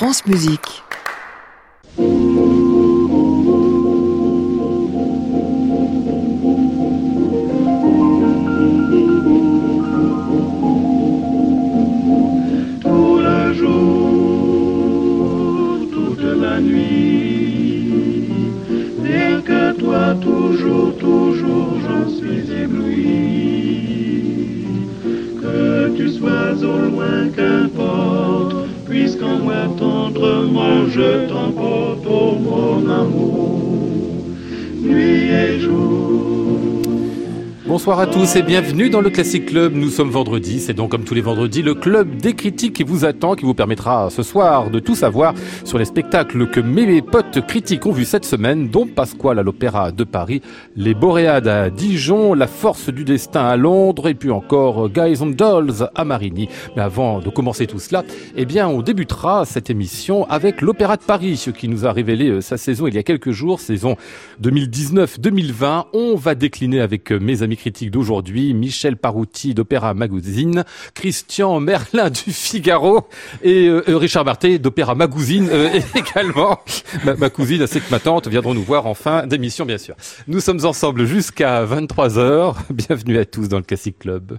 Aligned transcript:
France 0.00 0.24
Musique. 0.24 0.82
Bonsoir 37.80 38.00
à 38.00 38.06
tous 38.06 38.36
et 38.36 38.42
bienvenue 38.42 38.90
dans 38.90 39.00
le 39.00 39.08
Classic 39.08 39.46
Club. 39.46 39.72
Nous 39.74 39.88
sommes 39.88 40.10
vendredi, 40.10 40.60
c'est 40.60 40.74
donc 40.74 40.90
comme 40.90 41.04
tous 41.04 41.14
les 41.14 41.22
vendredis 41.22 41.62
le 41.62 41.72
club 41.72 42.16
des 42.16 42.34
critiques 42.34 42.74
qui 42.74 42.82
vous 42.82 43.06
attend, 43.06 43.34
qui 43.34 43.46
vous 43.46 43.54
permettra 43.54 44.10
ce 44.10 44.22
soir 44.22 44.68
de 44.70 44.80
tout 44.80 44.94
savoir 44.94 45.32
sur 45.64 45.78
les 45.78 45.86
spectacles 45.86 46.46
que 46.50 46.60
mes 46.60 47.00
potes 47.00 47.40
critiques 47.46 47.86
ont 47.86 47.92
vus 47.92 48.04
cette 48.04 48.26
semaine, 48.26 48.68
dont 48.68 48.86
Pasquale 48.86 49.38
à 49.38 49.42
l'Opéra 49.42 49.92
de 49.92 50.04
Paris, 50.04 50.42
les 50.76 50.92
Boréades 50.92 51.48
à 51.48 51.70
Dijon, 51.70 52.34
La 52.34 52.48
Force 52.48 52.90
du 52.90 53.04
Destin 53.04 53.46
à 53.46 53.56
Londres 53.56 54.08
et 54.08 54.14
puis 54.14 54.30
encore 54.30 54.90
Guys 54.90 55.22
and 55.22 55.28
Dolls 55.28 55.88
à 55.94 56.04
Marigny. 56.04 56.50
Mais 56.76 56.82
avant 56.82 57.20
de 57.20 57.30
commencer 57.30 57.66
tout 57.66 57.78
cela, 57.78 58.04
eh 58.36 58.44
bien 58.44 58.68
on 58.68 58.82
débutera 58.82 59.46
cette 59.46 59.70
émission 59.70 60.28
avec 60.28 60.60
l'Opéra 60.60 60.98
de 60.98 61.02
Paris, 61.02 61.38
ce 61.38 61.48
qui 61.48 61.66
nous 61.66 61.86
a 61.86 61.92
révélé 61.92 62.28
euh, 62.28 62.40
sa 62.42 62.58
saison 62.58 62.88
il 62.88 62.94
y 62.94 62.98
a 62.98 63.02
quelques 63.02 63.30
jours, 63.30 63.58
saison 63.58 63.96
2019-2020. 64.42 65.86
On 65.94 66.16
va 66.16 66.34
décliner 66.34 66.80
avec 66.80 67.10
euh, 67.10 67.18
mes 67.18 67.42
amis 67.42 67.56
critiques 67.56 67.69
d'aujourd'hui, 67.90 68.54
Michel 68.54 68.96
Parouti 68.96 69.54
d'Opéra 69.54 69.94
Magazine, 69.94 70.64
Christian 70.94 71.60
Merlin 71.60 72.10
du 72.10 72.32
Figaro 72.32 73.08
et 73.42 73.68
euh, 73.68 73.82
euh, 73.88 73.96
Richard 73.96 74.24
Marté 74.24 74.58
d'Opéra 74.58 74.94
Magousine 74.94 75.48
euh, 75.50 75.80
également. 75.94 76.58
Ma, 77.04 77.30
cousine 77.30 77.62
ainsi 77.62 77.80
que 77.80 77.90
ma 77.90 78.00
tante 78.00 78.28
viendront 78.28 78.54
nous 78.54 78.62
voir 78.62 78.86
en 78.86 78.94
fin 78.94 79.26
d'émission 79.26 79.64
bien 79.64 79.78
sûr. 79.78 79.94
Nous 80.26 80.40
sommes 80.40 80.64
ensemble 80.64 81.04
jusqu'à 81.04 81.64
23h. 81.64 82.56
Bienvenue 82.70 83.18
à 83.18 83.24
tous 83.24 83.48
dans 83.48 83.58
le 83.58 83.64
Classic 83.64 83.98
Club. 83.98 84.38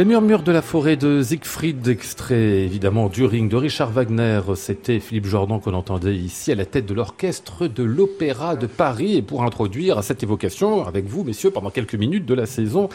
Les 0.00 0.06
murmures 0.06 0.42
de 0.42 0.50
la 0.50 0.62
forêt 0.62 0.96
de 0.96 1.22
Siegfried, 1.22 1.86
extrait 1.86 2.62
évidemment 2.62 3.10
du 3.10 3.26
ring 3.26 3.50
de 3.50 3.56
Richard 3.56 3.90
Wagner. 3.90 4.40
C'était 4.54 4.98
Philippe 4.98 5.26
Jordan 5.26 5.60
qu'on 5.60 5.74
entendait 5.74 6.16
ici 6.16 6.50
à 6.50 6.54
la 6.54 6.64
tête 6.64 6.86
de 6.86 6.94
l'orchestre 6.94 7.66
de 7.66 7.82
l'Opéra 7.82 8.56
de 8.56 8.66
Paris. 8.66 9.18
Et 9.18 9.20
pour 9.20 9.42
introduire 9.42 10.02
cette 10.02 10.22
évocation 10.22 10.86
avec 10.86 11.04
vous, 11.04 11.22
messieurs, 11.22 11.50
pendant 11.50 11.68
quelques 11.68 11.96
minutes 11.96 12.24
de 12.24 12.32
la 12.32 12.46
saison 12.46 12.88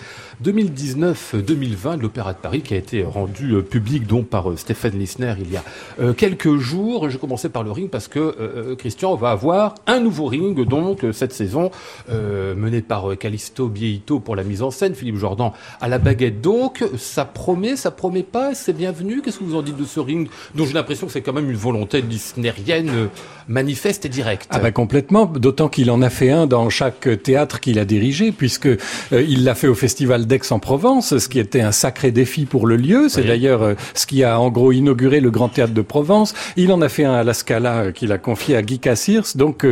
2019-2020 0.43 1.97
de 1.97 2.01
l'Opéra 2.01 2.33
de 2.33 2.39
Paris 2.39 2.61
qui 2.61 2.73
a 2.73 2.77
été 2.77 3.03
rendu 3.03 3.51
euh, 3.51 3.61
public 3.61 4.07
donc 4.07 4.25
par 4.25 4.49
euh, 4.49 4.57
Stéphane 4.57 4.97
Lissner 4.97 5.35
il 5.39 5.51
y 5.51 5.57
a 5.57 5.63
euh, 5.99 6.13
quelques 6.13 6.57
jours. 6.57 7.11
Je 7.11 7.19
commençais 7.19 7.49
par 7.49 7.61
le 7.61 7.69
ring 7.69 7.87
parce 7.87 8.07
que 8.07 8.73
Christian 8.79 9.13
va 9.13 9.29
avoir 9.29 9.75
un 9.85 9.99
nouveau 9.99 10.25
ring 10.25 10.59
donc 10.67 11.05
cette 11.11 11.33
saison 11.33 11.69
mené 12.09 12.81
par 12.81 13.15
Callisto 13.19 13.67
Bieito 13.67 14.19
pour 14.19 14.35
la 14.35 14.43
mise 14.43 14.63
en 14.63 14.71
scène, 14.71 14.95
Philippe 14.95 15.17
Jordan 15.17 15.51
à 15.79 15.87
la 15.87 15.99
baguette 15.99 16.41
donc 16.41 16.83
ça 16.97 17.25
promet, 17.25 17.75
ça 17.75 17.91
promet 17.91 18.23
pas, 18.23 18.53
c'est 18.55 18.73
bienvenu. 18.73 19.21
Qu'est-ce 19.21 19.39
que 19.39 19.43
vous 19.43 19.55
en 19.55 19.61
dites 19.61 19.77
de 19.77 19.85
ce 19.85 19.99
ring 19.99 20.29
dont 20.53 20.65
j'ai 20.65 20.73
l'impression 20.73 21.07
que 21.07 21.13
c'est 21.13 21.21
quand 21.21 21.33
même 21.33 21.49
une 21.49 21.57
volonté 21.57 22.01
disnérienne 22.01 22.89
euh, 22.89 23.07
manifeste 23.47 24.05
et 24.05 24.09
directe 24.09 24.47
Ah 24.51 24.59
bah 24.59 24.71
complètement, 24.71 25.25
d'autant 25.25 25.69
qu'il 25.69 25.91
en 25.91 26.01
a 26.01 26.09
fait 26.09 26.31
un 26.31 26.47
dans 26.47 26.69
chaque 26.69 27.07
théâtre 27.23 27.59
qu'il 27.59 27.79
a 27.79 27.85
dirigé, 27.85 28.31
puisque 28.31 28.67
euh, 28.67 28.77
il 29.11 29.43
l'a 29.43 29.55
fait 29.55 29.67
au 29.67 29.75
Festival 29.75 30.25
d'Aix-en-Provence, 30.25 31.17
ce 31.17 31.29
qui 31.29 31.39
était 31.39 31.61
un 31.61 31.71
sacré 31.71 32.11
défi 32.11 32.45
pour 32.45 32.67
le 32.67 32.75
lieu. 32.75 33.07
C'est 33.09 33.23
d'ailleurs 33.23 33.61
euh, 33.61 33.73
ce 33.93 34.05
qui 34.05 34.23
a 34.23 34.39
en 34.39 34.49
gros 34.49 34.71
inauguré 34.71 35.19
le 35.19 35.31
Grand 35.31 35.49
Théâtre 35.49 35.73
de 35.73 35.81
Provence. 35.81 36.33
Il 36.57 36.71
en 36.71 36.81
a 36.81 36.89
fait 36.89 37.05
un 37.05 37.13
à 37.13 37.23
la 37.23 37.33
Scala 37.33 37.91
qu'il 37.91 38.11
a 38.11 38.17
confié 38.17 38.55
à 38.55 38.61
Guy 38.61 38.79
Cassirs. 38.79 39.25
Donc 39.35 39.65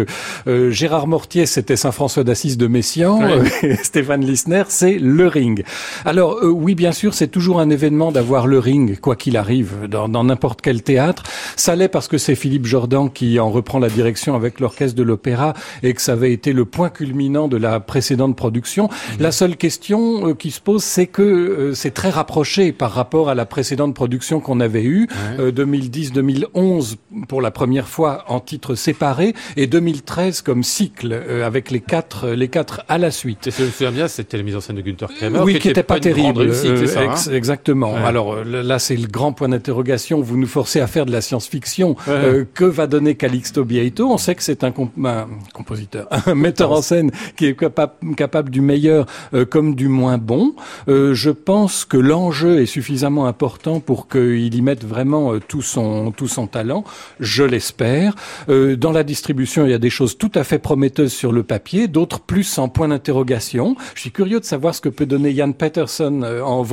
Gérard 0.70 1.08
Mortier, 1.08 1.46
c'était 1.46 1.76
Saint-François 1.76 2.24
d'Assise 2.24 2.58
de 2.58 2.68
Messiaen. 2.68 3.44
Stéphane 3.84 4.26
Lissner, 4.26 4.64
c'est 4.68 4.98
le 5.00 5.28
ring. 5.28 5.64
Alors 6.06 6.40
oui, 6.44 6.76
bien 6.76 6.92
sûr, 6.92 7.13
c'est 7.14 7.28
toujours 7.28 7.60
un 7.60 7.70
événement 7.70 8.12
d'avoir 8.12 8.48
le 8.48 8.60
ring, 8.60 9.00
quoi 9.00 9.16
qu'il 9.16 9.38
arrive, 9.38 9.88
dans 9.90 10.24
n'importe 10.24 10.62
quel 10.62 10.82
théâtre. 10.82 11.24
Ça 11.56 11.76
l'est 11.76 11.88
parce 11.88 12.08
que 12.08 12.18
c'est 12.18 12.36
Philippe 12.36 12.66
Jordan 12.66 13.10
qui 13.10 13.40
en 13.40 13.50
reprend 13.50 13.80
la 13.80 13.90
direction 13.90 14.36
avec 14.36 14.60
l'orchestre 14.60 14.96
de 14.98 15.04
l'opéra 15.04 15.54
et 15.82 15.94
que 15.94 16.02
ça 16.02 16.14
avait 16.14 16.34
été 16.34 16.54
le 16.54 16.66
point 16.66 16.90
culminant 16.90 17.48
de 17.48 17.58
la 17.58 17.80
précédente 17.80 18.36
production. 18.36 18.86
Mhm. 18.86 19.22
La 19.22 19.32
seule 19.32 19.58
question 19.58 20.30
euh, 20.30 20.34
qui 20.34 20.52
se 20.52 20.62
pose, 20.62 20.84
c'est 20.84 21.08
que 21.08 21.22
euh, 21.22 21.74
c'est 21.74 21.92
très 21.92 22.10
rapproché 22.10 22.72
par 22.72 22.92
rapport 22.92 23.30
à 23.30 23.36
la 23.36 23.46
précédente 23.46 23.94
production 23.94 24.40
qu'on 24.40 24.60
avait 24.60 24.84
eue, 24.84 25.08
2010-2011 25.40 26.94
euh, 26.94 27.26
pour 27.28 27.42
la 27.42 27.52
première 27.52 27.88
fois 27.88 28.26
en 28.28 28.40
titre 28.40 28.76
séparé 28.76 29.34
et 29.58 29.68
2013 29.68 30.42
comme 30.42 30.64
cycle 30.64 31.14
avec 31.44 31.72
les 31.72 31.80
quatre 31.80 32.30
les 32.30 32.48
quatre 32.48 32.84
à 32.88 32.98
la 32.98 33.12
suite. 33.12 33.48
Et 33.48 33.52
je 33.52 33.64
me 33.64 33.70
souviens 33.70 33.92
bien, 33.92 34.08
c'était 34.08 34.38
la 34.38 34.44
mise 34.44 34.56
en 34.56 34.62
scène 34.62 34.76
de 34.76 34.82
Günther 34.82 35.08
Kramer, 35.16 35.40
oui, 35.40 35.60
qui, 35.60 35.68
n'était 35.68 35.84
pas, 35.84 36.00
terrible. 36.00 36.54
Ça, 36.94 37.30
hein 37.30 37.34
exactement. 37.34 37.96
Alors 37.96 38.44
là, 38.44 38.80
c'est 38.80 38.96
le 38.96 39.08
grand 39.08 39.34
point 39.34 39.50
d'interrogation. 39.50 40.22
Vous 40.22 40.38
nous 40.38 40.48
forcez 40.48 40.80
à 40.80 40.88
faire 40.88 41.06
de 41.06 41.12
la 41.12 41.22
science-fiction. 41.22 41.96
Euh, 42.08 42.46
que 42.54 42.66
va 42.66 42.88
donner 42.88 43.16
Calixto 43.16 43.64
Bieito 43.64 44.10
On 44.10 44.18
sait 44.18 44.36
que 44.36 44.44
c'est 44.44 44.64
un, 44.64 44.72
compositeur, 44.72 46.08
un 46.28 46.36
metteur 46.36 46.72
en 46.72 46.82
scène 46.82 47.12
qui 47.36 47.48
est 47.48 47.56
capable, 47.56 48.16
capable 48.16 48.50
du 48.50 48.62
meilleur 48.62 49.06
euh, 49.34 49.46
comme 49.46 49.76
du 49.76 49.88
moins 49.88 50.18
bon. 50.18 50.56
Euh, 50.88 51.14
je 51.14 51.30
pense 51.30 51.86
que 51.86 51.98
l'enjeu 51.98 52.62
est 52.62 52.66
suffisamment 52.66 53.28
important 53.28 53.80
pour 53.80 54.08
qu'il 54.08 54.54
y 54.54 54.62
mette 54.62 54.86
vraiment 54.86 55.40
tout 55.40 55.62
son 55.62 56.12
tout 56.12 56.28
son 56.28 56.48
talent. 56.48 56.84
Je 57.20 57.44
l'espère. 57.44 58.16
dans 58.48 58.92
la 58.92 59.04
distribution, 59.04 59.66
il 59.66 59.72
y 59.72 59.74
a 59.74 59.80
des 59.80 59.90
choses 59.90 60.18
tout 60.18 60.32
à 60.36 60.44
fait 60.44 60.60
prometteuses 60.60 61.12
sur 61.12 61.32
le 61.32 61.44
papier, 61.44 61.88
d'autres 61.88 62.20
plus 62.20 62.58
en 62.58 62.70
point 62.70 62.88
d'interrogation. 62.88 63.76
Je 63.96 64.02
suis 64.02 64.12
curieux 64.12 64.40
de 64.40 64.46
savoir 64.46 64.74
ce 64.76 64.82
que 64.82 64.90
peut 64.90 65.06
donner 65.06 65.36
Jan 65.36 65.52
Peterson 65.52 66.24
en 66.44 66.64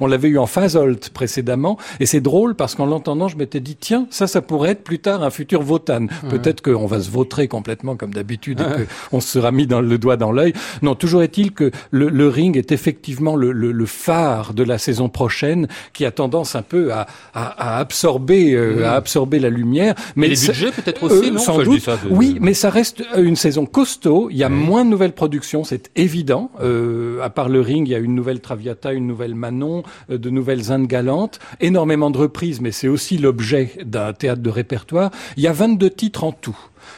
On 0.00 0.06
l'avait 0.06 0.28
eu 0.28 0.38
en 0.38 0.46
Fazolt 0.46 1.10
précédemment, 1.10 1.78
et 1.98 2.06
c'est 2.06 2.20
drôle 2.20 2.54
parce 2.54 2.74
qu'en 2.74 2.86
l'entendant, 2.86 3.28
je 3.28 3.36
m'étais 3.36 3.60
dit 3.60 3.76
tiens, 3.76 4.06
ça, 4.10 4.26
ça 4.26 4.42
pourrait 4.42 4.70
être 4.70 4.84
plus 4.84 4.98
tard 4.98 5.22
un 5.22 5.30
futur 5.30 5.62
Votan. 5.62 6.06
Peut-être 6.28 6.62
qu'on 6.62 6.86
va 6.86 7.00
se 7.00 7.10
vautrer 7.10 7.48
complètement 7.48 7.96
comme 7.96 8.12
d'habitude 8.12 8.60
et 8.60 8.84
qu'on 9.10 9.20
se 9.20 9.28
sera 9.28 9.52
mis 9.52 9.66
dans 9.66 9.80
le 9.80 9.98
doigt 9.98 10.16
dans 10.16 10.32
l'œil. 10.32 10.52
Non, 10.82 10.94
toujours 10.94 11.22
est-il 11.22 11.52
que 11.52 11.70
le, 11.90 12.28
ring 12.28 12.56
est 12.56 12.72
effectivement 12.72 13.36
le, 13.36 13.52
le, 13.52 13.86
phare 13.86 14.54
de 14.54 14.62
la 14.62 14.78
saison 14.78 15.08
prochaine 15.08 15.68
qui 15.92 16.04
a 16.04 16.10
tendance 16.10 16.54
un 16.54 16.62
peu 16.62 16.92
à, 16.92 17.06
à, 17.34 17.78
absorber, 17.78 18.52
euh, 18.52 18.86
à 18.86 18.94
absorber 18.94 19.38
la 19.38 19.50
lumière. 19.50 19.94
Mais 20.16 20.28
les 20.28 20.36
budgets 20.36 20.70
peut-être 20.70 21.02
aussi, 21.02 21.28
euh, 21.28 21.32
non? 21.32 21.38
Sans 21.40 21.62
doute. 21.62 21.88
Oui, 22.10 22.38
mais 22.40 22.54
ça 22.54 22.70
reste 22.70 23.02
une 23.16 23.36
saison 23.36 23.66
costaud. 23.66 24.28
Il 24.30 24.36
y 24.36 24.44
a 24.44 24.48
moins 24.48 24.84
de 24.84 24.90
nouvelles 24.90 25.12
productions, 25.12 25.64
c'est 25.64 25.90
évident. 25.96 26.50
Euh, 26.60 27.20
à 27.22 27.30
part 27.30 27.48
le 27.48 27.60
ring, 27.60 27.86
il 27.86 27.90
y 27.90 27.94
a 27.94 27.98
une 27.98 28.14
nouvelle 28.14 28.40
Traviata, 28.40 28.92
une 28.92 29.06
nouvelle 29.06 29.34
Manon, 29.40 29.82
euh, 30.10 30.18
de 30.18 30.30
nouvelles 30.30 30.70
Indes 30.70 30.86
galantes, 30.86 31.40
énormément 31.60 32.10
de 32.10 32.18
reprises, 32.18 32.60
mais 32.60 32.70
c'est 32.70 32.88
aussi 32.88 33.18
l'objet 33.18 33.72
d'un 33.84 34.12
théâtre 34.12 34.42
de 34.42 34.50
répertoire. 34.50 35.10
Il 35.36 35.42
y 35.42 35.48
a 35.48 35.52
22 35.52 35.90
titres 35.90 36.24
en 36.24 36.32
tout. 36.32 36.56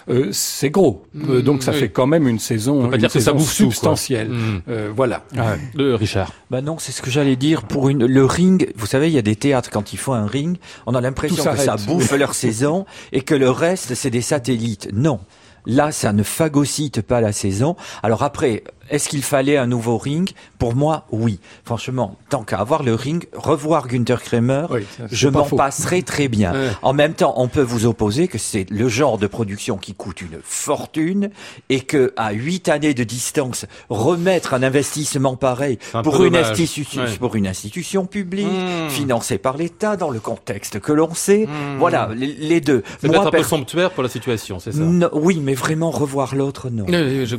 Euh, 0.08 0.30
c'est 0.32 0.70
gros, 0.70 1.04
euh, 1.14 1.38
mmh, 1.38 1.42
donc 1.42 1.62
ça 1.62 1.72
fait 1.72 1.88
quand 1.88 2.06
même 2.06 2.26
une 2.26 2.38
saison, 2.38 2.90
une 2.90 2.98
dire 2.98 3.10
saison 3.10 3.38
ça 3.38 3.44
substantielle. 3.44 4.30
Mmh. 4.30 4.62
Euh, 4.68 4.92
voilà. 4.94 5.24
Ah 5.36 5.54
le 5.74 5.94
Richard. 5.94 6.32
Bah 6.50 6.60
non, 6.60 6.76
c'est 6.78 6.92
ce 6.92 7.02
que 7.02 7.10
j'allais 7.10 7.36
dire. 7.36 7.62
Pour 7.62 7.88
une, 7.88 8.06
le 8.06 8.24
ring, 8.24 8.72
vous 8.76 8.86
savez, 8.86 9.08
il 9.08 9.14
y 9.14 9.18
a 9.18 9.22
des 9.22 9.36
théâtres 9.36 9.70
quand 9.70 9.92
ils 9.92 9.98
font 9.98 10.14
un 10.14 10.26
ring, 10.26 10.56
on 10.86 10.94
a 10.94 11.00
l'impression 11.00 11.44
que 11.44 11.56
ça 11.56 11.76
bouffe 11.76 12.12
leur 12.12 12.34
saison 12.34 12.84
et 13.12 13.20
que 13.20 13.34
le 13.34 13.50
reste 13.50 13.94
c'est 13.94 14.10
des 14.10 14.22
satellites. 14.22 14.88
Non. 14.92 15.20
Là, 15.64 15.92
ça 15.92 16.12
ne 16.12 16.24
phagocyte 16.24 17.02
pas 17.02 17.20
la 17.20 17.30
saison. 17.30 17.76
Alors 18.02 18.24
après, 18.24 18.64
est-ce 18.90 19.08
qu'il 19.08 19.22
fallait 19.22 19.56
un 19.56 19.66
nouveau 19.66 19.98
ring? 19.98 20.30
Pour 20.58 20.74
moi, 20.74 21.06
oui. 21.10 21.40
Franchement, 21.64 22.16
tant 22.28 22.42
qu'à 22.42 22.58
avoir 22.58 22.82
le 22.82 22.94
ring, 22.94 23.26
revoir 23.32 23.88
Günther 23.88 24.22
Kramer, 24.22 24.66
je 25.10 25.28
m'en 25.28 25.44
passerai 25.44 26.02
très 26.02 26.28
bien. 26.28 26.52
En 26.82 26.92
même 26.92 27.14
temps, 27.14 27.34
on 27.36 27.48
peut 27.48 27.62
vous 27.62 27.86
opposer 27.86 28.28
que 28.28 28.38
c'est 28.38 28.68
le 28.70 28.88
genre 28.88 29.18
de 29.18 29.26
production 29.26 29.76
qui 29.76 29.94
coûte 29.94 30.20
une 30.20 30.38
fortune 30.42 31.30
et 31.68 31.80
que 31.80 32.12
à 32.16 32.32
huit 32.32 32.68
années 32.68 32.94
de 32.94 33.04
distance, 33.04 33.66
remettre 33.88 34.54
un 34.54 34.62
investissement 34.62 35.36
pareil 35.36 35.78
pour 36.02 36.24
une, 36.24 36.36
institution, 36.36 37.02
pour 37.18 37.36
une 37.36 37.46
institution 37.46 38.06
publique 38.06 38.46
hmm. 38.46 38.88
financée 38.88 39.38
par 39.38 39.56
l'État 39.56 39.96
dans 39.96 40.10
le 40.10 40.20
contexte 40.20 40.80
que 40.80 40.92
l'on 40.92 41.14
sait, 41.14 41.46
hmm. 41.46 41.78
voilà 41.78 42.10
les, 42.14 42.60
deux. 42.60 42.82
C'est 43.00 43.14
un 43.14 43.30
peu 43.30 43.42
somptuaire 43.42 43.90
pour 43.90 44.02
la 44.02 44.08
situation, 44.08 44.58
c'est 44.58 44.72
ça? 44.72 44.82
Oui, 45.12 45.40
mais 45.42 45.54
vraiment 45.54 45.90
revoir 45.90 46.34
l'autre, 46.34 46.70
non. 46.70 46.86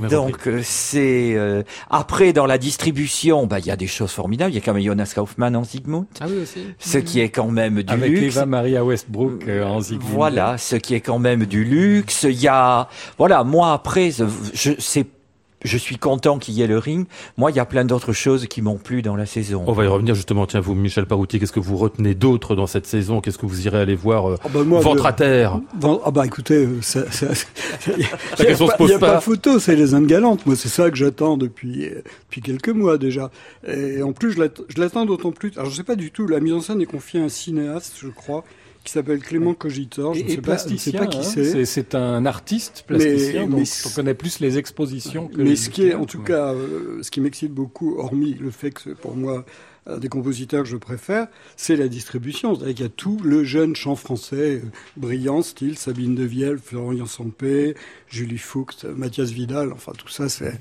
Donc 0.10 0.48
euh, 0.48 0.62
euh, 1.36 1.64
après, 1.90 2.34
dans 2.34 2.46
la 2.46 2.58
distribution, 2.58 3.46
bah, 3.46 3.60
il 3.60 3.66
y 3.66 3.72
a 3.72 3.76
des 3.76 3.88
choses 3.88 4.12
formidables. 4.12 4.52
Il 4.52 4.56
y 4.56 4.58
a 4.58 4.62
quand 4.62 4.74
même 4.74 4.84
Jonas 4.84 5.12
Kaufmann 5.16 5.56
en 5.56 5.64
Sigmund. 5.64 6.06
Ah 6.20 6.26
oui, 6.30 6.42
aussi. 6.44 6.60
Ce 6.80 6.98
qui 6.98 7.20
est 7.20 7.30
quand 7.30 7.50
même 7.50 7.84
du 7.84 7.94
Avec 7.94 8.12
luxe. 8.12 8.36
Eva 8.36 8.46
Maria 8.46 8.84
Westbrook 8.84 9.48
euh, 9.48 9.64
en 9.66 9.82
Sigmund. 9.82 10.10
Voilà, 10.12 10.58
ce 10.58 10.76
qui 10.76 10.96
est 10.96 11.02
quand 11.02 11.20
même 11.20 11.46
du 11.46 11.64
luxe. 11.64 12.24
Il 12.24 12.42
y 12.42 12.48
a, 12.48 12.88
voilà, 13.18 13.44
moi 13.44 13.74
après, 13.74 14.12
je, 14.12 14.72
c'est 14.80 15.08
je 15.64 15.78
suis 15.78 15.98
content 15.98 16.40
qu'il 16.40 16.54
y 16.56 16.62
ait 16.62 16.68
le 16.68 16.78
ring. 16.78 17.08
Moi, 17.38 17.52
il 17.52 17.58
y 17.58 17.60
a 17.60 17.66
plein 17.66 17.86
d'autres 17.86 18.14
choses 18.14 18.48
qui 18.48 18.62
m'ont 18.62 18.78
plu 18.78 19.02
dans 19.02 19.16
la 19.16 19.26
saison. 19.26 19.64
On 19.68 19.74
va 19.74 19.86
y 19.86 19.88
revenir 19.88 20.16
justement. 20.16 20.46
Tiens, 20.46 20.60
vous, 20.60 20.76
Michel 20.76 21.06
Parouti, 21.06 21.40
qu'est-ce 21.40 21.52
que 21.52 21.60
vous 21.60 21.78
retenez 21.78 22.16
d'autre 22.16 22.56
dans 22.56 22.68
cette 22.68 22.86
saison? 22.86 23.22
Qu'est-ce 23.22 23.38
que 23.38 23.46
vous 23.46 23.66
irez 23.66 23.80
aller 23.80 23.96
voir 23.96 24.30
euh, 24.30 24.38
oh 24.44 24.50
bah 24.54 24.62
ventre 24.64 25.06
à 25.06 25.14
terre? 25.14 25.60
Ah 26.04 26.12
bah 26.12 26.26
écoutez, 26.26 26.64
il 27.88 27.96
n'y 27.98 28.94
a, 28.94 29.00
pas, 29.00 29.22
photo, 29.22 29.60
c'est 29.60 29.76
les 29.76 29.94
Indes 29.94 30.08
galantes. 30.08 30.46
Moi, 30.46 30.56
c'est 30.56 30.70
ça 30.70 30.90
que 30.90 30.98
j'attends 30.98 31.38
depuis, 31.38 31.86
euh, 31.86 32.02
depuis 32.30 32.42
quelques 32.42 32.70
mois 32.70 32.98
déjà. 32.98 33.32
Et 33.68 34.02
en 34.04 34.12
plus, 34.12 34.34
je 34.34 34.80
l'attends 34.80 35.06
d'autant 35.06 35.32
plus. 35.32 35.52
Alors, 35.56 35.70
je 35.70 35.76
sais 35.76 35.84
pas 35.84 35.96
du 35.96 36.12
tout, 36.12 36.28
la 36.28 36.40
mise 36.40 36.54
en 36.54 36.62
scène 36.62 36.82
est 36.82 36.86
confiée 36.86 37.22
à 37.22 37.24
un 37.24 37.30
cinéaste, 37.30 37.96
je 38.02 38.10
crois 38.10 38.44
qui 38.84 38.92
s'appelle 38.92 39.20
Clément 39.20 39.54
Cogitor. 39.54 40.14
Je 40.14 40.24
ne 40.24 40.30
sais, 40.30 40.38
pas, 40.38 40.58
sais 40.58 40.92
pas 40.92 41.08
qui 41.08 41.20
hein. 41.20 41.24
c'est. 41.24 41.66
C'est 41.66 41.96
un 41.96 42.26
artiste 42.26 42.84
plasticien, 42.86 43.48
mais, 43.48 43.58
donc 43.58 43.68
on 43.86 43.90
connaît 43.90 44.14
plus 44.14 44.40
les 44.40 44.58
expositions 44.58 45.28
que 45.28 45.42
Mais 45.42 45.56
ce 45.56 45.70
qui 45.70 45.88
est, 45.88 45.94
en 45.94 46.06
tout 46.06 46.22
cas, 46.22 46.54
euh, 46.54 47.02
ce 47.02 47.10
qui 47.10 47.22
m'excite 47.22 47.54
beaucoup, 47.54 47.98
hormis 47.98 48.34
le 48.34 48.52
fait 48.52 48.72
que 48.72 48.92
pour 48.92 49.16
moi, 49.16 49.46
des 49.98 50.08
compositeurs 50.08 50.64
que 50.64 50.70
je 50.70 50.78
préfère, 50.78 51.28
c'est 51.58 51.76
la 51.76 51.88
distribution. 51.88 52.56
C'est-à-dire 52.56 52.76
qu'il 52.76 52.86
y 52.86 52.88
a 52.88 52.92
tout 52.96 53.20
le 53.24 53.44
jeune 53.44 53.76
chant 53.76 53.96
français 53.96 54.62
euh, 54.64 54.72
brillant, 54.98 55.42
style 55.42 55.78
Sabine 55.78 56.16
de 56.16 56.24
Viel, 56.24 56.58
Florian 56.58 57.06
Sampé, 57.06 57.76
Julie 58.08 58.38
Fuchs, 58.38 58.86
Mathias 58.96 59.32
Vidal. 59.32 59.74
Enfin, 59.74 59.92
tout 59.98 60.08
ça, 60.08 60.30
c'est, 60.30 60.58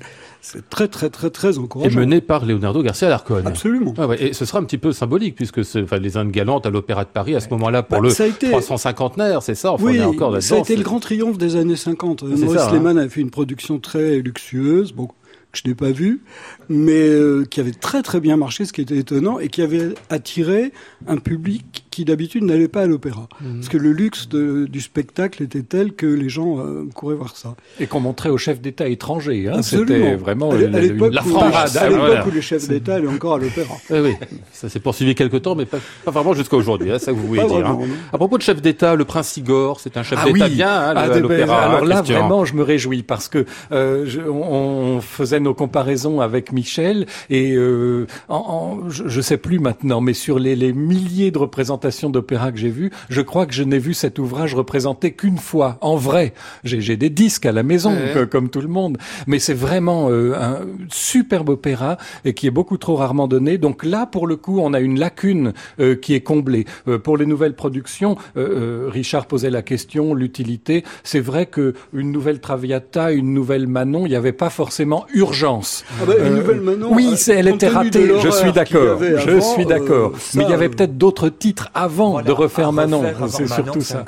très, 0.69 0.87
très, 0.87 1.09
très, 1.09 1.29
très 1.29 1.57
encourageant. 1.57 1.99
Et 1.99 2.05
mené 2.05 2.21
par 2.21 2.45
Leonardo 2.45 2.83
Garcia 2.83 3.09
Larcon. 3.09 3.43
Absolument. 3.45 3.93
Ah 3.97 4.07
ouais, 4.07 4.21
et 4.21 4.33
ce 4.33 4.45
sera 4.45 4.59
un 4.59 4.63
petit 4.63 4.77
peu 4.77 4.91
symbolique, 4.91 5.35
puisque 5.35 5.61
enfin, 5.75 5.97
les 5.97 6.17
Indes 6.17 6.31
galantes 6.31 6.65
à 6.65 6.69
l'Opéra 6.69 7.05
de 7.05 7.09
Paris, 7.09 7.35
à 7.35 7.39
ce 7.39 7.49
moment-là, 7.49 7.83
pour 7.83 8.01
bah, 8.01 8.07
le 8.07 8.27
été... 8.27 8.49
350 8.51 9.13
c'est 9.41 9.55
ça 9.55 9.73
enfin, 9.73 9.83
oui, 9.85 9.99
on 9.99 10.03
est 10.03 10.05
encore 10.05 10.41
ça 10.41 10.55
a 10.55 10.59
été 10.59 10.75
le 10.75 10.83
grand 10.83 10.99
triomphe 10.99 11.37
des 11.37 11.55
années 11.55 11.75
50. 11.75 12.23
Maurice 12.23 12.61
hein. 12.61 12.97
a 12.97 13.09
fait 13.09 13.21
une 13.21 13.29
production 13.29 13.79
très 13.79 14.19
luxueuse. 14.19 14.91
Bon, 14.91 15.09
que 15.53 15.59
je 15.63 15.69
n'ai 15.69 15.75
pas 15.75 15.91
vu, 15.91 16.21
mais 16.67 17.07
euh, 17.07 17.45
qui 17.45 17.59
avait 17.59 17.71
très 17.71 18.01
très 18.01 18.19
bien 18.19 18.37
marché, 18.37 18.65
ce 18.65 18.73
qui 18.73 18.81
était 18.81 18.97
étonnant, 18.97 19.39
et 19.39 19.47
qui 19.47 19.61
avait 19.61 19.93
attiré 20.09 20.73
un 21.07 21.17
public 21.17 21.82
qui 21.93 22.05
d'habitude 22.05 22.43
n'allaient 22.43 22.67
pas 22.67 22.81
à 22.81 22.85
l'opéra. 22.87 23.27
Mhm. 23.39 23.55
Parce 23.55 23.69
que 23.69 23.77
le 23.77 23.91
luxe 23.91 24.27
du 24.27 24.81
spectacle 24.81 25.43
était 25.43 25.61
tel 25.61 25.93
que 25.93 26.07
les 26.07 26.29
gens 26.29 26.59
euh, 26.59 26.85
couraient 26.93 27.15
voir 27.15 27.37
ça. 27.37 27.55
Et 27.79 27.87
qu'on 27.87 27.99
montrait 27.99 28.29
aux 28.29 28.37
chefs 28.37 28.61
d'État 28.61 28.87
étrangers. 28.87 29.47
Hein. 29.47 29.61
C'était 29.61 30.15
vraiment 30.15 30.51
à 30.51 30.57
l'époque 30.57 31.13
où, 31.25 31.37
à 31.37 31.89
l'époque 31.89 32.27
où 32.27 32.31
les 32.31 32.41
chefs 32.41 32.67
d'État 32.67 32.95
allaient 32.95 33.07
encore 33.07 33.35
à 33.35 33.37
l'opéra. 33.37 33.75
Oui, 33.89 33.99
oui, 33.99 34.15
ça 34.51 34.69
s'est 34.69 34.79
poursuivi 34.79 35.13
quelque 35.13 35.37
temps, 35.37 35.55
mais 35.55 35.65
pas, 35.65 35.79
vraiment 36.07 36.33
jusqu'à 36.33 36.57
aujourd'hui. 36.57 36.91
Hein, 36.91 36.99
ça 36.99 37.11
vous 37.11 37.27
voulez 37.27 37.45
dire. 37.45 37.67
Hein. 37.67 37.79
À 38.11 38.17
propos 38.17 38.37
de 38.37 38.43
chef 38.43 38.61
d'État, 38.61 38.95
le 38.95 39.05
prince 39.05 39.37
Igor, 39.37 39.79
c'est 39.79 39.95
un 39.97 40.03
chef 40.03 40.19
ah 40.21 40.25
d'État 40.25 40.49
bien 40.49 40.69
hein, 40.69 40.93
ah, 40.95 41.01
à 41.01 41.19
l'opéra. 41.19 41.61
Alors 41.63 41.85
là, 41.85 42.01
vraiment, 42.01 42.45
je 42.45 42.55
me 42.55 42.63
réjouis 42.63 43.03
parce 43.03 43.27
que 43.27 43.45
euh, 43.71 44.07
on, 44.27 44.99
faisait 45.01 45.39
nos 45.39 45.53
comparaisons 45.53 46.21
avec 46.21 46.51
Michel 46.51 47.05
et 47.29 47.53
euh, 47.53 48.07
en, 48.29 48.89
je, 48.89 49.03
ne 49.03 49.21
sais 49.21 49.37
plus 49.37 49.59
maintenant, 49.59 50.01
mais 50.01 50.13
sur 50.13 50.39
les, 50.39 50.55
les 50.55 50.73
milliers 50.73 51.29
de 51.31 51.37
représentations 51.37 51.82
d'opéra 52.09 52.51
que 52.51 52.57
j'ai 52.57 52.69
vues, 52.69 52.91
je 53.09 53.21
crois 53.21 53.45
que 53.45 53.53
je 53.53 53.63
n'ai 53.63 53.79
vu 53.79 53.93
cet 53.93 54.19
ouvrage 54.19 54.55
représenté 54.55 55.11
qu'une 55.11 55.37
fois, 55.37 55.77
en 55.81 55.95
vrai. 55.95 56.33
J'ai 56.63 56.97
des 56.97 57.09
disques 57.09 57.45
à 57.45 57.51
la 57.51 57.63
maison, 57.63 57.95
comme 58.29 58.49
tout 58.49 58.61
le 58.61 58.67
monde, 58.67 58.97
mais 59.27 59.39
c'est 59.39 59.53
vraiment 59.53 60.09
euh, 60.09 60.33
un 60.35 60.59
superbe 60.89 61.49
opéra 61.49 61.97
et 62.25 62.33
qui 62.33 62.47
est 62.47 62.51
beaucoup 62.51 62.77
trop 62.77 62.95
rarement 62.95 63.27
donné. 63.27 63.57
Donc 63.57 63.83
là, 63.83 64.05
pour 64.05 64.27
le 64.27 64.35
coup, 64.35 64.59
on 64.59 64.73
a 64.73 64.79
une 64.79 64.99
lacune 64.99 65.53
euh, 65.79 65.95
qui 65.95 66.13
est 66.13 66.21
comblée. 66.21 66.65
Euh, 66.87 66.97
pour 66.97 67.17
les 67.17 67.25
nouvelles 67.25 67.55
productions, 67.55 68.17
Richard 68.35 69.25
posait 69.25 69.49
la 69.49 69.61
question, 69.61 70.13
l'utilité. 70.13 70.83
C'est 71.03 71.19
vrai 71.19 71.45
que 71.45 71.73
une 71.93 72.11
nouvelle 72.11 72.39
Traviata, 72.39 73.11
une 73.11 73.33
nouvelle 73.33 73.67
Manon, 73.67 74.05
il 74.05 74.09
n'y 74.09 74.15
avait 74.15 74.33
pas 74.33 74.49
forcément 74.49 75.05
urgence. 75.13 75.83
Ah 76.01 76.05
bah, 76.05 76.13
une 76.19 76.35
nouvelle 76.35 76.61
Manon, 76.61 76.89
oui, 76.91 77.15
elle 77.27 77.47
était 77.47 77.67
ratée. 77.67 78.11
Je 78.21 78.29
suis 78.29 78.51
d'accord. 78.51 78.99
Je 78.99 79.39
suis 79.39 79.65
d'accord. 79.65 80.13
mais 80.35 80.43
il 80.43 80.49
y 80.49 80.53
avait 80.53 80.69
peut-être 80.69 80.97
d'autres 80.97 81.29
titres 81.29 81.69
avant 81.73 82.21
de 82.21 82.31
refaire 82.31 82.71
Manon. 82.71 83.03
C'est 83.29 83.47
surtout 83.47 83.81
ça. 83.81 84.05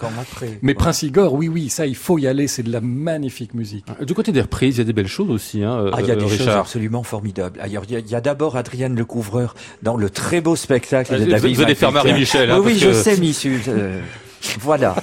Mais 0.62 0.74
Prince 0.74 1.04
Igor, 1.04 1.34
oui, 1.34 1.48
oui, 1.48 1.70
ça, 1.70 1.86
il 1.86 1.96
faut 1.96 2.18
y 2.18 2.28
aller. 2.28 2.48
C'est 2.48 2.64
de 2.64 2.72
la 2.72 2.82
magnifique 2.82 3.54
musique. 3.54 3.86
Du 4.02 4.14
côté 4.14 4.32
des 4.32 4.42
reprises, 4.42 4.76
il 4.76 4.80
y 4.80 4.82
a 4.82 4.86
des 4.86 4.94
belles 4.94 5.08
choses 5.08 5.30
aussi. 5.30 5.64
Hein, 5.64 5.92
ah, 5.94 5.98
il 6.00 6.08
y 6.08 6.12
a 6.12 6.16
des 6.16 6.28
choses 6.28 6.50
absolument 6.50 7.04
formidables. 7.04 7.60
il 7.66 8.10
y 8.10 8.16
a, 8.16 8.22
d'abord 8.22 8.58
Adrienne 8.58 8.96
Le 8.96 9.06
Couvreur 9.06 9.56
dans 9.84 9.98
le 9.98 10.10
très 10.10 10.42
beau 10.42 10.56
spectacle 10.56 11.20
de 11.20 11.26
David. 11.26 11.56
Vous 11.56 11.62
allez 11.62 11.76
faire 11.76 11.92
Marie-Michel. 11.92 12.52
Hein, 12.52 12.62
oui, 12.64 12.78
je 12.78 12.92
sais, 12.92 13.18
monsieur. 13.18 13.60
Euh, 13.68 14.02
voilà. 14.60 14.96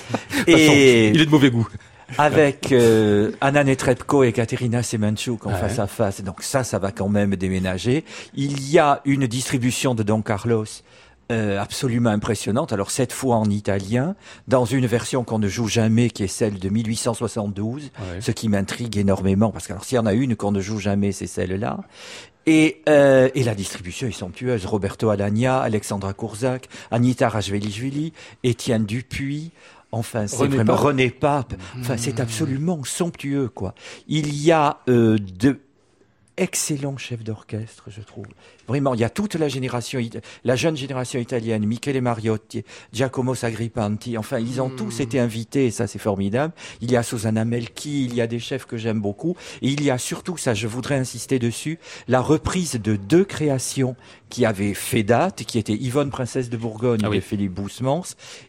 Et 0.46 1.08
il 1.08 1.20
est 1.20 1.26
de 1.26 1.30
mauvais 1.30 1.50
goût. 1.50 1.68
Avec 2.18 2.72
euh, 2.72 3.32
Anna 3.40 3.64
Netrebko 3.64 4.24
et 4.24 4.32
Katerina 4.32 4.82
Semenchuk 4.82 5.46
en 5.46 5.50
face 5.50 5.78
à 5.78 5.86
face. 5.86 6.22
Donc 6.22 6.42
ça, 6.42 6.62
ça 6.62 6.78
va 6.78 6.92
quand 6.92 7.08
même 7.08 7.36
déménager. 7.36 8.04
Il 8.34 8.70
y 8.70 8.78
a 8.78 9.00
une 9.04 9.26
distribution 9.26 9.94
de 9.94 10.02
Don 10.02 10.20
Carlos 10.20 10.66
euh, 11.32 11.60
absolument 11.60 12.10
impressionnante. 12.10 12.72
Alors 12.72 12.90
cette 12.90 13.12
fois 13.12 13.36
en 13.36 13.48
italien, 13.50 14.14
dans 14.48 14.64
une 14.64 14.86
version 14.86 15.24
qu'on 15.24 15.38
ne 15.38 15.48
joue 15.48 15.66
jamais, 15.66 16.10
qui 16.10 16.22
est 16.22 16.28
celle 16.28 16.58
de 16.58 16.68
1872, 16.68 17.90
ce 18.20 18.30
qui 18.30 18.48
m'intrigue 18.48 18.96
énormément, 18.98 19.50
parce 19.50 19.66
que 19.66 19.72
alors 19.72 19.84
s'il 19.84 19.96
y 19.96 19.98
en 19.98 20.06
a 20.06 20.12
une 20.12 20.36
qu'on 20.36 20.52
ne 20.52 20.60
joue 20.60 20.78
jamais, 20.78 21.12
c'est 21.12 21.26
celle-là. 21.26 21.80
Et, 22.46 22.82
euh, 22.88 23.28
et 23.34 23.44
la 23.44 23.54
distribution 23.54 24.08
est 24.08 24.12
somptueuse. 24.12 24.66
Roberto 24.66 25.10
Alagna, 25.10 25.60
Alexandra 25.60 26.12
Kourzac, 26.12 26.68
Anita 26.90 27.28
Rajvelishvili, 27.28 28.12
Étienne 28.42 28.84
Dupuis, 28.84 29.52
Enfin, 29.94 30.26
c'est 30.26 30.46
vraiment 30.46 30.74
René 30.74 31.10
Pape. 31.10 31.52
Enfin, 31.78 31.98
c'est 31.98 32.18
mmh. 32.18 32.22
absolument 32.22 32.82
somptueux, 32.82 33.48
quoi. 33.48 33.74
Il 34.08 34.34
y 34.34 34.50
a 34.50 34.78
euh, 34.88 35.18
de 35.18 35.60
excellents 36.38 36.96
chefs 36.96 37.22
d'orchestre, 37.22 37.84
je 37.88 38.00
trouve. 38.00 38.26
Vraiment, 38.68 38.94
il 38.94 39.00
y 39.00 39.04
a 39.04 39.10
toute 39.10 39.34
la 39.34 39.48
génération, 39.48 40.00
la 40.44 40.56
jeune 40.56 40.76
génération 40.76 41.18
italienne, 41.18 41.66
Michele 41.66 42.00
Mariotti, 42.00 42.64
Giacomo 42.92 43.34
Sagrippanti, 43.34 44.16
enfin, 44.18 44.38
ils 44.38 44.60
ont 44.60 44.70
tous 44.70 44.98
hmm. 44.98 45.02
été 45.02 45.18
invités, 45.18 45.66
et 45.66 45.70
ça 45.70 45.86
c'est 45.86 45.98
formidable. 45.98 46.52
Il 46.80 46.90
y 46.90 46.96
a 46.96 47.02
Susanna 47.02 47.44
Melchi, 47.44 48.04
il 48.04 48.14
y 48.14 48.20
a 48.20 48.26
des 48.26 48.38
chefs 48.38 48.66
que 48.66 48.76
j'aime 48.76 49.00
beaucoup, 49.00 49.36
et 49.60 49.68
il 49.68 49.82
y 49.82 49.90
a 49.90 49.98
surtout, 49.98 50.36
ça 50.36 50.54
je 50.54 50.66
voudrais 50.66 50.96
insister 50.96 51.38
dessus, 51.38 51.78
la 52.08 52.20
reprise 52.20 52.80
de 52.80 52.96
deux 52.96 53.24
créations 53.24 53.96
qui 54.28 54.46
avaient 54.46 54.74
fait 54.74 55.02
date, 55.02 55.44
qui 55.44 55.58
étaient 55.58 55.74
Yvonne 55.74 56.10
Princesse 56.10 56.48
de 56.48 56.56
Bourgogne 56.56 57.00
ah 57.04 57.10
de 57.10 57.20
Philippe 57.20 57.52
Bousmans, 57.52 58.04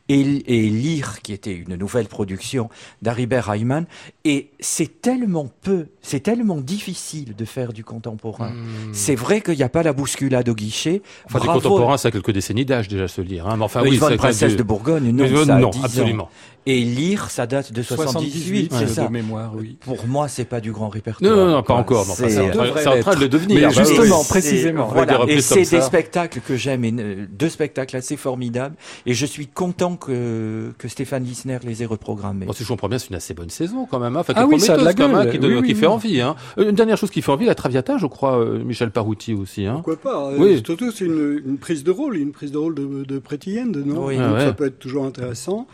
et, 0.08 0.22
et 0.22 0.70
Lire, 0.70 1.22
qui 1.22 1.34
était 1.34 1.54
une 1.54 1.76
nouvelle 1.76 2.08
production 2.08 2.70
d'Aribert 3.02 3.48
Reimann, 3.48 3.86
et 4.24 4.52
c'est 4.60 5.02
tellement 5.02 5.50
peu, 5.62 5.88
c'est 6.02 6.22
tellement 6.22 6.62
difficile 6.62 7.36
de 7.36 7.46
faire 7.46 7.74
du 7.74 7.84
contemporain. 7.84 8.52
Hmm. 8.52 8.94
C'est 8.94 9.16
vrai 9.16 9.42
qu'il 9.42 9.58
n'y 9.58 9.64
a 9.64 9.70
pas 9.70 9.84
la 9.84 9.94
bousculade 10.14 10.50
au 10.50 10.54
guichet. 10.56 11.02
Enfin, 11.26 11.40
du 11.40 11.48
contemporain, 11.48 11.98
ça 11.98 12.10
a 12.10 12.12
quelques 12.12 12.32
décennies 12.32 12.66
d'âge 12.66 12.88
déjà, 12.88 13.08
se 13.08 13.22
lire. 13.22 13.48
Hein. 13.48 13.56
Mais 13.58 13.64
enfin, 13.64 13.82
oui, 13.84 13.96
Yvonne 13.96 14.16
Princesse 14.18 14.56
de 14.56 14.64
Bourgogne, 14.64 15.12
non, 15.12 15.46
ça 15.46 15.56
non, 15.58 15.72
absolument. 15.84 16.30
Et 16.66 16.82
lire, 16.82 17.30
ça 17.30 17.46
date 17.46 17.74
de 17.74 17.82
78, 17.82 18.74
c'est 18.74 18.88
ça. 18.88 19.08
De 19.08 19.12
mémoire, 19.12 19.52
oui. 19.56 19.78
Pour 19.82 20.08
moi, 20.08 20.30
c'est 20.30 20.46
pas 20.46 20.62
du 20.62 20.72
grand 20.72 20.88
répertoire. 20.88 21.30
Non, 21.30 21.46
non, 21.46 21.52
non 21.52 21.64
pas 21.64 21.74
encore. 21.74 22.06
C'est 22.06 22.40
en, 22.40 23.00
train 23.02 23.16
de 23.16 23.20
le 23.20 23.28
devenir. 23.28 23.68
Mais 23.68 23.74
justement, 23.74 24.24
précisément. 24.24 24.88
Voilà. 24.88 25.26
Et 25.28 25.42
c'est 25.42 25.70
des 25.70 25.82
spectacles 25.82 26.40
que 26.40 26.56
j'aime, 26.56 26.84
euh, 26.86 27.26
deux 27.30 27.50
spectacles 27.50 27.98
assez 27.98 28.16
formidables. 28.16 28.76
Et 29.06 29.14
je 29.14 29.26
suis 29.26 29.48
content 29.48 29.98
que, 29.98 30.72
que 30.78 30.88
Stéphane 30.88 31.24
Lissner 31.24 31.58
les 31.64 31.84
ait 31.84 31.86
reprogrammés. 31.86 32.46
Bon, 32.46 32.54
si 32.54 32.64
je 32.64 32.70
comprends 32.70 32.88
bien, 32.88 32.98
c'est 32.98 33.10
une 33.10 33.16
assez 33.16 33.34
bonne 33.34 33.50
saison 33.50 33.86
quand 33.90 34.00
même. 34.00 34.16
Hein. 34.16 34.22
Enfin, 34.22 34.34
ah 34.36 34.46
oui, 34.46 34.60
ça 34.60 34.76
a 34.76 34.78
de 34.78 34.86
la 34.86 34.94
gueule. 34.94 35.32
qui, 35.32 35.68
qui 35.68 35.76
fait 35.76 35.88
envie. 35.88 36.22
Hein. 36.22 36.36
Euh, 36.58 36.70
une 36.70 36.76
dernière 36.76 36.98
chose 36.98 37.12
qui 37.12 37.22
fait 37.22 37.32
envie, 37.32 37.46
la 37.46 37.56
Traviata, 37.56 37.98
je 37.98 38.08
crois, 38.08 38.40
euh, 38.40 38.64
Michel 38.64 38.92
Parouti 38.92 39.34
aussi. 39.34 39.66
Hein. 39.66 39.82
Pourquoi 39.84 39.98
pas 39.98 40.32
Oui. 40.38 40.62
Surtout, 40.66 40.92
c'est 40.92 41.06
une, 41.06 41.42
une, 41.46 41.58
prise 41.58 41.84
de 41.84 41.92
rôle, 41.92 42.18
une 42.18 42.32
prise 42.32 42.52
de 42.52 42.58
rôle 42.58 42.76
de, 42.76 43.04
de 43.04 43.20
Pretty 43.20 43.60
End, 43.60 43.72
non? 43.86 44.06
Oui. 44.06 44.18
Donc, 44.18 44.40
Ça 44.40 44.54
peut 44.54 44.68
être 44.68 44.80
toujours 44.80 45.06
intéressant. 45.06 45.68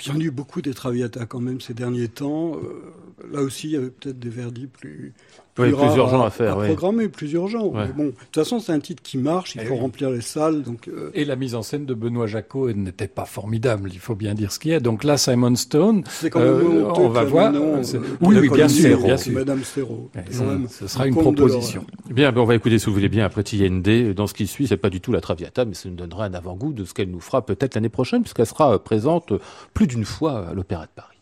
Il 0.00 0.12
y 0.12 0.16
en 0.16 0.20
a 0.20 0.22
eu 0.22 0.30
beaucoup 0.30 0.62
des 0.62 0.74
Traviata 0.74 1.26
quand 1.26 1.40
même 1.40 1.60
ces 1.60 1.74
derniers 1.74 2.08
temps. 2.08 2.56
Euh, 2.56 2.92
là 3.32 3.42
aussi, 3.42 3.68
il 3.68 3.72
y 3.72 3.76
avait 3.76 3.90
peut-être 3.90 4.18
des 4.18 4.28
verdis 4.28 4.66
plus, 4.66 5.12
plus, 5.62 5.74
oui, 5.74 5.86
plus 5.86 5.96
urgents 5.96 6.24
à, 6.24 6.30
faire. 6.30 6.58
À 6.58 6.64
programmer, 6.64 7.08
plus 7.08 7.32
urgents. 7.32 7.68
bon, 7.68 8.04
de 8.04 8.10
toute 8.10 8.34
façon, 8.34 8.60
c'est 8.60 8.72
un 8.72 8.80
titre 8.80 9.02
qui 9.02 9.18
marche, 9.18 9.54
il 9.54 9.62
eh 9.62 9.66
faut 9.66 9.76
remplir 9.76 10.10
les 10.10 10.20
salles. 10.20 10.62
Donc, 10.62 10.88
euh, 10.88 11.10
Et 11.14 11.24
la 11.24 11.36
mise 11.36 11.54
en 11.54 11.62
scène 11.62 11.86
de 11.86 11.94
Benoît 11.94 12.26
Jacot 12.26 12.72
n'était 12.72 13.08
pas 13.08 13.24
formidable, 13.24 13.90
il 13.92 13.98
faut 13.98 14.14
bien 14.14 14.34
dire 14.34 14.52
ce 14.52 14.58
qu'il 14.58 14.70
y 14.70 14.74
a. 14.74 14.80
Donc 14.80 15.04
là, 15.04 15.16
Simon 15.16 15.56
Stone, 15.56 16.04
euh, 16.36 16.84
on 16.94 17.08
va 17.08 17.24
voir. 17.24 17.52
oui, 18.20 18.48
bien, 18.48 18.68
sûr, 18.68 19.02
bien 19.02 19.16
sûr. 19.16 19.32
Madame 19.34 19.64
Serrault. 19.64 20.10
ce 20.68 20.86
sera 20.86 21.06
une 21.06 21.14
proposition. 21.14 21.84
Bien, 22.10 22.32
ben, 22.32 22.40
on 22.40 22.44
va 22.44 22.54
écouter, 22.54 22.78
si 22.78 22.86
vous 22.86 22.94
voulez 22.94 23.08
bien, 23.08 23.24
après 23.24 23.42
TND. 23.42 24.14
Dans 24.14 24.26
ce 24.26 24.34
qui 24.34 24.46
suit, 24.46 24.66
c'est 24.66 24.76
pas 24.76 24.90
du 24.90 25.00
tout 25.00 25.12
la 25.12 25.20
Traviata, 25.20 25.64
mais 25.64 25.74
ça 25.74 25.88
nous 25.88 25.96
donnera 25.96 26.26
un 26.26 26.34
avant-goût 26.34 26.72
de 26.72 26.84
ce 26.84 26.94
qu'elle 26.94 27.10
nous 27.10 27.20
fera 27.20 27.44
peut-être 27.44 27.74
l'année 27.74 27.88
prochaine, 27.88 28.22
puisqu'elle 28.22 28.46
sera 28.46 28.82
présente 28.82 29.32
plus 29.74 29.86
d'une 29.86 30.04
fois 30.04 30.48
à 30.48 30.54
l'Opéra 30.54 30.86
de 30.86 30.90
Paris. 30.94 31.17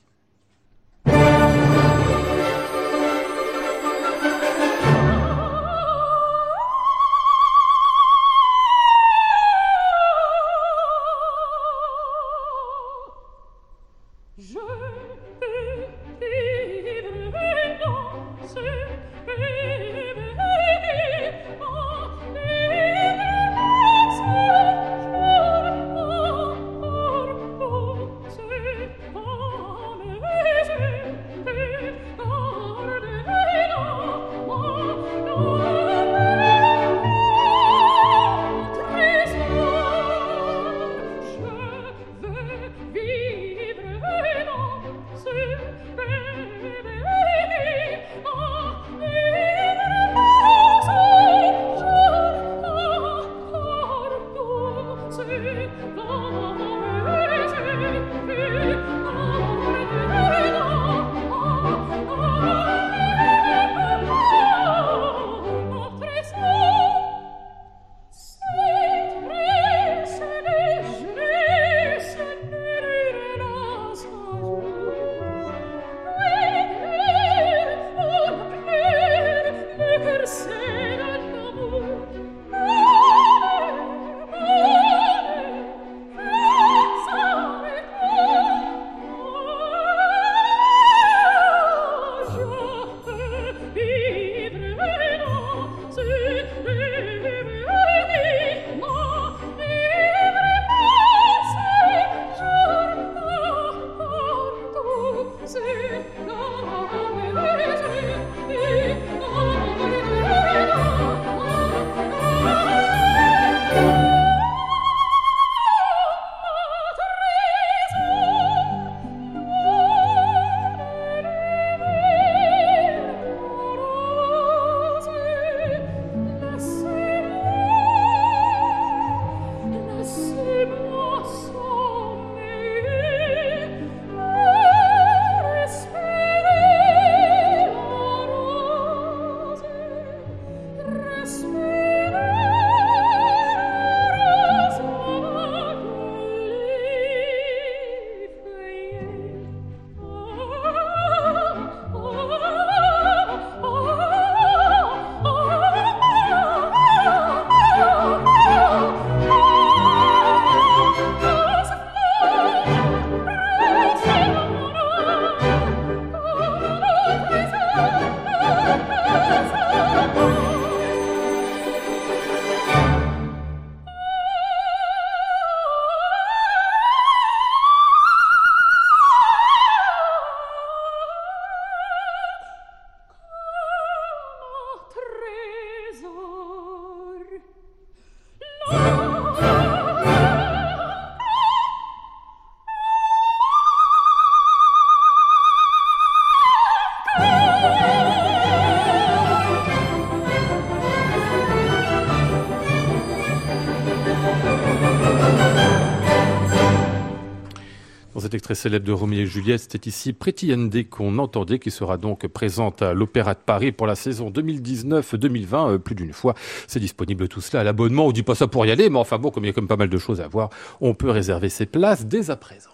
Extrait 208.46 208.68
célèbre 208.68 208.86
de 208.86 208.92
Roméo 208.92 209.22
et 209.22 209.26
Juliette, 209.26 209.62
c'était 209.62 209.88
ici 209.88 210.12
Pretty 210.12 210.46
Yende 210.46 210.88
qu'on 210.88 211.18
entendait, 211.18 211.58
qui 211.58 211.72
sera 211.72 211.96
donc 211.96 212.28
présente 212.28 212.80
à 212.80 212.94
l'Opéra 212.94 213.34
de 213.34 213.40
Paris 213.44 213.72
pour 213.72 213.88
la 213.88 213.96
saison 213.96 214.30
2019-2020, 214.30 215.72
euh, 215.72 215.78
plus 215.78 215.96
d'une 215.96 216.12
fois. 216.12 216.34
C'est 216.68 216.78
disponible 216.78 217.26
tout 217.26 217.40
cela 217.40 217.62
à 217.62 217.64
l'abonnement. 217.64 218.06
On 218.06 218.12
dit 218.12 218.22
pas 218.22 218.36
ça 218.36 218.46
pour 218.46 218.64
y 218.64 218.70
aller, 218.70 218.88
mais 218.88 219.00
enfin 219.00 219.18
bon, 219.18 219.32
comme 219.32 219.42
il 219.44 219.48
y 219.48 219.50
a 219.50 219.52
comme 219.52 219.66
pas 219.66 219.76
mal 219.76 219.88
de 219.88 219.98
choses 219.98 220.20
à 220.20 220.28
voir, 220.28 220.50
on 220.80 220.94
peut 220.94 221.10
réserver 221.10 221.48
ses 221.48 221.66
places 221.66 222.06
dès 222.06 222.30
à 222.30 222.36
présent. 222.36 222.70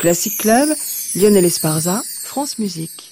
Classic 0.00 0.36
Club, 0.36 0.68
Lionel 1.14 1.44
Esparza, 1.44 2.02
France 2.24 2.58
Musique. 2.58 3.07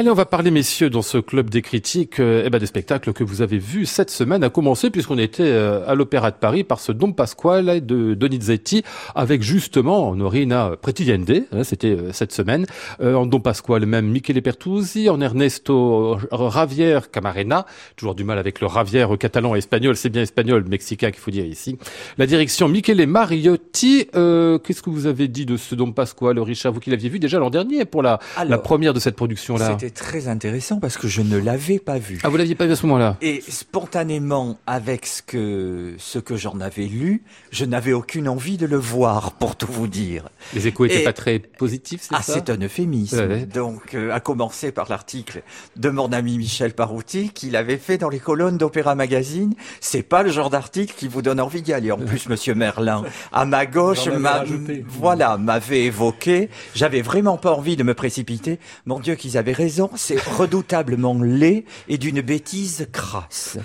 Allez, 0.00 0.08
on 0.08 0.14
va 0.14 0.24
parler, 0.24 0.50
messieurs, 0.50 0.88
dans 0.88 1.02
ce 1.02 1.18
club 1.18 1.50
des 1.50 1.60
critiques, 1.60 2.20
euh, 2.20 2.44
eh 2.46 2.48
ben, 2.48 2.56
des 2.56 2.64
spectacles 2.64 3.12
que 3.12 3.22
vous 3.22 3.42
avez 3.42 3.58
vus 3.58 3.84
cette 3.84 4.08
semaine, 4.08 4.42
à 4.42 4.48
commencer, 4.48 4.88
puisqu'on 4.88 5.18
était 5.18 5.42
euh, 5.42 5.86
à 5.86 5.94
l'Opéra 5.94 6.30
de 6.30 6.36
Paris 6.36 6.64
par 6.64 6.80
ce 6.80 6.90
Dom 6.90 7.14
Pasquale 7.14 7.84
de 7.84 8.14
Donizetti, 8.14 8.82
avec 9.14 9.42
justement 9.42 10.16
Norina 10.16 10.70
Pretigliende, 10.80 11.44
hein, 11.52 11.64
c'était 11.64 11.90
euh, 11.90 12.12
cette 12.14 12.32
semaine, 12.32 12.64
euh, 13.02 13.14
en 13.14 13.26
Dom 13.26 13.42
Pasquale 13.42 13.84
même 13.84 14.06
Michele 14.06 14.40
Pertusi, 14.40 15.10
en 15.10 15.20
Ernesto 15.20 16.16
Ravier 16.30 17.00
Camarena, 17.12 17.66
toujours 17.94 18.14
du 18.14 18.24
mal 18.24 18.38
avec 18.38 18.62
le 18.62 18.68
Ravier 18.68 19.06
catalan 19.18 19.54
et 19.54 19.58
espagnol, 19.58 19.96
c'est 19.96 20.08
bien 20.08 20.22
espagnol, 20.22 20.64
mexicain 20.66 21.10
qu'il 21.10 21.20
faut 21.20 21.30
dire 21.30 21.44
ici. 21.44 21.76
La 22.16 22.24
direction 22.24 22.68
Michele 22.68 23.06
Mariotti, 23.06 24.06
qu'est-ce 24.14 24.80
que 24.80 24.88
vous 24.88 25.04
avez 25.04 25.28
dit 25.28 25.44
de 25.44 25.58
ce 25.58 25.74
Dom 25.74 25.92
Pasquale, 25.92 26.38
Richard, 26.38 26.72
vous 26.72 26.80
qui 26.80 26.88
l'aviez 26.88 27.10
vu 27.10 27.18
déjà 27.18 27.38
l'an 27.38 27.50
dernier 27.50 27.84
pour 27.84 28.02
la, 28.02 28.18
la 28.48 28.56
première 28.56 28.94
de 28.94 28.98
cette 28.98 29.16
production-là? 29.16 29.76
Très 29.90 30.28
intéressant 30.28 30.78
parce 30.80 30.96
que 30.96 31.08
je 31.08 31.22
ne 31.22 31.38
l'avais 31.38 31.78
pas 31.78 31.98
vu. 31.98 32.20
Ah, 32.22 32.28
vous 32.28 32.36
l'aviez 32.36 32.54
pas 32.54 32.66
vu 32.66 32.72
à 32.72 32.76
ce 32.76 32.86
moment-là? 32.86 33.16
Et 33.20 33.42
spontanément, 33.48 34.58
avec 34.66 35.06
ce 35.06 35.22
que, 35.22 35.94
ce 35.98 36.18
que 36.18 36.36
j'en 36.36 36.60
avais 36.60 36.86
lu, 36.86 37.22
je 37.50 37.64
n'avais 37.64 37.92
aucune 37.92 38.28
envie 38.28 38.56
de 38.56 38.66
le 38.66 38.76
voir, 38.76 39.32
pour 39.32 39.56
tout 39.56 39.70
vous 39.70 39.86
dire. 39.86 40.28
Les 40.54 40.66
échos 40.66 40.86
étaient 40.86 41.04
pas 41.04 41.12
très 41.12 41.38
positifs, 41.38 42.02
c'est 42.02 42.14
ah, 42.14 42.22
ça? 42.22 42.34
Ah, 42.36 42.42
c'est 42.44 42.50
un 42.50 42.60
euphémisme. 42.62 43.46
Donc, 43.46 43.94
euh, 43.94 44.12
à 44.12 44.20
commencer 44.20 44.72
par 44.72 44.88
l'article 44.88 45.42
de 45.76 45.90
mon 45.90 46.12
ami 46.12 46.38
Michel 46.38 46.74
Parouti, 46.74 47.30
qu'il 47.30 47.56
avait 47.56 47.78
fait 47.78 47.98
dans 47.98 48.08
les 48.08 48.18
colonnes 48.18 48.58
d'Opéra 48.58 48.94
Magazine. 48.94 49.54
C'est 49.80 50.02
pas 50.02 50.22
le 50.22 50.30
genre 50.30 50.50
d'article 50.50 50.94
qui 50.96 51.08
vous 51.08 51.22
donne 51.22 51.40
envie 51.40 51.62
d'y 51.62 51.72
aller. 51.72 51.92
En 51.92 51.98
plus, 51.98 52.28
Monsieur 52.28 52.54
Merlin, 52.54 53.04
à 53.32 53.44
ma 53.44 53.66
gauche, 53.66 54.08
m'a, 54.08 54.44
voilà, 54.88 55.36
m'avait 55.36 55.84
évoqué. 55.84 56.50
J'avais 56.74 57.02
vraiment 57.02 57.36
pas 57.36 57.52
envie 57.52 57.76
de 57.76 57.82
me 57.82 57.94
précipiter. 57.94 58.58
Mon 58.86 59.00
Dieu, 59.00 59.14
qu'ils 59.14 59.38
avaient 59.38 59.52
raison 59.52 59.69
c'est 59.96 60.20
redoutablement 60.20 61.22
laid 61.22 61.64
et 61.88 61.98
d'une 61.98 62.20
bêtise 62.20 62.88
crasse. 62.92 63.58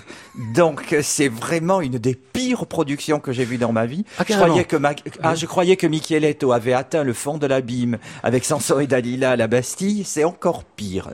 Donc 0.54 0.94
c'est 1.02 1.28
vraiment 1.28 1.80
une 1.80 1.98
des 1.98 2.14
pires 2.46 2.66
productions 2.66 3.18
que 3.18 3.32
j'ai 3.32 3.44
vues 3.44 3.58
dans 3.58 3.72
ma 3.72 3.86
vie. 3.86 4.04
Ah, 4.18 4.24
je 4.28 4.34
croyais 4.34 4.64
que 4.64 4.76
ah, 5.22 5.34
je 5.34 5.46
croyais 5.46 5.76
que 5.76 5.86
Micheletto 5.86 6.52
avait 6.52 6.72
atteint 6.72 7.02
le 7.02 7.12
fond 7.12 7.38
de 7.38 7.46
l'abîme 7.46 7.98
avec 8.22 8.44
Samson 8.44 8.78
et 8.78 8.86
Dalila 8.86 9.32
à 9.32 9.36
la 9.36 9.48
Bastille. 9.48 10.04
C'est 10.04 10.22
encore 10.22 10.64
pire. 10.64 11.10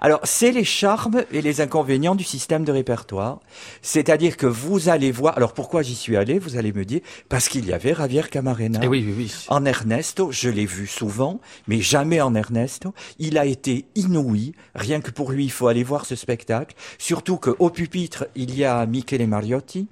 Alors 0.00 0.20
c'est 0.22 0.52
les 0.52 0.64
charmes 0.64 1.24
et 1.32 1.42
les 1.42 1.60
inconvénients 1.60 2.14
du 2.14 2.24
système 2.24 2.64
de 2.64 2.70
répertoire. 2.70 3.40
C'est-à-dire 3.82 4.36
que 4.36 4.46
vous 4.46 4.88
allez 4.88 5.10
voir. 5.10 5.36
Alors 5.36 5.54
pourquoi 5.54 5.82
j'y 5.82 5.96
suis 5.96 6.16
allé 6.16 6.38
Vous 6.38 6.56
allez 6.56 6.72
me 6.72 6.84
dire 6.84 7.00
parce 7.28 7.48
qu'il 7.48 7.66
y 7.66 7.72
avait 7.72 7.94
Javier 7.94 8.22
Camarena. 8.30 8.78
Eh 8.82 8.86
oui, 8.86 9.04
oui, 9.06 9.14
oui. 9.16 9.34
En 9.48 9.64
Ernesto, 9.64 10.30
je 10.30 10.50
l'ai 10.50 10.66
vu 10.66 10.86
souvent, 10.86 11.40
mais 11.66 11.80
jamais 11.80 12.20
en 12.20 12.34
Ernesto. 12.34 12.94
Il 13.18 13.38
a 13.38 13.46
été 13.46 13.86
inouï 13.96 14.52
Rien 14.74 15.00
que 15.00 15.10
pour 15.10 15.32
lui, 15.32 15.44
il 15.44 15.50
faut 15.50 15.66
aller 15.66 15.82
voir 15.82 16.06
ce 16.06 16.14
spectacle. 16.14 16.76
Surtout 16.98 17.38
qu'au 17.38 17.70
pupitre, 17.70 18.26
il 18.36 18.56
y 18.56 18.64
a 18.64 18.86
Michele 18.86 19.26
Mariotti 19.26 19.88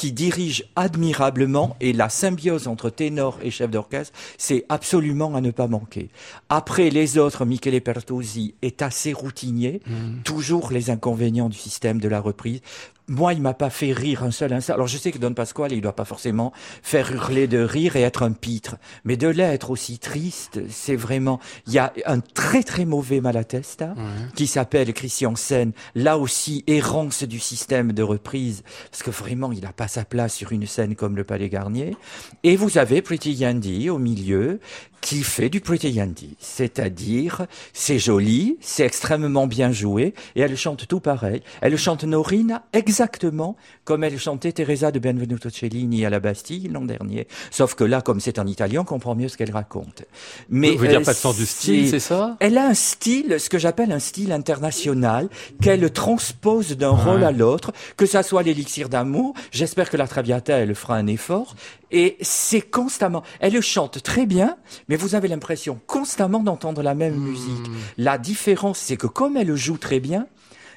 qui 0.00 0.12
dirige 0.12 0.64
admirablement 0.76 1.76
et 1.78 1.92
la 1.92 2.08
symbiose 2.08 2.68
entre 2.68 2.88
ténor 2.88 3.38
et 3.42 3.50
chef 3.50 3.70
d'orchestre, 3.70 4.18
c'est 4.38 4.64
absolument 4.70 5.34
à 5.34 5.42
ne 5.42 5.50
pas 5.50 5.66
manquer. 5.66 6.08
Après 6.48 6.88
les 6.88 7.18
autres, 7.18 7.44
Michele 7.44 7.82
Pertosi 7.82 8.54
est 8.62 8.80
assez 8.80 9.12
routinier, 9.12 9.82
mmh. 9.86 10.22
toujours 10.24 10.72
les 10.72 10.88
inconvénients 10.88 11.50
du 11.50 11.58
système 11.58 12.00
de 12.00 12.08
la 12.08 12.18
reprise 12.18 12.62
moi, 13.10 13.34
il 13.34 13.42
m'a 13.42 13.54
pas 13.54 13.70
fait 13.70 13.92
rire 13.92 14.22
un 14.22 14.30
seul 14.30 14.52
instant. 14.52 14.74
Alors, 14.74 14.86
je 14.86 14.96
sais 14.96 15.10
que 15.10 15.18
Don 15.18 15.34
Pasquale, 15.34 15.72
il 15.72 15.80
doit 15.80 15.96
pas 15.96 16.04
forcément 16.04 16.52
faire 16.80 17.10
hurler 17.10 17.48
de 17.48 17.58
rire 17.58 17.96
et 17.96 18.02
être 18.02 18.22
un 18.22 18.30
pitre. 18.30 18.76
Mais 19.04 19.16
de 19.16 19.26
l'être 19.26 19.70
aussi 19.70 19.98
triste, 19.98 20.60
c'est 20.68 20.94
vraiment, 20.94 21.40
il 21.66 21.72
y 21.72 21.78
a 21.80 21.92
un 22.06 22.20
très 22.20 22.62
très 22.62 22.84
mauvais 22.84 23.20
Malatesta, 23.20 23.94
qui 24.36 24.46
s'appelle 24.46 24.94
Christian 24.94 25.34
Sen. 25.34 25.72
Là 25.96 26.18
aussi, 26.18 26.62
errance 26.68 27.24
du 27.24 27.40
système 27.40 27.92
de 27.92 28.04
reprise. 28.04 28.62
Parce 28.92 29.02
que 29.02 29.10
vraiment, 29.10 29.50
il 29.50 29.62
n'a 29.62 29.72
pas 29.72 29.88
sa 29.88 30.04
place 30.04 30.34
sur 30.34 30.52
une 30.52 30.66
scène 30.66 30.94
comme 30.94 31.16
le 31.16 31.24
Palais 31.24 31.48
Garnier. 31.48 31.96
Et 32.44 32.54
vous 32.54 32.78
avez 32.78 33.02
Pretty 33.02 33.32
Yandy 33.32 33.90
au 33.90 33.98
milieu, 33.98 34.60
qui 35.00 35.22
fait 35.22 35.48
du 35.48 35.60
Pretty 35.60 35.90
Yandy. 35.90 36.36
C'est-à-dire, 36.38 37.46
c'est 37.72 37.98
joli, 37.98 38.56
c'est 38.60 38.84
extrêmement 38.84 39.46
bien 39.46 39.72
joué, 39.72 40.14
et 40.36 40.40
elle 40.40 40.56
chante 40.56 40.86
tout 40.86 41.00
pareil. 41.00 41.42
Elle 41.60 41.76
chante 41.76 42.04
Norina 42.04 42.64
exactement 42.72 43.56
comme 43.84 44.04
elle 44.04 44.18
chantait 44.18 44.52
Teresa 44.52 44.90
de 44.90 44.98
Benvenuto 44.98 45.50
Cellini 45.50 46.04
à 46.04 46.10
la 46.10 46.20
Bastille 46.20 46.68
l'an 46.68 46.84
dernier. 46.84 47.26
Sauf 47.50 47.74
que 47.74 47.84
là, 47.84 48.00
comme 48.02 48.20
c'est 48.20 48.38
en 48.38 48.46
italien, 48.46 48.82
on 48.82 48.84
comprend 48.84 49.14
mieux 49.14 49.28
ce 49.28 49.36
qu'elle 49.36 49.50
raconte. 49.50 50.04
Mais 50.48 50.76
vous 50.76 50.86
dire 50.86 51.02
pas 51.02 51.12
de 51.12 51.18
sens 51.18 51.36
du 51.36 51.46
style, 51.46 51.88
c'est 51.88 52.00
ça? 52.00 52.36
Elle 52.40 52.58
a 52.58 52.66
un 52.66 52.74
style, 52.74 53.36
ce 53.38 53.48
que 53.48 53.58
j'appelle 53.58 53.92
un 53.92 53.98
style 53.98 54.32
international, 54.32 55.28
qu'elle 55.60 55.90
transpose 55.90 56.76
d'un 56.76 56.90
rôle 56.90 57.24
à 57.24 57.32
l'autre, 57.32 57.72
que 57.96 58.06
ça 58.06 58.22
soit 58.22 58.42
l'élixir 58.42 58.88
d'amour. 58.88 59.34
J'espère 59.50 59.90
que 59.90 59.96
la 59.96 60.06
Traviata, 60.06 60.56
elle 60.58 60.74
fera 60.74 60.96
un 60.96 61.06
effort. 61.06 61.54
Et 61.90 62.16
c'est 62.20 62.60
constamment. 62.60 63.22
Elle 63.40 63.60
chante 63.60 64.02
très 64.02 64.26
bien, 64.26 64.56
mais 64.88 64.96
vous 64.96 65.14
avez 65.14 65.28
l'impression 65.28 65.80
constamment 65.86 66.40
d'entendre 66.40 66.82
la 66.82 66.94
même 66.94 67.16
musique. 67.16 67.68
Hmm. 67.68 67.74
La 67.98 68.18
différence, 68.18 68.78
c'est 68.78 68.96
que 68.96 69.06
comme 69.06 69.36
elle 69.36 69.54
joue 69.56 69.78
très 69.78 70.00
bien, 70.00 70.26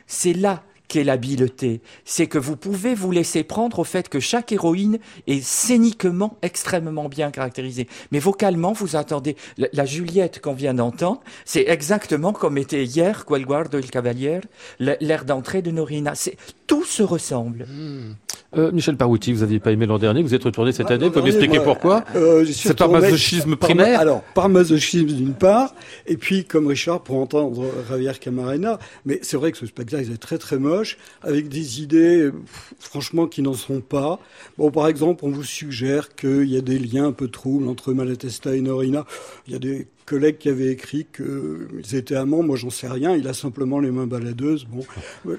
c'est 0.07 0.33
là 0.33 0.63
qu'est 0.87 1.03
l'habileté. 1.03 1.81
C'est 2.05 2.27
que 2.27 2.37
vous 2.37 2.55
pouvez 2.55 2.93
vous 2.93 3.11
laisser 3.11 3.43
prendre 3.43 3.79
au 3.79 3.83
fait 3.83 4.09
que 4.09 4.19
chaque 4.19 4.51
héroïne 4.51 4.99
est 5.27 5.43
scéniquement 5.43 6.37
extrêmement 6.41 7.09
bien 7.09 7.31
caractérisée. 7.31 7.87
Mais 8.11 8.19
vocalement, 8.19 8.73
vous 8.73 8.95
attendez. 8.95 9.35
La, 9.57 9.85
Juliette 9.85 10.39
qu'on 10.39 10.53
vient 10.53 10.73
d'entendre, 10.73 11.21
c'est 11.45 11.67
exactement 11.67 12.31
comme 12.31 12.57
était 12.57 12.83
hier 12.83 13.25
Quel 13.27 13.45
guardo 13.45 13.79
il 13.79 13.89
cavalier, 13.89 14.41
l'air 14.79 15.25
d'entrée 15.25 15.61
de 15.61 15.71
Norina. 15.71 16.15
C'est, 16.15 16.37
tout 16.67 16.85
se 16.85 17.03
ressemble. 17.03 17.65
Hmm. 17.65 18.13
Euh, 18.55 18.71
Michel 18.71 18.97
Parouti, 18.97 19.33
vous 19.33 19.41
n'aviez 19.41 19.59
pas 19.59 19.71
aimé 19.71 19.85
l'an 19.85 19.97
dernier, 19.97 20.21
vous 20.21 20.33
êtes 20.35 20.43
retourné 20.43 20.71
cette 20.71 20.91
année, 20.91 21.05
vous 21.05 21.11
pouvez 21.11 21.25
m'expliquer 21.25 21.59
pourquoi 21.59 22.03
euh, 22.15 22.45
C'est 22.45 22.77
par 22.77 22.89
masochisme 22.89 23.55
primaire 23.55 23.99
Alors, 23.99 24.21
par 24.33 24.49
masochisme 24.49 25.07
d'une 25.07 25.33
part, 25.33 25.73
et 26.05 26.17
puis 26.17 26.45
comme 26.45 26.67
Richard 26.67 27.01
pour 27.01 27.17
entendre 27.17 27.65
Javier 27.89 28.11
Camarena, 28.19 28.79
mais 29.05 29.19
c'est 29.21 29.37
vrai 29.37 29.51
que 29.51 29.57
ce 29.57 29.65
spectacle 29.65 30.11
est 30.11 30.17
très 30.17 30.37
très 30.37 30.57
moche, 30.57 30.97
avec 31.21 31.49
des 31.49 31.81
idées 31.81 32.31
franchement 32.79 33.27
qui 33.27 33.41
n'en 33.41 33.53
sont 33.53 33.81
pas. 33.81 34.19
Bon, 34.57 34.71
par 34.71 34.87
exemple, 34.87 35.25
on 35.25 35.29
vous 35.29 35.43
suggère 35.43 36.15
qu'il 36.15 36.49
y 36.49 36.57
a 36.57 36.61
des 36.61 36.79
liens 36.79 37.07
un 37.07 37.11
peu 37.11 37.27
troubles 37.27 37.67
entre 37.67 37.93
Malatesta 37.93 38.55
et 38.55 38.61
Norina. 38.61 39.05
Il 39.47 39.53
y 39.53 39.55
a 39.55 39.59
des 39.59 39.87
collègues 40.05 40.37
qui 40.37 40.49
avaient 40.49 40.71
écrit 40.71 41.05
qu'ils 41.15 41.95
étaient 41.95 42.15
amants. 42.15 42.43
Moi, 42.43 42.55
j'en 42.57 42.69
sais 42.69 42.87
rien. 42.87 43.15
Il 43.15 43.27
a 43.27 43.33
simplement 43.33 43.79
les 43.79 43.91
mains 43.91 44.07
baladeuses. 44.07 44.65
Bon, 44.65 44.85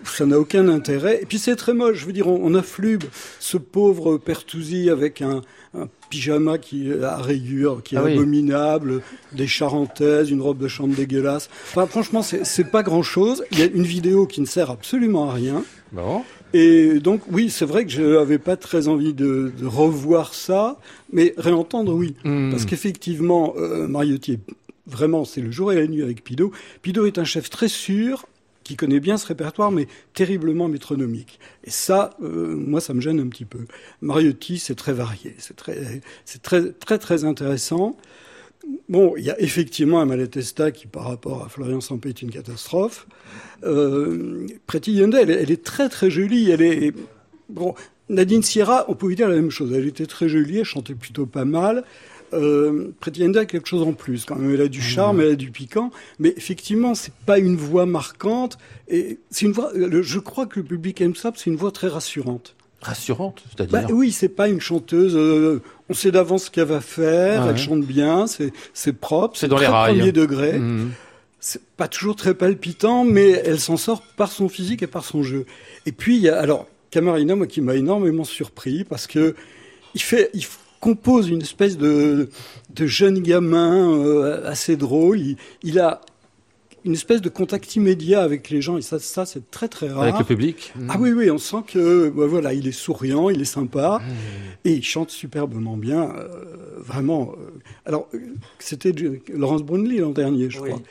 ça 0.05 0.27
n'a 0.27 0.39
aucun 0.39 0.69
intérêt. 0.69 1.23
Et 1.23 1.27
puis, 1.27 1.39
c'est 1.39 1.57
très 1.57 1.75
moche. 1.75 1.99
Je 1.99 2.07
veux 2.07 2.13
dire, 2.13 2.27
on, 2.29 2.55
ce 3.41 3.57
pauvre 3.57 4.19
Pertouzi 4.19 4.91
avec 4.91 5.23
un, 5.23 5.43
pyjama 6.11 6.59
qui 6.59 6.93
à 7.03 7.17
rayures, 7.17 7.83
qui 7.83 7.97
est 7.97 7.99
ah 7.99 8.07
abominable, 8.07 9.03
des 9.33 9.47
charentaises, 9.47 10.31
une 10.31 10.41
robe 10.41 10.59
de 10.59 10.69
chambre 10.69 10.95
dégueulasse. 10.95 11.49
Enfin, 11.71 11.87
franchement, 11.87 12.23
c'est 12.23 12.71
pas 12.71 12.83
grand 12.83 13.03
chose. 13.03 13.45
Il 13.51 13.59
y 13.59 13.63
a 13.63 13.67
une 13.67 13.85
vidéo 13.85 14.27
qui 14.27 14.41
ne 14.41 14.47
sert 14.47 14.71
absolument 14.71 15.31
à 15.31 15.35
rien. 15.35 15.65
Bon. 15.93 16.23
Et 16.53 17.01
donc, 17.01 17.23
oui, 17.33 17.51
c'est 17.51 17.65
vrai 17.65 17.85
que 17.85 17.91
je 17.91 18.03
n'avais 18.03 18.39
pas 18.39 18.57
très 18.57 18.87
envie 18.87 19.13
de, 19.13 19.53
revoir 19.65 20.35
ça, 20.35 20.79
mais 21.13 21.35
réentendre, 21.37 21.93
oui. 21.93 22.15
Hmm. 22.25 22.51
Parce 22.51 22.65
qu'effectivement, 22.65 23.55
euh, 23.57 23.89
Mariotti, 23.89 24.39
vraiment, 24.87 25.25
c'est 25.25 25.41
le 25.41 25.51
jour 25.51 25.73
et 25.73 25.75
la 25.75 25.87
nuit 25.89 26.03
avec 26.03 26.23
Pido. 26.23 26.53
Pido 26.83 27.07
est 27.07 27.19
un 27.19 27.25
chef 27.25 27.51
très 27.51 27.69
sûr, 27.69 28.27
qui 28.65 28.77
connaît 28.77 29.01
bien 29.01 29.17
ce 29.17 29.27
répertoire, 29.27 29.71
mais 29.71 29.87
terriblement 30.15 30.69
métronomique. 30.69 31.39
Et 31.65 31.71
ça, 31.71 32.11
euh, 32.23 32.57
moi, 32.57 32.81
ça 32.81 32.95
me 32.95 33.01
gêne 33.01 33.21
un 33.21 33.29
petit 33.29 33.45
peu. 33.45 33.67
Mariotti, 34.01 34.59
c'est 34.59 34.75
très 34.75 34.93
varié, 34.93 35.37
c'est 35.39 35.57
très, 35.57 36.03
très, 36.43 36.73
très, 36.73 36.99
très 36.99 37.25
intéressant. 37.25 37.97
Bon, 38.89 39.15
il 39.17 39.25
y 39.25 39.31
a 39.31 39.39
effectivement 39.41 40.01
un 40.01 40.07
Malatesta 40.07 40.71
qui, 40.71 40.87
par 40.87 41.05
rapport 41.05 41.45
à 41.45 41.49
Florian 41.49 41.81
Sampé, 41.81 42.09
est 42.09 42.23
une 42.23 42.31
catastrophe. 42.31 43.07
Euh, 43.63 44.47
Pretty 44.67 44.93
Yonde, 44.93 45.15
elle, 45.15 45.31
elle, 45.31 45.51
est 45.51 45.63
très 45.63 45.89
très 45.89 46.11
jolie. 46.11 46.51
Elle 46.51 46.63
est 46.63 46.93
bon. 47.51 47.75
Nadine 48.09 48.43
Sierra, 48.43 48.85
on 48.89 48.95
pouvait 48.95 49.15
dire 49.15 49.29
la 49.29 49.37
même 49.37 49.51
chose. 49.51 49.73
Elle 49.73 49.87
était 49.87 50.07
très 50.07 50.29
jolie, 50.29 50.59
elle 50.59 50.65
chantait 50.65 50.95
plutôt 50.95 51.27
pas 51.27 51.45
mal. 51.45 51.85
Euh, 52.35 52.95
Pretty 53.01 53.21
Yonde 53.21 53.37
a 53.37 53.45
quelque 53.45 53.69
chose 53.69 53.83
en 53.83 53.93
plus 53.93 54.25
quand 54.25 54.37
même. 54.37 54.53
Elle 54.53 54.61
a 54.61 54.69
du 54.69 54.83
charme, 54.83 55.21
elle 55.21 55.33
a 55.33 55.37
du 55.37 55.51
piquant, 55.51 55.91
mais 56.19 56.35
effectivement, 56.37 56.95
c'est 56.95 57.15
pas 57.27 57.39
une 57.39 57.57
voix 57.57 57.87
marquante. 57.87 58.59
Et 58.89 59.19
c'est 59.31 59.47
une 59.47 59.53
voix. 59.53 59.73
Je 59.75 60.19
crois 60.19 60.47
que 60.47 60.61
le 60.61 60.67
public 60.67 61.01
aime 61.01 61.15
ça, 61.15 61.33
c'est 61.37 61.51
une 61.51 61.57
voix 61.57 61.71
très 61.71 61.89
rassurante. 61.89 62.55
rassurante, 62.81 63.43
c'est-à-dire. 63.49 63.73
Bah, 63.73 63.87
oui, 63.93 64.13
c'est 64.13 64.29
pas 64.29 64.49
une 64.49 64.61
chanteuse. 64.61 65.15
Euh, 65.17 65.63
on 65.89 65.95
sait 65.95 66.11
d'avance 66.11 66.45
ce 66.45 66.51
qu'elle 66.51 66.67
va 66.67 66.81
faire. 66.81 67.49
elle 67.49 67.59
chante 67.59 67.85
bien. 67.85 68.27
C'est 68.27 68.53
c'est 68.73 68.93
propre. 68.93 69.39
C'est 69.39 69.49
dans 69.49 69.59
les 69.59 69.67
rails. 69.67 69.97
Premier 69.97 70.13
degré. 70.13 70.59
Mmh. 70.59 70.93
C'est 71.41 71.63
pas 71.77 71.89
toujours 71.89 72.17
très 72.17 72.35
palpitant, 72.35 73.05
mais 73.05 73.31
elle 73.31 73.61
s'en 73.61 73.77
sort 73.77 74.03
par 74.17 74.33
son 74.33 74.49
physique 74.49 74.83
et 74.83 74.87
par 74.87 75.05
son 75.05 75.23
jeu. 75.23 75.45
Et 75.85 75.93
puis 75.93 76.17
il 76.17 76.23
y 76.23 76.29
a 76.29 76.39
alors 76.39 76.67
Camarina, 76.91 77.37
moi 77.37 77.47
qui 77.47 77.61
m'a 77.61 77.75
énormément 77.75 78.25
surpris 78.25 78.85
parce 78.85 79.07
que 79.07 79.35
il 79.95 80.01
fait, 80.01 80.31
il 80.35 80.45
compose 80.85 81.31
une 81.31 81.41
espèce 81.41 81.79
de 81.79 82.29
de 82.75 82.87
jeune 82.87 83.21
gamin 83.21 83.91
euh, 83.91 84.47
assez 84.47 84.77
drôle. 84.77 85.19
Il, 85.19 85.37
il 85.63 85.79
a 85.79 86.03
une 86.85 86.93
espèce 86.93 87.23
de 87.23 87.31
contact 87.31 87.75
immédiat 87.77 88.21
avec 88.23 88.51
les 88.51 88.61
gens 88.61 88.77
et 88.77 88.83
ça, 88.83 88.99
ça 88.99 89.25
c'est 89.25 89.51
très 89.51 89.69
très 89.69 89.89
rare. 89.89 90.03
Avec 90.03 90.19
le 90.19 90.25
public. 90.27 90.75
Ah 90.91 90.97
oui 91.01 91.13
oui, 91.13 91.31
on 91.31 91.39
sent 91.39 91.63
que 91.67 92.11
bah, 92.11 92.27
voilà, 92.27 92.53
il 92.53 92.69
est 92.69 92.73
souriant, 92.73 93.31
il 93.31 93.41
est 93.41 93.47
sympa 93.47 94.01
mmh. 94.01 94.69
et 94.69 94.73
il 94.75 94.85
chante 94.85 95.09
superbement 95.09 95.79
bien, 95.79 96.03
euh, 96.03 96.45
vraiment. 96.77 97.33
Euh, 97.33 97.63
alors 97.87 98.07
c'était 98.59 98.93
Laurence 99.33 99.63
Brunley 99.63 100.01
l'an 100.01 100.11
dernier, 100.11 100.51
je 100.51 100.59
crois, 100.61 100.83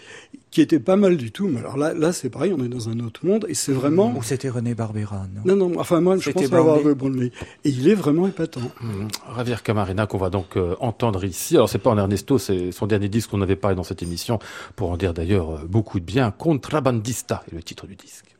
qui 0.53 0.61
était 0.61 0.79
pas 0.79 0.95
mal 0.95 1.17
du 1.17 1.31
tout. 1.31 1.47
Mais 1.47 1.59
alors 1.59 1.77
là, 1.77 1.93
là 1.93 2.11
c'est 2.13 2.29
pareil, 2.29 2.53
on 2.57 2.63
est 2.63 2.69
dans 2.69 2.89
un 2.89 2.99
autre 2.99 3.25
monde 3.25 3.45
et 3.47 3.53
c'est 3.53 3.73
vraiment. 3.73 4.13
Ou 4.15 4.23
c'était 4.23 4.49
René 4.49 4.73
Barbera, 4.73 5.27
non? 5.33 5.41
Non 5.45 5.55
non, 5.55 5.79
enfin 5.79 6.01
moi 6.01 6.17
je 6.17 6.31
pense 6.31 6.51
avoir 6.51 6.79
Brunley 6.95 7.31
et 7.63 7.69
il 7.69 7.87
est 7.87 7.95
vraiment 7.95 8.27
épatant. 8.27 8.61
Mmh. 8.81 9.07
Javier 9.35 9.55
Camarena 9.63 10.07
qu'on 10.07 10.17
va 10.17 10.29
donc 10.29 10.57
euh, 10.57 10.75
entendre 10.79 11.23
ici. 11.23 11.55
Alors 11.55 11.69
c'est 11.69 11.79
pas 11.79 11.91
en 11.91 11.97
Ernesto, 11.97 12.37
c'est 12.37 12.71
son 12.71 12.87
dernier 12.87 13.09
disque 13.09 13.29
qu'on 13.29 13.41
avait 13.41 13.55
parlé 13.55 13.75
dans 13.75 13.83
cette 13.83 14.01
émission 14.01 14.39
pour 14.75 14.89
en 14.89 14.97
dire 14.97 15.13
d'ailleurs 15.13 15.65
beaucoup 15.67 15.83
beaucoup 15.83 15.99
de 15.99 16.05
bien. 16.05 16.31
Contrabandista 16.31 17.43
est 17.51 17.55
le 17.55 17.61
titre 17.61 17.87
du 17.87 17.95
disque. 17.95 18.37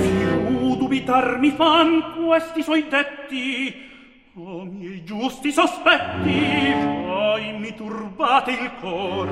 Più 0.00 0.76
dubitar 0.80 1.38
mi 1.38 1.50
fan 1.50 2.02
questi 2.16 2.62
suoi 2.62 2.82
detti, 2.88 3.74
o 4.38 4.64
miei 4.64 5.02
giusti 5.02 5.50
sospetti, 5.50 6.74
poi 7.06 7.56
mi 7.58 7.74
turbate 7.74 8.50
il 8.50 8.70
cor. 8.80 9.28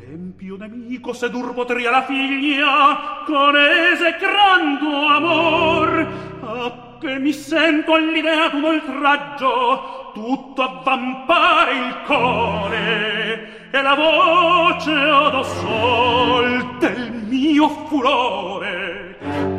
L'empio 0.00 0.56
nemico 0.58 1.14
sedur 1.14 1.54
potria 1.54 1.90
la 1.90 2.02
figlia, 2.02 3.22
con 3.24 3.56
esecrando 3.56 5.06
amor, 5.06 6.08
a 6.42 6.96
che 7.00 7.18
mi 7.18 7.32
sento 7.32 7.94
all'idea 7.94 8.48
d'un 8.50 8.64
oltraggio, 8.64 10.10
tutto 10.12 10.62
avvampare 10.62 11.72
il 11.74 11.96
core 12.04 13.70
e 13.70 13.80
la 13.80 13.94
voce 13.94 14.92
ad 14.92 15.42
sol 15.42 16.76
del 16.80 17.12
mio 17.12 17.68
furore. 17.86 19.57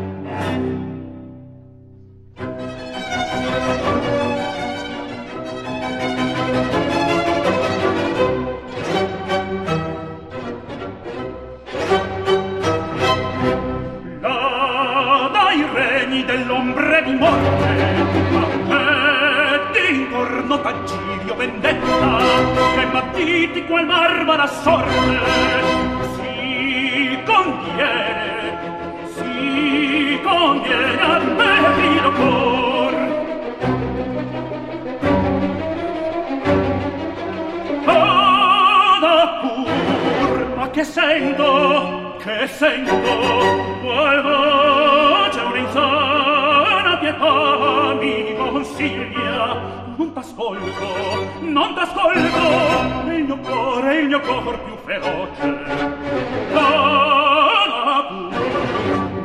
dell'ombre 16.29 17.01
di 17.05 17.13
morte 17.15 17.67
ma 18.67 19.71
te 19.71 19.87
intorno 19.87 20.61
t'aggirio 20.61 21.35
vendetta 21.35 22.17
che 22.75 22.85
battiti 22.91 23.65
qual 23.65 23.87
barbara 23.87 24.45
sorte. 24.45 25.17
Si 26.17 27.19
conviene 27.25 28.57
si 29.15 30.19
conviene 30.23 31.01
a 31.01 31.19
perdido 31.35 32.11
cor 32.11 32.97
Vada 37.85 39.39
pur, 39.41 40.53
ma 40.57 40.69
che 40.69 40.83
sento, 40.83 42.15
che 42.19 42.47
sento, 42.47 42.95
vuoi 43.81 44.78
amico 47.29 48.49
consiglia 48.51 49.87
non 49.99 50.13
t'ascolto, 50.13 50.85
non 51.41 51.73
t'ascolto. 51.75 53.11
Il 53.11 53.23
mio 53.25 53.37
cuore, 53.39 53.99
il 53.99 54.07
mio 54.07 54.19
cor 54.21 54.59
più 54.63 54.75
feroce. 54.85 55.57
Dalla 56.53 57.69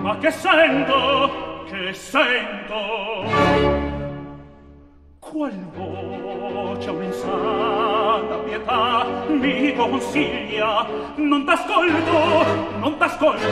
ma 0.03 0.19
che 0.19 0.31
sento, 0.31 1.63
che 1.67 1.93
sento? 1.95 2.77
Qual 5.19 5.71
voce 5.75 6.91
un'insana 6.91 8.37
pietà 8.45 9.07
mi 9.29 9.75
consiglia 9.75 10.87
non 11.17 11.45
t'ascolto, 11.45 12.45
non 12.79 12.97
t'ascolto. 12.99 13.47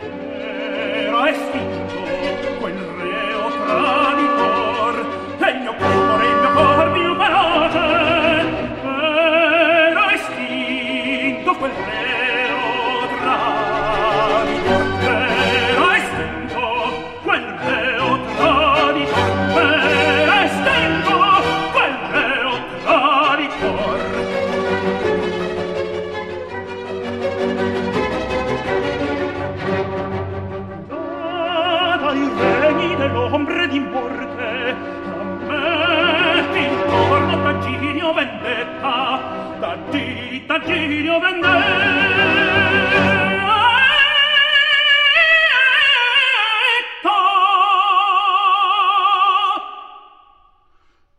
Era 0.00 1.28
estinto 1.28 1.77
Oh, 3.70 4.17
cittadino 40.48 41.20
vendetta. 41.20 42.46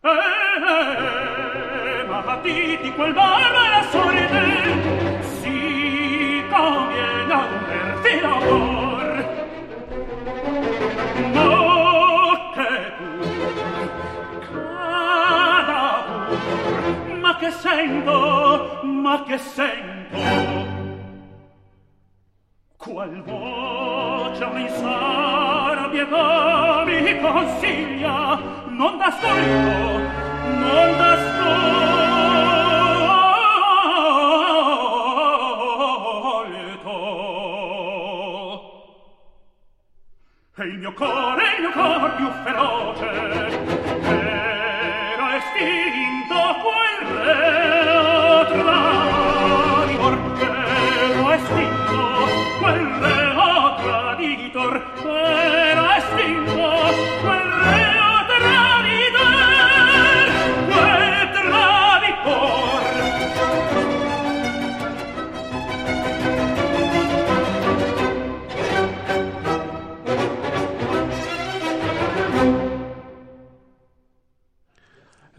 Eh, 0.01 0.17
Di 2.81 2.91
quel 2.93 3.13
barba 3.13 3.65
e 3.65 3.69
la 3.69 3.83
sorride 3.91 5.21
si 5.41 6.43
conviene 6.49 7.33
a 7.33 7.47
convertir 7.51 8.23
amor 8.23 9.07
no 11.33 12.51
che 12.53 12.71
tu 12.97 13.09
cada 14.53 15.81
pur 16.07 17.17
ma 17.19 17.35
che 17.37 17.51
sento 17.51 18.38
ma 18.99 19.23
che 19.23 19.38
sento 19.38 20.17
qual 22.77 23.23
voce 23.23 24.43
insarabia 24.43 26.05
pietà 26.05 26.83
mi 26.85 27.19
consiglia 27.19 28.39
non 28.67 28.97
da 28.97 29.09
non 30.43 30.97
da 30.97 31.09
E 40.62 40.63
il 40.65 40.77
mio 40.77 40.91
cuore, 40.91 41.55
il 41.55 41.62
mio 41.62 41.71
cuore 41.71 42.15
più 42.17 42.29
feroce, 42.43 43.05
era 44.01 45.38
estinto. 45.38 46.28
estinto 51.49 52.27
quel 52.59 52.85
reo 53.01 53.75
traditor 53.81 54.81
era 55.05 55.97
estinto 55.97 56.48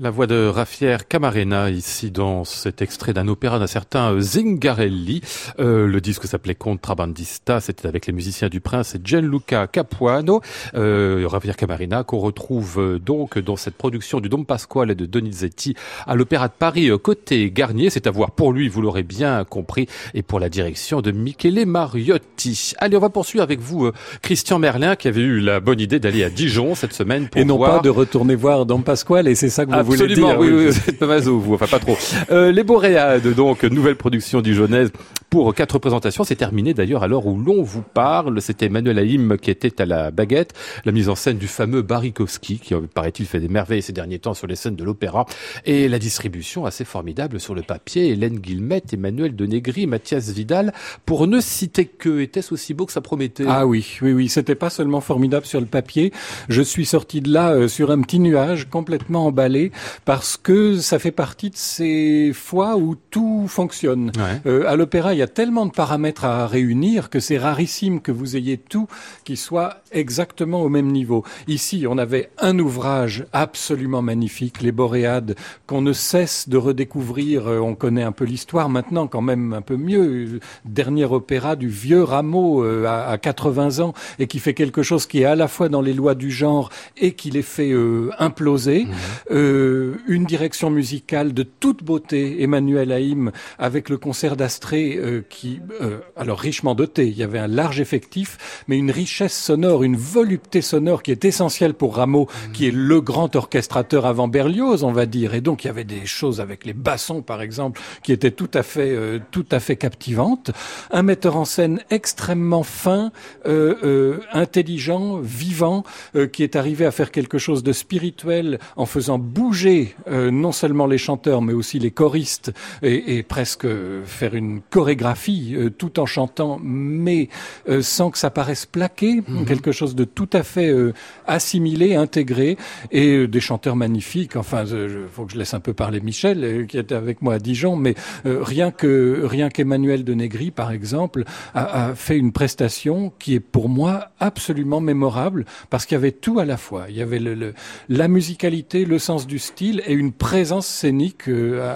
La 0.02 0.08
voix 0.08 0.26
de 0.26 0.46
Raffière 0.46 1.06
Camarena 1.06 1.68
ici 1.68 2.10
dans 2.10 2.44
cet 2.44 2.80
extrait 2.80 3.12
d'un 3.12 3.28
opéra 3.28 3.58
d'un 3.58 3.66
certain 3.66 4.18
Zingarelli. 4.18 5.20
Euh, 5.58 5.86
le 5.86 6.00
disque 6.00 6.24
s'appelait 6.24 6.54
Contrabandista, 6.54 7.60
c'était 7.60 7.86
avec 7.86 8.06
les 8.06 8.14
musiciens 8.14 8.48
du 8.48 8.62
Prince 8.62 8.94
et 8.94 9.00
Gianluca 9.04 9.66
Capuano. 9.66 10.40
Euh, 10.72 11.26
Raffière 11.26 11.54
Camarena 11.54 12.02
qu'on 12.02 12.18
retrouve 12.18 12.80
euh, 12.80 12.98
donc 12.98 13.38
dans 13.38 13.56
cette 13.56 13.74
production 13.74 14.20
du 14.20 14.30
Dom 14.30 14.46
Pasquale 14.46 14.94
de 14.94 15.04
Donizetti 15.04 15.74
à 16.06 16.14
l'Opéra 16.14 16.48
de 16.48 16.54
Paris 16.58 16.88
euh, 16.88 16.96
côté 16.96 17.50
Garnier. 17.50 17.90
C'est 17.90 18.06
à 18.06 18.10
voir 18.10 18.30
pour 18.30 18.54
lui, 18.54 18.70
vous 18.70 18.80
l'aurez 18.80 19.02
bien 19.02 19.44
compris, 19.44 19.86
et 20.14 20.22
pour 20.22 20.40
la 20.40 20.48
direction 20.48 21.02
de 21.02 21.10
Michele 21.10 21.66
Mariotti. 21.66 22.72
Allez, 22.78 22.96
on 22.96 23.00
va 23.00 23.10
poursuivre 23.10 23.42
avec 23.42 23.60
vous, 23.60 23.84
euh, 23.84 23.92
Christian 24.22 24.58
Merlin, 24.58 24.96
qui 24.96 25.08
avait 25.08 25.20
eu 25.20 25.40
la 25.40 25.60
bonne 25.60 25.78
idée 25.78 26.00
d'aller 26.00 26.24
à 26.24 26.30
Dijon 26.30 26.74
cette 26.74 26.94
semaine 26.94 27.28
pour 27.28 27.38
Et 27.38 27.44
non 27.44 27.58
voir... 27.58 27.76
pas 27.76 27.82
de 27.82 27.90
retourner 27.90 28.34
voir 28.34 28.64
Dom 28.64 28.82
Pasquale, 28.82 29.28
et 29.28 29.34
c'est 29.34 29.50
ça 29.50 29.66
que 29.66 29.70
vous 29.72 29.89
Absolument, 29.89 29.89
voulez 29.96 30.14
dire. 30.14 30.38
oui, 30.38 30.50
oui, 30.50 30.66
vous 30.66 30.78
êtes 30.88 30.98
pas 30.98 31.06
maso, 31.06 31.38
vous, 31.38 31.54
enfin 31.54 31.66
pas 31.66 31.78
trop. 31.78 31.96
Euh, 32.30 32.52
les 32.52 32.64
Boréades, 32.64 33.34
donc, 33.34 33.64
nouvelle 33.64 33.96
production 33.96 34.40
dijonnaise 34.40 34.90
pour 35.30 35.54
quatre 35.54 35.72
représentations. 35.72 36.24
C'est 36.24 36.36
terminé 36.36 36.74
d'ailleurs 36.74 37.04
à 37.04 37.08
l'heure 37.08 37.26
où 37.26 37.38
l'on 37.38 37.62
vous 37.62 37.82
parle. 37.82 38.42
C'était 38.42 38.66
Emmanuel 38.66 38.98
Haïm 38.98 39.38
qui 39.38 39.50
était 39.50 39.80
à 39.80 39.86
la 39.86 40.10
baguette. 40.10 40.52
La 40.84 40.92
mise 40.92 41.08
en 41.08 41.14
scène 41.14 41.38
du 41.38 41.46
fameux 41.46 41.82
Barikowski, 41.82 42.58
qui 42.58 42.74
paraît-il 42.74 43.26
fait 43.26 43.38
des 43.38 43.48
merveilles 43.48 43.82
ces 43.82 43.92
derniers 43.92 44.18
temps 44.18 44.34
sur 44.34 44.48
les 44.48 44.56
scènes 44.56 44.74
de 44.74 44.82
l'opéra. 44.82 45.26
Et 45.64 45.88
la 45.88 46.00
distribution 46.00 46.66
assez 46.66 46.84
formidable 46.84 47.38
sur 47.38 47.54
le 47.54 47.62
papier. 47.62 48.08
Hélène 48.08 48.38
Guillemette, 48.38 48.92
Emmanuel 48.92 49.36
Denegri, 49.36 49.86
Mathias 49.86 50.30
Vidal. 50.30 50.72
Pour 51.06 51.28
ne 51.28 51.40
citer 51.40 51.86
que, 51.86 52.20
était-ce 52.20 52.52
aussi 52.52 52.74
beau 52.74 52.86
que 52.86 52.92
ça 52.92 53.00
promettait? 53.00 53.44
Ah 53.46 53.66
oui, 53.66 53.98
oui, 54.02 54.12
oui. 54.12 54.28
C'était 54.28 54.56
pas 54.56 54.70
seulement 54.70 55.00
formidable 55.00 55.46
sur 55.46 55.60
le 55.60 55.66
papier. 55.66 56.12
Je 56.48 56.60
suis 56.62 56.86
sorti 56.86 57.20
de 57.20 57.32
là 57.32 57.52
euh, 57.52 57.68
sur 57.68 57.92
un 57.92 58.00
petit 58.00 58.18
nuage 58.18 58.68
complètement 58.68 59.26
emballé 59.26 59.70
parce 60.04 60.36
que 60.36 60.78
ça 60.78 60.98
fait 60.98 61.12
partie 61.12 61.50
de 61.50 61.56
ces 61.56 62.32
fois 62.34 62.76
où 62.76 62.96
tout 63.10 63.46
fonctionne. 63.46 64.10
Ouais. 64.16 64.50
Euh, 64.50 64.68
à 64.68 64.74
l'opéra, 64.74 65.14
il 65.14 65.19
y 65.20 65.22
a 65.22 65.28
tellement 65.28 65.66
de 65.66 65.72
paramètres 65.72 66.24
à 66.24 66.46
réunir 66.46 67.10
que 67.10 67.20
c'est 67.20 67.38
rarissime 67.38 68.00
que 68.00 68.12
vous 68.12 68.36
ayez 68.36 68.58
tout 68.58 68.86
qui 69.24 69.36
soit 69.36 69.82
exactement 69.92 70.62
au 70.62 70.68
même 70.68 70.90
niveau. 70.90 71.24
Ici, 71.46 71.86
on 71.88 71.98
avait 71.98 72.30
un 72.38 72.58
ouvrage 72.58 73.26
absolument 73.32 74.02
magnifique, 74.02 74.62
les 74.62 74.72
Boréades, 74.72 75.36
qu'on 75.66 75.82
ne 75.82 75.92
cesse 75.92 76.48
de 76.48 76.56
redécouvrir. 76.56 77.46
Euh, 77.46 77.58
On 77.58 77.74
connaît 77.74 78.02
un 78.02 78.12
peu 78.12 78.24
l'histoire 78.24 78.68
maintenant, 78.68 79.06
quand 79.06 79.22
même 79.22 79.52
un 79.52 79.62
peu 79.62 79.76
mieux. 79.76 80.40
Dernier 80.64 81.04
opéra 81.04 81.56
du 81.56 81.68
vieux 81.68 82.02
Rameau 82.02 82.64
euh, 82.64 82.86
à, 82.86 83.10
à 83.10 83.18
80 83.18 83.80
ans 83.80 83.94
et 84.18 84.26
qui 84.26 84.38
fait 84.38 84.54
quelque 84.54 84.82
chose 84.82 85.06
qui 85.06 85.22
est 85.22 85.24
à 85.24 85.36
la 85.36 85.48
fois 85.48 85.68
dans 85.68 85.82
les 85.82 85.92
lois 85.92 86.14
du 86.14 86.30
genre 86.30 86.70
et 86.96 87.12
qui 87.12 87.30
les 87.30 87.42
fait 87.42 87.72
euh, 87.72 88.10
imploser. 88.18 88.86
Euh, 89.30 89.96
une 90.06 90.24
direction 90.24 90.70
musicale 90.70 91.32
de 91.32 91.42
toute 91.42 91.82
beauté, 91.84 92.42
Emmanuel 92.42 92.92
Haïm, 92.92 93.32
avec 93.58 93.88
le 93.88 93.98
concert 93.98 94.36
d'Astrée 94.36 94.98
euh, 95.10 95.22
qui, 95.28 95.60
euh, 95.80 95.98
alors 96.16 96.38
richement 96.38 96.74
doté, 96.74 97.08
il 97.08 97.18
y 97.18 97.22
avait 97.22 97.38
un 97.38 97.48
large 97.48 97.80
effectif, 97.80 98.64
mais 98.68 98.78
une 98.78 98.90
richesse 98.90 99.36
sonore, 99.36 99.82
une 99.82 99.96
volupté 99.96 100.62
sonore 100.62 101.02
qui 101.02 101.10
est 101.10 101.24
essentielle 101.24 101.74
pour 101.74 101.96
Rameau, 101.96 102.28
qui 102.52 102.68
est 102.68 102.74
le 102.74 103.00
grand 103.00 103.34
orchestrateur 103.34 104.06
avant 104.06 104.28
Berlioz, 104.28 104.84
on 104.84 104.92
va 104.92 105.06
dire. 105.06 105.34
Et 105.34 105.40
donc 105.40 105.64
il 105.64 105.66
y 105.66 105.70
avait 105.70 105.84
des 105.84 106.06
choses 106.06 106.40
avec 106.40 106.64
les 106.64 106.72
bassons, 106.72 107.22
par 107.22 107.42
exemple, 107.42 107.80
qui 108.04 108.12
étaient 108.12 108.30
tout 108.30 108.50
à 108.54 108.62
fait, 108.62 108.90
euh, 108.90 109.18
tout 109.30 109.46
à 109.50 109.60
fait 109.60 109.76
captivantes. 109.76 110.50
Un 110.90 111.02
metteur 111.02 111.36
en 111.36 111.44
scène 111.44 111.80
extrêmement 111.90 112.62
fin, 112.62 113.10
euh, 113.46 113.74
euh, 113.82 114.20
intelligent, 114.32 115.18
vivant, 115.18 115.82
euh, 116.14 116.26
qui 116.26 116.42
est 116.42 116.56
arrivé 116.56 116.86
à 116.86 116.92
faire 116.92 117.10
quelque 117.10 117.38
chose 117.38 117.62
de 117.62 117.72
spirituel 117.72 118.58
en 118.76 118.86
faisant 118.86 119.18
bouger 119.18 119.94
euh, 120.08 120.30
non 120.30 120.52
seulement 120.52 120.86
les 120.86 120.98
chanteurs, 120.98 121.42
mais 121.42 121.52
aussi 121.52 121.78
les 121.78 121.90
choristes, 121.90 122.52
et, 122.82 123.16
et 123.16 123.22
presque 123.22 123.66
faire 124.04 124.34
une 124.34 124.60
chorégraphie 124.70 124.99
euh, 125.04 125.70
tout 125.70 125.98
en 126.00 126.06
chantant, 126.06 126.58
mais 126.62 127.28
euh, 127.68 127.82
sans 127.82 128.10
que 128.10 128.18
ça 128.18 128.30
paraisse 128.30 128.66
plaqué, 128.66 129.22
quelque 129.46 129.72
chose 129.72 129.94
de 129.94 130.04
tout 130.04 130.28
à 130.32 130.42
fait 130.42 130.70
euh, 130.70 130.92
assimilé, 131.26 131.94
intégré, 131.94 132.56
et 132.90 133.26
des 133.26 133.40
chanteurs 133.40 133.76
magnifiques. 133.76 134.36
Enfin, 134.36 134.64
il 134.64 135.06
faut 135.10 135.24
que 135.26 135.32
je 135.32 135.38
laisse 135.38 135.54
un 135.54 135.60
peu 135.60 135.72
parler 135.74 136.00
Michel, 136.00 136.66
qui 136.68 136.78
était 136.78 136.94
avec 136.94 137.22
moi 137.22 137.34
à 137.34 137.38
Dijon, 137.38 137.76
mais 137.76 137.94
rien 138.24 138.70
que 138.70 139.22
rien 139.24 139.48
qu'Emmanuel 139.48 140.04
de 140.04 140.14
Negri, 140.14 140.50
par 140.50 140.70
exemple, 140.72 141.24
a, 141.54 141.86
a 141.88 141.94
fait 141.94 142.16
une 142.18 142.32
prestation 142.32 143.12
qui 143.18 143.34
est 143.34 143.40
pour 143.40 143.68
moi 143.68 144.08
absolument 144.20 144.80
mémorable 144.80 145.44
parce 145.70 145.86
qu'il 145.86 145.94
y 145.94 145.98
avait 145.98 146.12
tout 146.12 146.38
à 146.38 146.44
la 146.44 146.56
fois. 146.56 146.86
Il 146.88 146.96
y 146.96 147.02
avait 147.02 147.18
le, 147.18 147.34
le- 147.34 147.54
la 147.88 148.08
musicalité, 148.08 148.84
le 148.84 148.98
sens 148.98 149.26
du 149.26 149.38
style 149.38 149.82
et 149.86 149.92
une 149.92 150.12
présence 150.12 150.66
scénique 150.66 151.28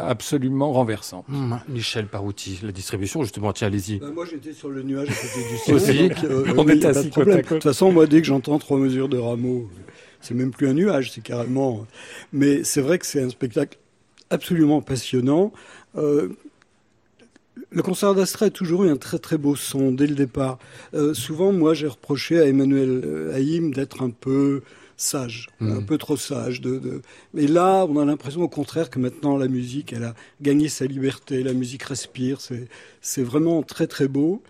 absolument 0.09 0.73
renversante. 0.73 1.25
Hum, 1.31 1.61
Michel 1.69 2.07
Parouti, 2.07 2.61
la 2.63 2.73
distribution, 2.73 3.14
justement, 3.23 3.53
tiens, 3.53 3.69
allez-y. 3.69 3.99
Ben, 3.99 4.11
moi, 4.13 4.25
j'étais 4.31 4.53
sur 4.53 4.69
le 4.69 4.83
nuage 4.83 5.09
à 5.09 5.13
côté 5.13 5.49
du 5.51 5.57
ciel. 5.65 5.77
Aussi. 5.77 6.09
donc, 6.09 6.25
euh, 6.25 6.45
On 6.57 6.65
oui, 6.67 6.73
est 6.73 6.85
assis 6.85 7.09
de 7.11 7.15
côte 7.15 7.19
à 7.19 7.25
problème. 7.25 7.37
côte. 7.43 7.49
De 7.51 7.55
toute 7.55 7.63
façon, 7.63 7.93
moi, 7.93 8.07
dès 8.07 8.21
que 8.21 8.27
j'entends 8.27 8.59
trois 8.59 8.79
mesures 8.79 9.09
de 9.09 9.19
rameau, 9.19 9.69
c'est 10.21 10.35
même 10.35 10.51
plus 10.51 10.67
un 10.69 10.75
nuage, 10.75 11.13
c'est 11.13 11.23
carrément. 11.23 11.87
Mais 12.33 12.65
c'est 12.65 12.81
vrai 12.81 12.99
que 12.99 13.07
c'est 13.07 13.23
un 13.23 13.29
spectacle 13.31 13.79
absolument 14.31 14.81
passionnant. 14.81 15.53
Euh, 15.97 16.29
le 17.71 17.83
concert 17.83 18.15
d'Astra 18.15 18.47
a 18.47 18.51
toujours 18.51 18.85
eu 18.85 18.91
un 18.91 18.97
très 18.97 19.19
très 19.19 19.37
beau 19.39 19.55
son 19.57 19.93
dès 19.93 20.07
le 20.07 20.15
départ. 20.15 20.59
Euh, 20.95 21.15
souvent, 21.15 21.53
moi, 21.53 21.75
j'ai 21.75 21.87
reproché 21.87 22.39
à 22.41 22.47
Emmanuel 22.47 23.31
Haïm 23.35 23.73
d'être 23.73 24.03
un 24.03 24.11
peu 24.11 24.63
sage, 24.97 25.49
un 25.61 25.83
peu 25.83 25.99
trop 25.99 26.17
sage. 26.17 26.61
De, 26.61 26.79
de... 26.79 27.03
Mais 27.33 27.47
là, 27.47 27.87
on 27.89 27.99
a 27.99 28.05
l'impression 28.05 28.43
au 28.43 28.49
contraire 28.49 28.91
que 28.91 28.99
maintenant 28.99 29.37
la 29.37 29.49
musique, 29.49 29.93
elle 29.93 30.05
a 30.05 30.15
gagné 30.41 30.69
sa 30.69 30.87
liberté, 30.87 31.43
la 31.43 31.53
musique 31.53 31.83
respire, 31.83 32.41
c'est, 32.41 32.69
c'est 33.01 33.23
vraiment 33.23 33.63
très 33.63 33.87
très 33.87 34.09
beau. 34.09 34.43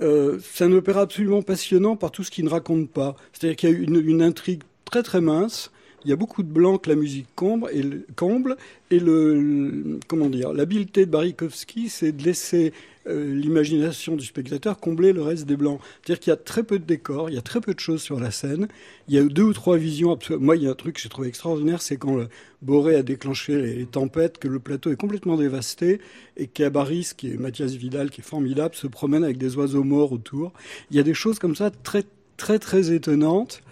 Euh, 0.00 0.38
c'est 0.42 0.64
un 0.64 0.72
opéra 0.72 1.02
absolument 1.02 1.42
passionnant 1.42 1.96
par 1.96 2.10
tout 2.10 2.24
ce 2.24 2.30
qu'il 2.30 2.44
ne 2.44 2.50
raconte 2.50 2.90
pas. 2.90 3.16
C'est-à-dire 3.32 3.56
qu'il 3.56 3.70
y 3.70 3.74
a 3.74 3.76
une, 3.76 3.96
une 3.96 4.22
intrigue 4.22 4.62
très 4.84 5.02
très 5.02 5.20
mince. 5.20 5.70
Il 6.04 6.10
y 6.10 6.12
a 6.12 6.16
beaucoup 6.16 6.42
de 6.42 6.52
blanc 6.52 6.78
que 6.78 6.90
la 6.90 6.96
musique 6.96 7.28
comble 7.34 7.68
et 7.72 7.82
le, 7.82 8.06
comble 8.16 8.56
et 8.90 8.98
le, 8.98 9.98
comment 10.08 10.28
dire 10.28 10.52
l'habileté 10.52 11.06
de 11.06 11.10
Barikowski, 11.10 11.88
c'est 11.88 12.12
de 12.12 12.22
laisser 12.22 12.72
euh, 13.08 13.34
l'imagination 13.34 14.14
du 14.14 14.24
spectateur 14.24 14.78
combler 14.78 15.12
le 15.12 15.22
reste 15.22 15.46
des 15.46 15.56
blancs. 15.56 15.80
C'est-à-dire 16.02 16.20
qu'il 16.20 16.30
y 16.30 16.34
a 16.34 16.36
très 16.36 16.62
peu 16.62 16.78
de 16.78 16.84
décors, 16.84 17.30
il 17.30 17.34
y 17.34 17.38
a 17.38 17.42
très 17.42 17.60
peu 17.60 17.74
de 17.74 17.80
choses 17.80 18.00
sur 18.00 18.20
la 18.20 18.30
scène. 18.30 18.68
Il 19.08 19.14
y 19.14 19.18
a 19.18 19.24
deux 19.24 19.42
ou 19.42 19.52
trois 19.52 19.76
visions. 19.76 20.16
Moi, 20.38 20.56
il 20.56 20.62
y 20.62 20.68
a 20.68 20.70
un 20.70 20.74
truc 20.74 20.96
que 20.96 21.00
j'ai 21.00 21.08
trouvé 21.08 21.28
extraordinaire, 21.28 21.82
c'est 21.82 21.96
quand 21.96 22.14
le 22.14 22.28
Boré 22.62 22.94
a 22.94 23.02
déclenché 23.02 23.60
les 23.60 23.86
tempêtes, 23.86 24.38
que 24.38 24.46
le 24.46 24.60
plateau 24.60 24.92
est 24.92 24.96
complètement 24.96 25.36
dévasté 25.36 26.00
et 26.36 26.46
qu'Abaris, 26.46 27.12
qui 27.16 27.32
est 27.32 27.36
Mathias 27.36 27.72
Vidal, 27.72 28.10
qui 28.10 28.20
est 28.20 28.24
formidable, 28.24 28.74
se 28.74 28.86
promène 28.86 29.24
avec 29.24 29.36
des 29.36 29.56
oiseaux 29.56 29.84
morts 29.84 30.12
autour. 30.12 30.52
Il 30.90 30.96
y 30.96 31.00
a 31.00 31.02
des 31.02 31.14
choses 31.14 31.40
comme 31.40 31.56
ça 31.56 31.70
très 31.70 32.04
très 32.36 32.58
très 32.58 32.92
étonnantes. 32.92 33.62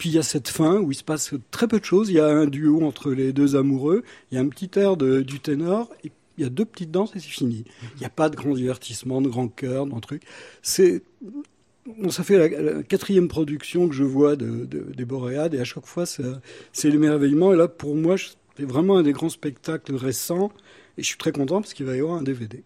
Puis 0.00 0.08
il 0.08 0.14
y 0.14 0.18
a 0.18 0.22
cette 0.22 0.48
fin 0.48 0.78
où 0.78 0.90
il 0.92 0.94
se 0.94 1.04
passe 1.04 1.34
très 1.50 1.68
peu 1.68 1.78
de 1.78 1.84
choses. 1.84 2.08
Il 2.08 2.14
y 2.14 2.20
a 2.20 2.26
un 2.26 2.46
duo 2.46 2.86
entre 2.86 3.10
les 3.10 3.34
deux 3.34 3.54
amoureux. 3.54 4.02
Il 4.30 4.36
y 4.36 4.38
a 4.38 4.40
un 4.40 4.48
petit 4.48 4.70
air 4.78 4.96
du 4.96 5.40
ténor. 5.40 5.92
Il 6.02 6.10
y 6.42 6.46
a 6.46 6.48
deux 6.48 6.64
petites 6.64 6.90
danses 6.90 7.14
et 7.14 7.20
c'est 7.20 7.28
fini. 7.28 7.66
Il 7.96 8.00
n'y 8.00 8.06
a 8.06 8.10
pas 8.10 8.30
de 8.30 8.34
grand 8.34 8.54
divertissement, 8.54 9.20
de 9.20 9.28
grand 9.28 9.48
cœur, 9.48 9.84
de 9.84 10.00
truc. 10.00 10.22
C'est 10.62 11.02
ça 12.08 12.24
fait 12.24 12.38
la, 12.38 12.82
quatrième 12.82 13.28
production 13.28 13.90
que 13.90 13.94
je 13.94 14.04
vois 14.04 14.36
de, 14.36 14.64
de- 14.64 14.90
des 14.96 15.04
Boréades 15.04 15.52
et 15.52 15.60
à 15.60 15.64
chaque 15.64 15.84
fois 15.84 16.06
c'est 16.06 16.88
l'émerveillement. 16.88 17.52
Et 17.52 17.56
là 17.56 17.68
pour 17.68 17.94
moi 17.94 18.16
c'est 18.56 18.64
vraiment 18.64 18.96
un 18.96 19.02
des 19.02 19.12
grands 19.12 19.28
spectacles 19.28 19.96
récents. 19.96 20.50
Et 20.98 21.02
je 21.02 21.06
suis 21.06 21.16
très 21.16 21.32
content 21.32 21.60
parce 21.60 21.72
qu'il 21.74 21.86
va 21.86 21.96
y 21.96 22.00
avoir 22.00 22.18
un 22.18 22.22
DVD. 22.22 22.62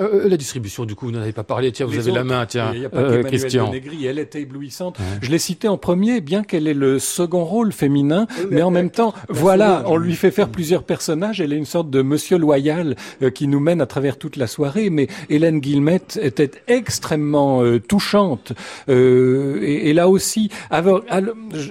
Euh, 0.00 0.28
la 0.28 0.36
distribution, 0.36 0.84
du 0.84 0.94
coup, 0.94 1.06
vous 1.06 1.12
n'en 1.12 1.20
avez 1.22 1.32
pas 1.32 1.42
parlé. 1.44 1.72
Tiens, 1.72 1.86
vous 1.86 1.92
Les 1.92 1.98
avez 2.00 2.12
la 2.12 2.20
autres, 2.20 2.28
main, 2.28 2.46
tiens, 2.46 2.70
Il 2.74 2.80
n'y 2.80 2.86
a 2.86 2.90
pas 2.90 2.98
euh, 2.98 3.22
Christian. 3.22 3.72
Negri, 3.72 4.06
elle 4.06 4.18
était 4.18 4.42
éblouissante. 4.42 4.98
Je 5.20 5.30
l'ai 5.30 5.38
citée 5.38 5.68
en 5.68 5.78
premier, 5.78 6.20
bien 6.20 6.44
qu'elle 6.44 6.68
ait 6.68 6.74
le 6.74 6.98
second 6.98 7.44
rôle 7.44 7.72
féminin, 7.72 8.26
Oui, 8.38 8.44
mais, 8.50 8.56
mais 8.56 8.62
en 8.62 8.70
même 8.70 8.90
temps, 8.90 9.14
voilà, 9.28 9.84
on 9.86 9.96
lui 9.96 10.14
fait 10.14 10.30
faire 10.30 10.48
plusieurs 10.50 10.84
personnages. 10.84 11.40
Elle 11.40 11.52
est 11.52 11.56
une 11.56 11.64
sorte 11.64 11.90
de 11.90 12.02
Monsieur 12.02 12.38
loyal 12.38 12.96
euh, 13.22 13.30
qui 13.30 13.48
nous 13.48 13.60
mène 13.60 13.80
à 13.80 13.86
travers 13.86 14.16
toute 14.18 14.36
la 14.36 14.46
soirée. 14.46 14.90
Mais 14.90 15.08
Hélène 15.30 15.60
Guillemette 15.60 16.18
était 16.22 16.50
extrêmement 16.68 17.62
euh, 17.62 17.80
touchante. 17.80 18.52
Euh, 18.88 19.58
et, 19.62 19.90
et 19.90 19.92
là 19.94 20.08
aussi, 20.08 20.50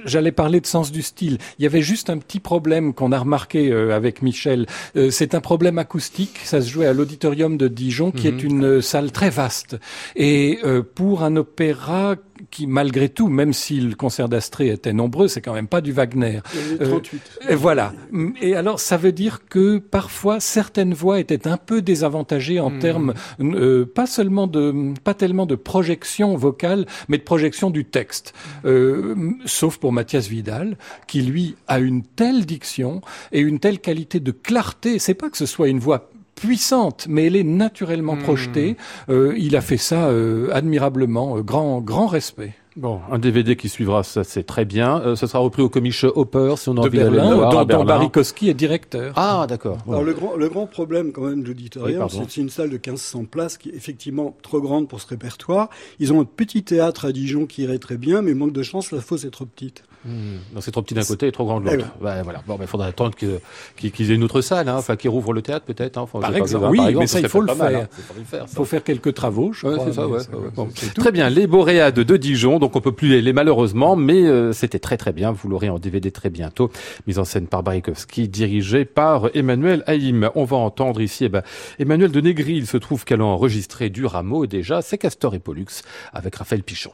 j'allais 0.05 0.31
parler 0.31 0.59
de 0.61 0.65
sens 0.67 0.91
du 0.91 1.01
style. 1.01 1.37
Il 1.59 1.63
y 1.63 1.65
avait 1.65 1.81
juste 1.81 2.09
un 2.09 2.17
petit 2.17 2.39
problème 2.39 2.93
qu'on 2.93 3.11
a 3.11 3.19
remarqué 3.19 3.71
euh, 3.71 3.95
avec 3.95 4.21
Michel. 4.21 4.65
Euh, 4.95 5.09
C'est 5.11 5.35
un 5.35 5.41
problème 5.41 5.77
acoustique. 5.77 6.00
Ça 6.43 6.61
se 6.61 6.69
jouait 6.69 6.87
à 6.87 6.93
l'auditorium 6.93 7.57
de 7.57 7.67
Dijon, 7.67 8.11
qui 8.11 8.27
est 8.27 8.43
une 8.43 8.65
euh, 8.65 8.81
salle 8.81 9.11
très 9.11 9.29
vaste. 9.29 9.77
Et 10.15 10.59
euh, 10.63 10.81
pour 10.83 11.23
un 11.23 11.35
opéra 11.35 12.15
qui 12.49 12.67
malgré 12.67 13.09
tout, 13.09 13.27
même 13.27 13.53
si 13.53 13.79
le 13.79 13.95
concert 13.95 14.29
d'Astrée 14.29 14.69
était 14.69 14.93
nombreux, 14.93 15.27
c'est 15.27 15.41
quand 15.41 15.53
même 15.53 15.67
pas 15.67 15.81
du 15.81 15.91
Wagner. 15.91 16.39
Il 16.53 16.77
y 16.77 16.79
en 16.79 16.85
a 16.85 16.87
38. 16.87 17.21
et 17.49 17.55
voilà. 17.55 17.93
Et 18.41 18.55
alors, 18.55 18.79
ça 18.79 18.97
veut 18.97 19.11
dire 19.11 19.41
que 19.49 19.77
parfois 19.77 20.39
certaines 20.39 20.93
voix 20.93 21.19
étaient 21.19 21.47
un 21.47 21.57
peu 21.57 21.81
désavantagées 21.81 22.59
en 22.59 22.71
Hmm. 22.71 22.79
termes 22.79 23.13
euh, 23.41 23.85
pas 23.85 24.05
seulement 24.07 24.47
de, 24.47 24.93
pas 25.03 25.13
tellement 25.13 25.45
de 25.45 25.55
projection 25.55 26.35
vocale, 26.37 26.85
mais 27.09 27.17
de 27.17 27.23
projection 27.23 27.69
du 27.69 27.85
texte. 27.85 28.33
Euh, 28.65 29.15
sauf 29.45 29.77
pour 29.77 29.91
Mathias 29.91 30.27
Vidal, 30.27 30.77
qui 31.07 31.21
lui 31.21 31.55
a 31.67 31.79
une 31.79 32.03
telle 32.03 32.45
diction 32.45 33.01
et 33.31 33.39
une 33.41 33.59
telle 33.59 33.79
qualité 33.79 34.19
de 34.19 34.31
clarté. 34.31 34.99
C'est 34.99 35.13
pas 35.13 35.29
que 35.29 35.37
ce 35.37 35.45
soit 35.45 35.67
une 35.67 35.79
voix 35.79 36.10
puissante, 36.41 37.05
mais 37.07 37.27
elle 37.27 37.35
est 37.35 37.43
naturellement 37.43 38.17
projetée. 38.17 38.75
Euh, 39.09 39.33
il 39.37 39.55
a 39.55 39.61
fait 39.61 39.77
ça 39.77 40.07
euh, 40.07 40.49
admirablement, 40.51 41.37
euh, 41.37 41.41
grand 41.43 41.81
grand 41.81 42.07
respect. 42.07 42.53
Bon, 42.77 42.99
un 43.11 43.19
DVD 43.19 43.57
qui 43.57 43.67
suivra, 43.67 44.01
ça 44.01 44.23
c'est 44.23 44.43
très 44.43 44.63
bien. 44.65 45.01
Euh, 45.01 45.15
ce 45.17 45.27
sera 45.27 45.39
repris 45.39 45.61
au 45.61 45.67
Comiche 45.69 46.05
Hopper 46.05 46.53
si 46.57 46.69
on 46.69 46.71
a 46.71 46.75
De 46.75 46.79
envie 46.87 46.97
d'aller 46.99 47.17
le 47.17 47.35
voir. 47.35 47.51
dont, 47.51 47.65
Berlin. 47.65 47.83
Barikowski 47.85 48.49
est 48.49 48.53
directeur. 48.53 49.13
Ah, 49.17 49.45
d'accord. 49.47 49.77
Alors 49.87 50.03
le 50.03 50.13
grand, 50.13 50.35
le 50.35 50.47
grand 50.49 50.67
problème 50.67 51.11
quand 51.11 51.23
même 51.27 51.43
de 51.43 51.49
l'auditorium, 51.49 52.07
Oui, 52.11 52.19
c'est 52.29 52.39
une 52.41 52.49
salle 52.49 52.69
de 52.69 52.75
1500 52.77 53.25
places 53.25 53.57
qui 53.57 53.69
est 53.69 53.75
effectivement 53.75 54.35
trop 54.41 54.61
grande 54.61 54.87
pour 54.87 55.01
ce 55.01 55.07
répertoire. 55.07 55.69
Ils 55.99 56.13
ont 56.13 56.21
un 56.21 56.25
petit 56.25 56.63
théâtre 56.63 57.05
à 57.05 57.11
Dijon 57.11 57.45
qui 57.45 57.63
irait 57.63 57.77
très 57.77 57.97
bien, 57.97 58.21
mais 58.21 58.33
manque 58.33 58.53
de 58.53 58.63
chance, 58.63 58.91
la 58.91 59.01
fosse 59.01 59.25
est 59.25 59.31
trop 59.31 59.45
petite. 59.45 59.83
Non, 60.05 60.61
c'est 60.61 60.71
trop 60.71 60.81
petit 60.81 60.93
d'un 60.95 61.03
côté 61.03 61.27
et 61.27 61.31
trop 61.31 61.45
grand 61.45 61.61
de 61.61 61.69
Eh 61.71 61.75
l'autre. 61.77 61.87
Ouais, 62.01 62.23
voilà. 62.23 62.41
Bon, 62.47 62.57
il 62.59 62.67
faudra 62.67 62.87
attendre 62.87 63.15
qu'ils 63.15 64.11
aient 64.11 64.15
une 64.15 64.23
autre 64.23 64.41
salle, 64.41 64.67
hein. 64.67 64.77
enfin 64.77 64.95
qu'ils 64.95 65.09
rouvrent 65.11 65.33
le 65.33 65.41
théâtre 65.41 65.65
peut-être. 65.65 65.97
Hein. 65.97 66.01
Enfin, 66.01 66.19
Par 66.19 66.31
pas, 66.31 66.37
exemple, 66.37 66.65
oui, 66.71 66.77
par 66.77 66.91
mais 66.91 67.07
ça, 67.07 67.19
il 67.19 67.29
faut 67.29 67.41
le 67.41 67.53
faire. 67.53 67.65
hein. 67.81 67.87
Il 67.97 68.03
faut 68.03 68.13
le 68.17 68.23
faire, 68.25 68.45
Il 68.49 68.55
faut 68.55 68.65
faire 68.65 68.83
quelques 68.83 69.13
travaux, 69.13 69.53
je 69.53 69.67
Ouais, 69.67 69.75
crois. 69.75 69.93
ça, 69.93 70.07
ouais, 70.07 70.19
bon. 70.55 70.69
Très 70.95 71.11
bien, 71.11 71.29
les 71.29 71.45
Boréades 71.47 71.99
de 71.99 72.17
Dijon, 72.17 72.57
donc 72.59 72.75
on 72.75 72.81
peut 72.81 72.91
plus 72.93 73.15
aller 73.15 73.33
malheureusement, 73.33 73.95
mais 73.95 74.23
euh, 74.25 74.53
c'était 74.53 74.79
très 74.79 74.97
très 74.97 75.13
bien, 75.13 75.31
vous 75.31 75.47
l'aurez 75.49 75.69
en 75.69 75.77
DVD 75.77 76.09
très 76.11 76.29
bientôt, 76.31 76.71
mise 77.05 77.19
en 77.19 77.25
scène 77.25 77.47
par 77.47 77.61
Barikowski, 77.61 78.27
dirigé 78.27 78.85
par 78.85 79.29
Emmanuel 79.35 79.83
Haïm. 79.87 80.29
On 80.35 80.45
va 80.45 80.57
entendre 80.57 81.01
ici 81.01 81.25
eh 81.25 81.29
ben, 81.29 81.43
Emmanuel 81.79 82.11
de 82.11 82.21
Négri, 82.21 82.53
il 82.55 82.65
se 82.67 82.77
trouve 82.77 83.05
qu'elle 83.05 83.21
a 83.21 83.25
enregistré 83.25 83.89
du 83.89 84.05
rameau 84.05 84.47
déjà, 84.47 84.81
c'est 84.81 84.97
Castor 84.97 85.35
et 85.35 85.39
Pollux 85.39 85.65
avec 86.13 86.35
Raphaël 86.35 86.63
Pichon. 86.63 86.91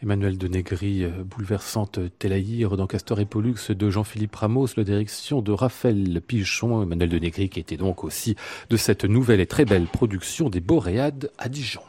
Emmanuel 0.00 0.38
de 0.38 0.46
Négri, 0.46 1.02
euh, 1.02 1.24
bouleversante 1.24 1.98
Télaïr 2.20 2.76
dans 2.76 2.86
Castor 2.86 3.18
et 3.18 3.24
Pollux 3.24 3.56
de 3.70 3.90
Jean-Philippe 3.90 4.36
Ramos, 4.36 4.68
la 4.76 4.84
direction 4.84 5.42
de 5.42 5.50
Raphaël 5.50 6.20
Pichon, 6.24 6.82
Emmanuel 6.82 7.08
de 7.08 7.18
Négri 7.18 7.48
qui 7.48 7.58
était 7.58 7.76
donc 7.76 8.04
aussi 8.04 8.36
de 8.70 8.76
cette 8.76 9.04
nouvelle 9.04 9.40
et 9.40 9.46
très 9.46 9.64
belle 9.64 9.86
production 9.86 10.50
des 10.50 10.60
Boréades 10.60 11.32
à 11.38 11.48
Dijon. 11.48 11.82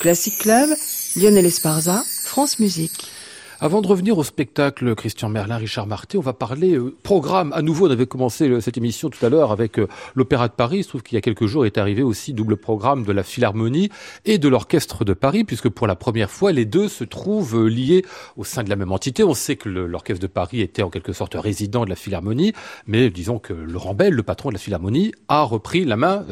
Classic 0.00 0.36
Club, 0.38 0.70
Lionel 1.16 1.46
Esparza, 1.46 2.02
France 2.24 2.58
Musique. 2.58 3.10
Avant 3.60 3.82
de 3.82 3.86
revenir 3.86 4.18
au 4.18 4.24
spectacle 4.24 4.96
Christian 4.96 5.28
Merlin, 5.28 5.58
Richard 5.58 5.86
Marté, 5.86 6.18
on 6.18 6.22
va 6.22 6.32
parler 6.32 6.74
euh, 6.74 6.92
programme. 7.04 7.52
À 7.52 7.62
nouveau, 7.62 7.86
on 7.86 7.90
avait 7.90 8.06
commencé 8.06 8.48
euh, 8.48 8.60
cette 8.60 8.76
émission 8.76 9.10
tout 9.10 9.24
à 9.24 9.28
l'heure 9.28 9.52
avec 9.52 9.78
euh, 9.78 9.86
l'Opéra 10.16 10.48
de 10.48 10.52
Paris. 10.52 10.78
Il 10.78 10.82
se 10.82 10.88
trouve 10.88 11.04
qu'il 11.04 11.14
y 11.14 11.18
a 11.18 11.20
quelques 11.20 11.46
jours 11.46 11.64
est 11.64 11.78
arrivé 11.78 12.02
aussi 12.02 12.32
double 12.32 12.56
programme 12.56 13.04
de 13.04 13.12
la 13.12 13.22
Philharmonie 13.22 13.90
et 14.24 14.38
de 14.38 14.48
l'Orchestre 14.48 15.04
de 15.04 15.12
Paris, 15.12 15.44
puisque 15.44 15.68
pour 15.68 15.86
la 15.86 15.94
première 15.94 16.30
fois, 16.30 16.50
les 16.50 16.64
deux 16.64 16.88
se 16.88 17.04
trouvent 17.04 17.68
liés 17.68 18.04
au 18.36 18.42
sein 18.42 18.64
de 18.64 18.70
la 18.70 18.74
même 18.74 18.90
entité. 18.90 19.22
On 19.22 19.34
sait 19.34 19.54
que 19.54 19.68
l'Orchestre 19.68 20.22
de 20.22 20.26
Paris 20.26 20.60
était 20.60 20.82
en 20.82 20.90
quelque 20.90 21.12
sorte 21.12 21.34
résident 21.34 21.84
de 21.84 21.90
la 21.90 21.96
Philharmonie, 21.96 22.54
mais 22.88 23.08
disons 23.08 23.38
que 23.38 23.52
Laurent 23.52 23.94
Bell, 23.94 24.14
le 24.14 24.22
patron 24.24 24.48
de 24.48 24.54
la 24.54 24.60
Philharmonie, 24.60 25.12
a 25.28 25.42
repris 25.42 25.84
la 25.84 25.96
main 25.96 26.24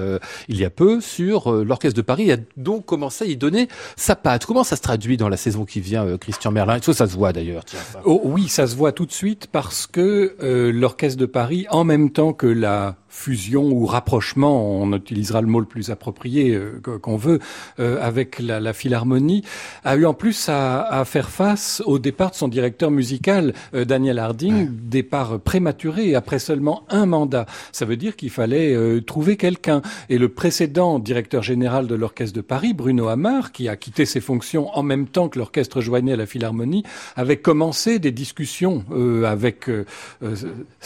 il 0.48 0.58
y 0.58 0.64
a 0.64 0.70
peu 0.70 1.00
sur 1.00 1.52
l'Orchestre 1.52 1.96
de 1.96 2.02
Paris 2.02 2.30
et 2.30 2.32
a 2.32 2.36
donc 2.56 2.84
commencé 2.84 3.24
à 3.24 3.28
y 3.28 3.36
donner 3.36 3.68
sa 3.96 4.16
patte. 4.16 4.44
Comment 4.44 4.64
ça 4.64 4.76
se 4.76 4.82
traduit 4.82 5.16
dans 5.16 5.28
la 5.28 5.36
saison 5.36 5.64
qui 5.64 5.80
vient, 5.80 6.16
Christian 6.18 6.50
Merlin? 6.50 6.80
Se 7.12 7.16
voit 7.16 7.32
d'ailleurs. 7.32 7.64
Oh, 8.04 8.20
oui, 8.24 8.48
ça 8.48 8.66
se 8.66 8.74
voit 8.74 8.92
tout 8.92 9.06
de 9.06 9.12
suite 9.12 9.46
parce 9.50 9.86
que 9.86 10.36
euh, 10.42 10.72
l'Orchestre 10.72 11.18
de 11.18 11.26
Paris, 11.26 11.66
en 11.70 11.84
même 11.84 12.10
temps 12.10 12.32
que 12.32 12.46
la 12.46 12.96
fusion 13.12 13.70
ou 13.70 13.84
rapprochement, 13.84 14.80
on 14.80 14.92
utilisera 14.94 15.42
le 15.42 15.46
mot 15.46 15.60
le 15.60 15.66
plus 15.66 15.90
approprié 15.90 16.54
euh, 16.54 16.80
qu'on 16.80 17.16
veut, 17.16 17.40
euh, 17.78 17.98
avec 18.00 18.38
la, 18.38 18.58
la, 18.58 18.72
Philharmonie, 18.72 19.44
a 19.84 19.96
eu 19.96 20.06
en 20.06 20.14
plus 20.14 20.48
à, 20.48 20.80
à, 20.80 21.04
faire 21.04 21.28
face 21.28 21.82
au 21.84 21.98
départ 21.98 22.30
de 22.30 22.36
son 22.36 22.48
directeur 22.48 22.90
musical, 22.90 23.52
euh, 23.74 23.84
Daniel 23.84 24.18
Harding, 24.18 24.70
départ 24.72 25.38
prématuré 25.40 26.14
après 26.14 26.38
seulement 26.38 26.84
un 26.88 27.04
mandat. 27.04 27.44
Ça 27.70 27.84
veut 27.84 27.96
dire 27.96 28.16
qu'il 28.16 28.30
fallait 28.30 29.02
trouver 29.02 29.36
quelqu'un. 29.36 29.82
Et 30.08 30.16
le 30.16 30.30
précédent 30.30 30.98
directeur 30.98 31.42
général 31.42 31.86
de 31.86 31.94
l'Orchestre 31.94 32.34
de 32.34 32.40
Paris, 32.40 32.72
Bruno 32.72 33.08
Hamar, 33.08 33.52
qui 33.52 33.68
a 33.68 33.76
quitté 33.76 34.06
ses 34.06 34.20
fonctions 34.20 34.70
en 34.76 34.82
même 34.82 35.06
temps 35.06 35.28
que 35.28 35.38
l'orchestre 35.38 35.82
joignait 35.82 36.14
à 36.14 36.16
la 36.16 36.26
Philharmonie, 36.26 36.82
avait 37.14 37.36
commencé 37.36 37.98
des 37.98 38.10
discussions 38.10 38.84
avec 39.26 39.68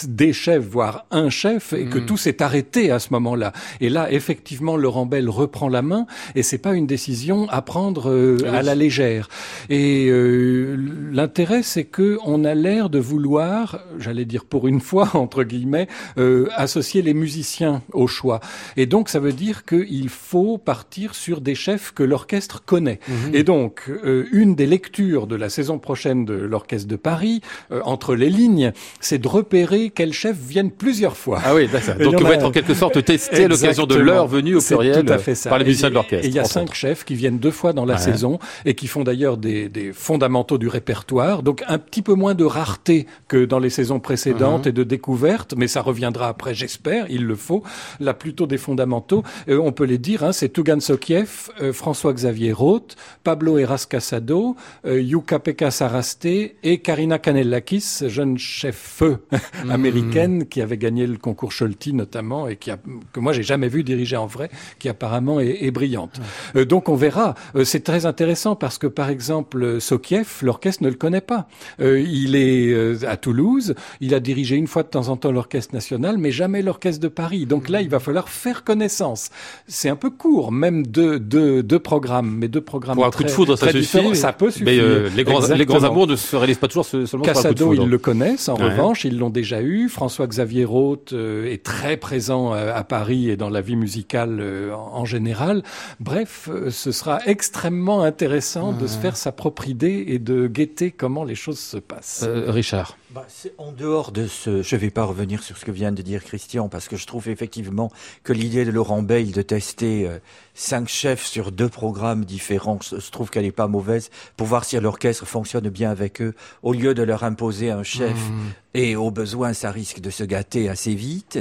des 0.05 0.33
chefs, 0.33 0.65
voire 0.65 1.07
un 1.13 1.31
chef, 1.31 1.73
et 1.73 1.87
que 1.87 1.99
mmh. 1.99 2.07
tout 2.07 2.16
s'est 2.17 2.43
arrêté 2.43 2.91
à 2.91 2.99
ce 2.99 3.13
moment-là. 3.13 3.53
Et 3.81 3.89
là, 3.89 4.11
effectivement, 4.11 4.77
Laurent 4.77 5.07
Bell 5.07 5.29
reprend 5.29 5.69
la 5.69 5.83
main 5.83 6.07
et 6.35 6.43
c'est 6.43 6.59
pas 6.59 6.75
une 6.75 6.87
décision 6.87 7.49
à 7.49 7.63
prendre 7.63 8.11
euh, 8.11 8.39
à 8.53 8.63
la 8.63 8.75
légère. 8.75 9.29
Et 9.69 10.09
euh, 10.09 10.77
l'intérêt, 11.13 11.63
c'est 11.63 11.85
que 11.85 12.19
on 12.25 12.45
a 12.45 12.55
l'air 12.55 12.91
de 12.91 12.99
vouloir, 12.99 13.81
j'allais 13.99 14.25
dire 14.25 14.45
pour 14.45 14.67
une 14.67 14.81
fois 14.81 15.11
entre 15.15 15.43
guillemets, 15.45 15.89
euh, 16.19 16.49
associer 16.55 17.03
les 17.03 17.15
musiciens 17.15 17.83
au 17.93 18.07
choix. 18.07 18.41
Et 18.77 18.87
donc, 18.87 19.09
ça 19.09 19.21
veut 19.21 19.33
dire 19.33 19.65
qu'il 19.65 20.09
faut 20.09 20.59
partir 20.59 21.15
sur 21.15 21.41
des 21.41 21.55
chefs 21.55 21.93
que 21.93 22.03
l'orchestre 22.03 22.65
connaît. 22.65 23.01
Mhm. 23.09 23.35
Et 23.35 23.43
donc, 23.43 23.91
une 24.33 24.55
des 24.55 24.67
lectures 24.67 25.27
de 25.27 25.37
la 25.37 25.49
saison 25.49 25.79
prochaine 25.79 26.25
de 26.25 26.35
l'orchestre 26.35 26.89
de 26.89 26.97
Paris, 26.97 27.41
entre 27.85 28.15
les 28.15 28.31
lignes, 28.31 28.73
c'est 29.01 29.19
de 29.19 29.29
repérer 29.29 29.91
quels 29.91 30.13
chefs 30.13 30.39
viennent 30.39 30.71
plusieurs 30.71 31.17
fois. 31.17 31.41
Ah 31.45 31.55
oui, 31.55 31.69
d'accord. 31.69 31.95
Donc, 32.13 32.23
va 32.23 32.35
être 32.35 32.45
en 32.45 32.51
quelque 32.51 32.75
sorte 32.75 33.05
testé 33.05 33.45
à 33.45 33.49
l'occasion 33.49 33.87
de 33.87 33.97
leur 33.97 34.27
venue 34.27 34.57
au 34.57 34.61
pluriel 34.61 35.05
par 35.49 35.59
les 35.59 35.65
musiciens 35.65 35.91
de 35.91 35.95
l'orchestre. 35.95 36.25
Et 36.25 36.29
il 36.29 36.35
y 36.35 36.39
a 36.39 36.45
cinq 36.45 36.75
chefs 36.75 37.05
qui 37.05 37.15
viennent 37.15 37.39
deux 37.39 37.51
fois 37.51 37.73
dans 37.73 37.85
la 37.85 37.99
saison 37.99 38.39
et 38.65 38.75
qui 38.75 38.87
font 38.87 39.05
d'ailleurs 39.05 39.37
des, 39.37 39.69
des, 39.69 39.93
fondamentaux 39.93 40.59
du 40.59 40.69
répertoire. 40.69 41.43
Donc 41.43 41.63
un 41.69 41.79
petit 41.79 42.03
peu 42.03 42.15
moins 42.15 42.35
de 42.35 42.45
rareté 42.45 43.07
que 43.29 43.45
dans 43.45 43.59
les 43.59 43.71
saisons 43.71 44.01
précédentes 44.01 44.67
uh-huh. 44.67 44.71
et 44.71 44.73
de 44.73 44.85
découverte, 44.85 45.55
mais 45.57 45.69
ça 45.69 45.83
reviendra 45.83 46.29
après, 46.29 46.55
j'espère, 46.55 47.07
il 47.11 47.25
le 47.25 47.35
faut. 47.35 47.63
Là, 48.01 48.15
plutôt 48.15 48.47
des 48.47 48.59
fondamentaux. 48.59 49.23
Euh, 49.49 49.59
on 49.59 49.73
peut 49.73 49.85
les 49.85 49.99
dire, 49.99 50.25
hein, 50.25 50.33
c'est 50.33 50.53
Tugan 50.53 50.81
Sokiev, 50.81 51.51
euh, 51.61 51.73
François-Xavier 51.73 52.53
Roth, 52.53 52.97
Pablo 53.25 53.59
Eras 53.59 53.87
Casado, 53.89 54.57
euh, 54.87 55.01
Yuka 55.01 55.39
Pekka 55.39 55.71
Sarasté 55.71 56.57
et 56.63 56.79
Karina 56.79 57.19
Kanellakis, 57.19 58.09
jeune 58.09 58.39
chef 58.39 58.77
feu 58.77 59.19
mm. 59.65 59.71
américaine 59.71 60.47
qui 60.47 60.61
avait 60.63 60.79
gagné 60.79 61.07
le 61.07 61.17
concours 61.17 61.53
Sholti 61.53 61.93
notamment, 61.97 62.49
et 62.49 62.57
qui 62.57 62.71
a, 62.71 62.79
que 63.13 63.21
moi 63.21 63.33
j'ai 63.33 63.43
jamais 63.43 63.69
vu 63.69 63.83
diriger 63.83 64.17
en 64.17 64.27
vrai, 64.27 64.51
qui 64.79 64.89
apparemment 64.89 65.41
est, 65.41 65.59
est 65.63 65.71
brillante. 65.71 66.21
Euh, 66.55 66.65
donc 66.65 66.89
on 66.89 66.95
verra. 66.95 67.35
Euh, 67.55 67.65
c'est 67.65 67.81
très 67.81 68.07
intéressant 68.07 68.57
parce 68.57 68.79
que 68.79 68.87
par 68.87 69.09
exemple 69.09 69.81
Sokiev, 69.81 70.39
l'orchestre 70.43 70.83
ne 70.83 70.89
le 70.89 70.95
connaît 70.95 71.21
pas. 71.21 71.49
Euh, 71.81 72.01
il 72.01 72.37
est 72.37 73.05
à 73.07 73.17
Toulouse, 73.17 73.75
il 74.01 74.15
a 74.15 74.21
dirigé 74.21 74.57
une 74.57 74.67
fois 74.67 74.83
de 74.83 74.89
temps 74.89 75.09
en 75.09 75.17
temps 75.17 75.33
l'orchestre 75.33 75.75
national, 75.75 76.19
mais 76.19 76.31
jamais 76.31 76.63
l'orchestre 76.63 77.01
de 77.01 77.09
Paris. 77.09 77.47
Donc 77.47 77.69
là, 77.69 77.81
il 77.81 77.89
va 77.89 78.01
falloir 78.01 78.29
faire 78.29 78.65
connaissance. 78.65 79.31
C'est 79.67 79.89
un 79.89 79.97
peu 79.97 80.11
court, 80.11 80.53
même 80.53 80.87
deux, 80.87 81.19
deux, 81.19 81.63
deux 81.63 81.79
programmes, 81.79 82.37
mais 82.39 82.49
deux 82.49 82.61
programmes 82.61 82.97
pour 82.97 83.07
un 83.07 83.11
coup 83.11 83.25
de 83.25 83.31
foudre, 83.31 83.57
ça 83.57 83.71
suffit. 83.71 84.17
Ça 84.17 84.33
peut 84.33 84.51
suffire. 84.51 84.67
Mais 84.67 85.11
les, 85.17 85.25
grands, 85.25 85.47
les 85.47 85.67
grands 85.67 85.85
amours 85.85 86.07
ne 86.07 86.17
se 86.17 86.37
réalisent 86.37 86.59
pas 86.59 86.69
toujours 86.69 86.85
seulement 86.85 87.25
Cassado, 87.25 87.43
par 87.43 87.47
un 87.47 87.49
coup 87.49 87.55
de 87.55 87.65
foudre. 87.65 87.83
ils 87.85 87.91
le 87.91 87.99
connaissent. 87.99 88.49
En 88.49 88.57
revanche, 88.57 89.05
ils 89.05 89.19
l'ont 89.19 89.31
déjà 89.31 89.63
eu. 89.63 89.89
François-Xavier 89.89 90.65
Roth 90.65 91.13
est 91.13 91.63
très 91.63 91.86
présent 91.95 92.53
euh, 92.53 92.75
à 92.75 92.83
Paris 92.83 93.31
et 93.31 93.37
dans 93.37 93.51
la 93.51 93.61
vie 93.61 93.77
musicale 93.77 94.39
euh, 94.41 94.75
en 94.75 95.05
général. 95.05 95.63
Bref, 96.01 96.49
euh, 96.51 96.71
ce 96.71 96.91
sera 96.91 97.21
extrêmement 97.27 98.03
intéressant 98.03 98.73
de 98.73 98.89
se 98.89 98.99
faire 98.99 99.17
sa 99.17 99.31
propre 99.31 99.69
idée 99.69 100.07
et 100.09 100.19
de 100.19 100.49
guetter 100.49 100.91
comment 100.91 101.23
les 101.23 101.37
choses 101.37 101.61
se 101.61 101.77
passent. 101.77 102.27
Richard. 102.49 102.97
Bah, 103.17 103.25
en 103.57 103.73
dehors 103.73 104.13
de 104.13 104.27
ce, 104.27 104.61
je 104.61 104.77
vais 104.77 104.91
pas 104.91 105.05
revenir 105.05 105.43
sur 105.43 105.57
ce 105.57 105.65
que 105.65 105.71
vient 105.71 105.91
de 105.91 106.03
dire 106.03 106.23
Christian 106.23 106.69
parce 106.69 106.87
que 106.87 106.99
je 106.99 107.07
trouve 107.07 107.31
effectivement 107.31 107.91
que 108.25 108.35
l'idée 108.35 108.67
de 108.67 108.71
Laurent 108.71 109.01
Bail 109.01 109.31
de 109.31 109.41
tester 109.41 110.07
cinq 110.53 110.87
chefs 110.87 111.25
sur 111.25 111.51
deux 111.51 111.71
programmes 111.71 112.27
différents, 112.27 112.79
je 112.83 113.11
trouve 113.11 113.31
qu'elle 113.31 113.47
est 113.47 113.53
pas 113.53 113.69
mauvaise 113.69 114.11
pour 114.37 114.47
voir 114.47 114.67
si 114.67 114.79
l'orchestre 114.79 115.25
fonctionne 115.25 115.71
bien 115.71 115.91
avec 115.91 116.21
eux 116.21 116.35
au 116.63 116.75
lieu 116.75 116.93
de 116.93 117.03
leur 117.03 117.25
imposer 117.25 117.71
un 117.71 117.83
chef 117.83 118.19
mmh. 118.19 118.35
et 118.75 118.97
au 118.97 119.11
besoin 119.11 119.55
ça 119.55 119.71
risque 119.71 120.01
de 120.01 120.11
se 120.11 120.23
gâter 120.23 120.69
assez 120.69 120.95
vite. 120.95 121.39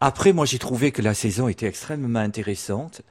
Après 0.00 0.32
moi 0.32 0.44
j'ai 0.44 0.60
trouvé 0.60 0.92
que 0.92 1.02
la 1.02 1.14
saison 1.14 1.48
était 1.48 1.66
extrêmement 1.66 2.20
intéressante 2.20 3.02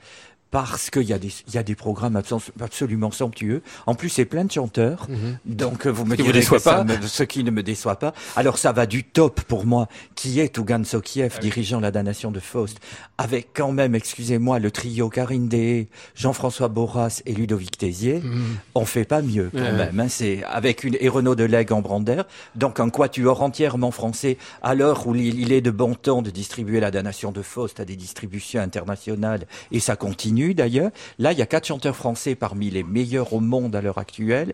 parce 0.55 0.89
qu'il 0.89 1.03
y, 1.03 1.11
a 1.11 1.19
des, 1.19 1.33
il 1.49 1.55
y 1.55 1.57
a 1.57 1.63
des 1.63 1.75
programmes 1.75 2.15
absolument 2.61 3.11
somptueux. 3.11 3.61
En 3.87 3.93
plus, 3.93 4.07
c'est 4.07 4.23
plein 4.23 4.45
de 4.45 4.51
chanteurs. 4.53 5.05
Mhm. 5.09 5.37
Donc, 5.43 5.85
vous 5.85 6.05
me 6.05 6.15
direz 6.15 6.39
que 6.39 6.63
pas. 6.63 6.85
ce 7.01 7.23
qui 7.23 7.43
ne 7.43 7.51
me 7.51 7.61
déçoit 7.61 7.99
pas. 7.99 8.13
Alors, 8.37 8.57
ça 8.57 8.71
va 8.71 8.85
du 8.85 9.03
top 9.03 9.41
pour 9.41 9.65
moi, 9.65 9.89
qui 10.15 10.39
est 10.39 10.47
Tougan 10.47 10.85
Sokiev, 10.85 11.33
ah 11.35 11.39
dirigeant 11.41 11.81
la 11.81 11.91
damnation 11.91 12.31
de 12.31 12.39
Faust, 12.39 12.79
avec 13.17 13.49
quand 13.53 13.73
même, 13.73 13.95
excusez-moi, 13.95 14.59
le 14.59 14.71
trio 14.71 15.09
Karine 15.09 15.49
Dehé, 15.49 15.89
Jean-François 16.15 16.69
Borras 16.69 17.21
et 17.25 17.33
Ludovic 17.33 17.77
Tézier. 17.77 18.21
Mhm. 18.23 18.55
On 18.75 18.85
fait 18.85 19.03
pas 19.03 19.21
mieux, 19.21 19.51
quand 19.51 19.59
même. 19.59 19.99
Hein. 19.99 20.07
C'est 20.07 20.41
avec 20.45 20.85
une, 20.85 20.95
et 21.01 21.09
Renaud 21.09 21.35
Delegue 21.35 21.73
en 21.73 21.81
Brander. 21.81 22.21
Donc, 22.55 22.79
un 22.79 22.89
quatuor 22.89 23.41
entièrement 23.41 23.91
français, 23.91 24.37
à 24.63 24.73
l'heure 24.73 25.05
où 25.05 25.15
il 25.15 25.51
est 25.51 25.59
de 25.59 25.71
bon 25.71 25.95
temps 25.95 26.21
de 26.21 26.29
distribuer 26.29 26.79
la 26.79 26.91
damnation 26.91 27.33
de 27.33 27.41
Faust 27.41 27.81
à 27.81 27.83
des 27.83 27.97
distributions 27.97 28.61
internationales, 28.61 29.47
et 29.73 29.81
ça 29.81 29.97
continue 29.97 30.44
d'ailleurs. 30.53 30.91
Là, 31.17 31.31
il 31.31 31.39
y 31.39 31.41
a 31.41 31.45
quatre 31.45 31.65
chanteurs 31.65 31.95
français 31.95 32.35
parmi 32.35 32.69
les 32.69 32.83
meilleurs 32.83 33.33
au 33.33 33.39
monde 33.39 33.75
à 33.75 33.81
l'heure 33.81 33.97
actuelle 33.97 34.53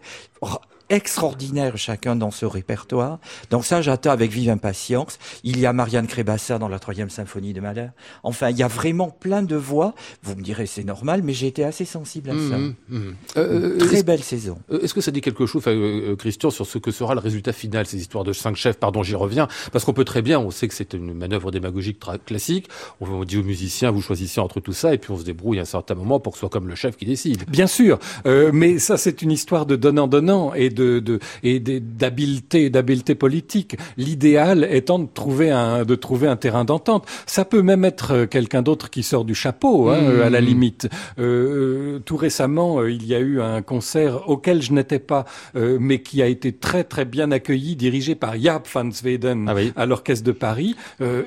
extraordinaires 0.91 1.77
chacun 1.77 2.15
dans 2.15 2.31
ce 2.31 2.45
répertoire. 2.45 3.19
Donc 3.49 3.65
ça, 3.65 3.81
j'attends 3.81 4.11
avec 4.11 4.31
vive 4.31 4.49
impatience. 4.49 5.17
Il 5.43 5.59
y 5.59 5.65
a 5.65 5.73
Marianne 5.73 6.07
Crébassa 6.07 6.59
dans 6.59 6.67
la 6.67 6.79
troisième 6.79 7.09
symphonie 7.09 7.53
de 7.53 7.61
Mahler. 7.61 7.87
Enfin, 8.23 8.49
il 8.49 8.57
y 8.57 8.63
a 8.63 8.67
vraiment 8.67 9.09
plein 9.09 9.41
de 9.41 9.55
voix. 9.55 9.95
Vous 10.23 10.35
me 10.35 10.41
direz, 10.41 10.65
c'est 10.65 10.83
normal, 10.83 11.21
mais 11.23 11.33
j'ai 11.33 11.47
été 11.47 11.63
assez 11.63 11.85
sensible 11.85 12.31
à 12.31 12.33
ça. 12.33 12.57
Mmh, 12.57 12.75
mmh, 12.89 12.97
mmh. 12.97 13.15
Euh, 13.37 13.77
très 13.79 14.03
belle 14.03 14.21
saison. 14.21 14.57
Euh, 14.71 14.81
est-ce 14.81 14.93
que 14.93 15.01
ça 15.01 15.11
dit 15.11 15.21
quelque 15.21 15.45
chose, 15.45 15.63
euh, 15.67 16.15
Christian, 16.17 16.49
sur 16.49 16.65
ce 16.65 16.77
que 16.77 16.91
sera 16.91 17.13
le 17.13 17.21
résultat 17.21 17.53
final, 17.53 17.85
ces 17.85 17.97
histoires 17.97 18.23
de 18.23 18.33
cinq 18.33 18.55
chefs? 18.55 18.77
Pardon, 18.77 19.01
j'y 19.01 19.15
reviens. 19.15 19.47
Parce 19.71 19.85
qu'on 19.85 19.93
peut 19.93 20.05
très 20.05 20.21
bien, 20.21 20.39
on 20.39 20.51
sait 20.51 20.67
que 20.67 20.73
c'est 20.73 20.93
une 20.93 21.13
manœuvre 21.13 21.51
démagogique 21.51 21.99
classique. 22.25 22.67
On 22.99 23.23
dit 23.23 23.37
aux 23.37 23.43
musiciens, 23.43 23.91
vous 23.91 24.01
choisissez 24.01 24.41
entre 24.41 24.59
tout 24.59 24.73
ça, 24.73 24.93
et 24.93 24.97
puis 24.97 25.11
on 25.11 25.17
se 25.17 25.23
débrouille 25.23 25.59
à 25.59 25.61
un 25.61 25.65
certain 25.65 25.95
moment 25.95 26.19
pour 26.19 26.33
que 26.33 26.37
ce 26.37 26.41
soit 26.41 26.49
comme 26.49 26.67
le 26.67 26.75
chef 26.75 26.97
qui 26.97 27.05
décide. 27.05 27.45
Bien 27.49 27.67
sûr, 27.67 27.99
mais 28.25 28.79
ça, 28.79 28.97
c'est 28.97 29.21
une 29.21 29.31
histoire 29.31 29.65
de 29.65 29.75
donnant-donnant 29.75 30.53
et 30.53 30.69
de 30.69 30.80
de, 30.81 30.99
de 30.99 31.19
et 31.43 31.59
d'habileté 31.59 32.69
d'habileté 32.69 33.15
politique. 33.15 33.77
L'idéal 33.97 34.67
étant 34.69 34.99
de 34.99 35.07
trouver 35.13 35.51
un 35.51 35.83
de 35.83 35.95
trouver 35.95 36.27
un 36.27 36.35
terrain 36.35 36.65
d'entente. 36.65 37.05
Ça 37.25 37.45
peut 37.45 37.61
même 37.61 37.85
être 37.85 38.25
quelqu'un 38.25 38.61
d'autre 38.61 38.89
qui 38.89 39.03
sort 39.03 39.25
du 39.25 39.35
chapeau, 39.35 39.89
hein, 39.89 39.99
à 40.23 40.29
la 40.29 40.41
mmh. 40.41 40.45
limite. 40.45 40.89
Euh, 41.19 41.99
tout 41.99 42.17
récemment, 42.17 42.85
il 42.85 43.05
y 43.05 43.15
a 43.15 43.19
eu 43.19 43.41
un 43.41 43.61
concert 43.61 44.29
auquel 44.29 44.61
je 44.61 44.73
n'étais 44.73 44.99
pas, 44.99 45.25
mais 45.55 46.01
qui 46.01 46.21
a 46.21 46.27
été 46.27 46.51
très 46.51 46.83
très 46.83 47.05
bien 47.05 47.31
accueilli, 47.31 47.75
dirigé 47.75 48.15
par 48.15 48.39
Jaap 48.39 48.67
van 48.73 48.91
Zweden 48.91 49.49
ah 49.49 49.81
à 49.81 49.85
l'Orchestre 49.85 50.25
de 50.25 50.31
Paris, 50.31 50.75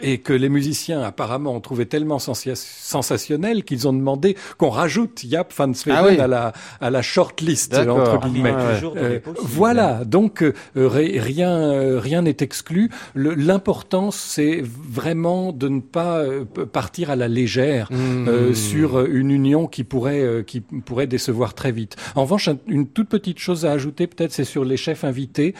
et 0.02 0.18
que 0.18 0.32
les 0.32 0.48
musiciens 0.48 1.02
apparemment 1.02 1.54
ont 1.54 1.60
trouvé 1.60 1.86
tellement 1.86 2.18
sensationnel 2.18 3.64
qu'ils 3.64 3.88
ont 3.88 3.92
demandé 3.92 4.36
qu'on 4.58 4.70
rajoute 4.70 5.22
Jaap 5.28 5.52
van 5.56 5.72
Zweden 5.72 6.16
ah 6.18 6.24
à 6.24 6.26
la 6.26 6.52
à 6.80 6.90
la 6.90 7.02
short 7.02 7.40
list 7.40 7.74
entre 7.74 8.28
guillemets. 8.28 8.54
Euh, 8.96 9.20
voilà, 9.44 10.04
donc 10.04 10.42
euh, 10.42 10.52
rien 10.76 11.50
euh, 11.50 11.98
rien 11.98 12.22
n'est 12.22 12.36
exclu. 12.40 12.90
L'important 13.14 14.10
c'est 14.10 14.62
vraiment 14.64 15.52
de 15.52 15.68
ne 15.68 15.80
pas 15.80 16.22
partir 16.72 17.10
à 17.10 17.16
la 17.16 17.28
légère 17.28 17.90
mmh. 17.90 18.54
sur 18.54 19.04
une 19.04 19.30
union 19.30 19.66
qui 19.66 19.84
pourrait 19.84 20.44
qui 20.46 20.60
pourrait 20.60 21.06
décevoir 21.06 21.54
très 21.54 21.72
vite. 21.72 21.96
En 22.14 22.22
revanche, 22.22 22.48
une 22.66 22.86
toute 22.86 23.08
petite 23.08 23.38
chose 23.38 23.64
à 23.64 23.72
ajouter 23.72 24.06
peut-être, 24.06 24.32
c'est 24.32 24.44
sur 24.44 24.64
les 24.64 24.76
chefs 24.76 25.04
invités. 25.04 25.54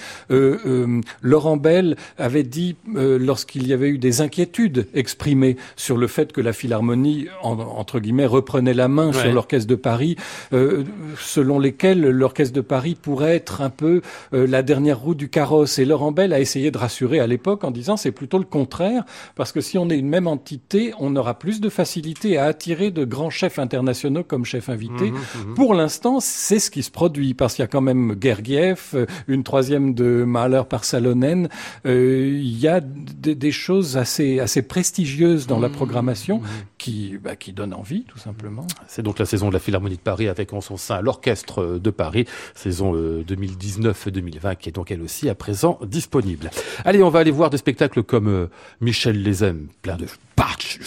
Laurent 1.23 1.57
Bell 1.57 1.97
avait 2.19 2.43
dit 2.43 2.77
lorsqu'il 2.95 3.67
y 3.67 3.73
avait 3.73 3.89
eu 3.89 3.99
des 3.99 4.21
inquiétudes 4.21 4.89
exprimées 4.95 5.57
sur 5.77 5.97
le 5.97 6.07
fait 6.07 6.33
que 6.33 6.41
la 6.41 6.53
Philharmonie, 6.53 7.27
entre 7.43 8.01
guillemets, 8.01 8.27
reprenait 8.27 8.75
la 8.75 8.89
main 8.89 9.13
sur 9.13 9.33
l'orchestre 9.33 9.69
de 9.69 9.75
Paris, 9.75 10.17
euh, 10.53 10.85
selon 11.19 11.59
lesquels 11.59 12.01
l'orchestre 12.01 12.55
de 12.55 12.61
Paris 12.61 12.97
pourrait 13.01 13.37
être 13.37 13.61
un 13.65 13.71
peu 13.71 14.03
euh, 14.33 14.47
la 14.47 14.63
dernière 14.63 15.01
roue 15.01 15.15
du 15.15 15.29
carrosse. 15.29 15.79
Et 15.79 15.85
Laurent 15.85 16.13
Bell 16.13 16.33
a 16.33 16.41
essayé 16.41 16.71
de 16.71 16.79
rassurer 16.79 17.19
à 17.19 17.27
l'époque 17.27 17.65
en 17.65 17.71
disant 17.71 17.97
c'est 17.97 18.13
plutôt 18.13 18.39
le 18.39 18.45
contraire, 18.45 19.05
parce 19.35 19.53
que 19.53 19.61
si 19.61 19.79
on 19.79 19.89
est 19.91 19.99
une 19.99 20.09
même 20.09 20.27
entité, 20.27 20.93
on 21.01 21.17
aura 21.17 21.39
plus 21.39 21.61
de 21.61 21.69
facilité 21.69 22.39
à 22.39 22.45
attirer 22.45 22.91
de 22.91 23.05
grands 23.05 23.31
chefs 23.31 23.59
internationaux 23.59 24.23
comme 24.23 24.45
chefs 24.45 24.69
invités. 24.69 25.11
Mhm, 25.11 25.47
mhm. 25.47 25.55
Pour 25.55 25.75
l'instant, 25.75 26.21
c'est 26.21 26.59
ce 26.59 26.71
qui 26.71 26.83
se 26.83 26.91
produit, 26.91 27.35
parce 27.35 27.55
qu'il 27.55 27.63
y 27.63 27.65
a 27.65 27.69
quand 27.69 27.81
même 27.81 28.17
Gergiev, 28.21 28.91
euh, 28.95 29.07
une 29.27 29.43
troisième 29.43 29.95
de 29.95 30.25
Mahler 30.25 30.63
par 30.69 30.85
Salonen. 30.85 31.49
il 31.85 32.59
y 32.59 32.69
a 32.69 32.81
des 32.81 33.53
choses 33.53 33.97
assez, 33.97 34.41
assez 34.41 34.63
prestigieuses 34.63 35.47
dans 35.47 35.59
la 35.59 35.69
programmation 35.69 36.41
qui, 36.79 37.17
bah, 37.23 37.37
qui 37.37 37.53
donne 37.53 37.75
envie, 37.75 38.05
tout 38.05 38.19
simplement. 38.19 38.67
C'est 38.87 39.03
donc 39.03 39.19
la 39.19 39.27
saison 39.27 39.49
de 39.49 39.55
la 39.55 39.59
Philharmonie 39.59 39.97
de 39.97 40.01
Paris 40.01 40.29
avec 40.29 40.53
en 40.53 40.61
son 40.61 40.77
sein 40.77 41.01
l'Orchestre 41.01 41.79
de 41.79 41.91
Paris, 41.91 42.27
saison 42.55 42.95
2019-2020, 43.55 44.45
euh, 44.45 44.55
qui 44.55 44.69
est 44.69 44.73
donc 44.73 44.91
elle 44.91 45.03
aussi 45.03 45.29
à 45.29 45.35
présent 45.35 45.79
disponible. 45.83 46.51
Allez, 46.85 47.03
on 47.03 47.11
va 47.11 47.21
aller 47.21 47.31
voir 47.31 47.51
des 47.51 47.59
spectacles 47.59 48.03
comme 48.03 48.29
euh, 48.29 48.51
Michel 48.81 49.23
les 49.23 49.45
aime, 49.45 49.69
plein 49.83 49.97
de 49.97 50.07
patch, 50.37 50.79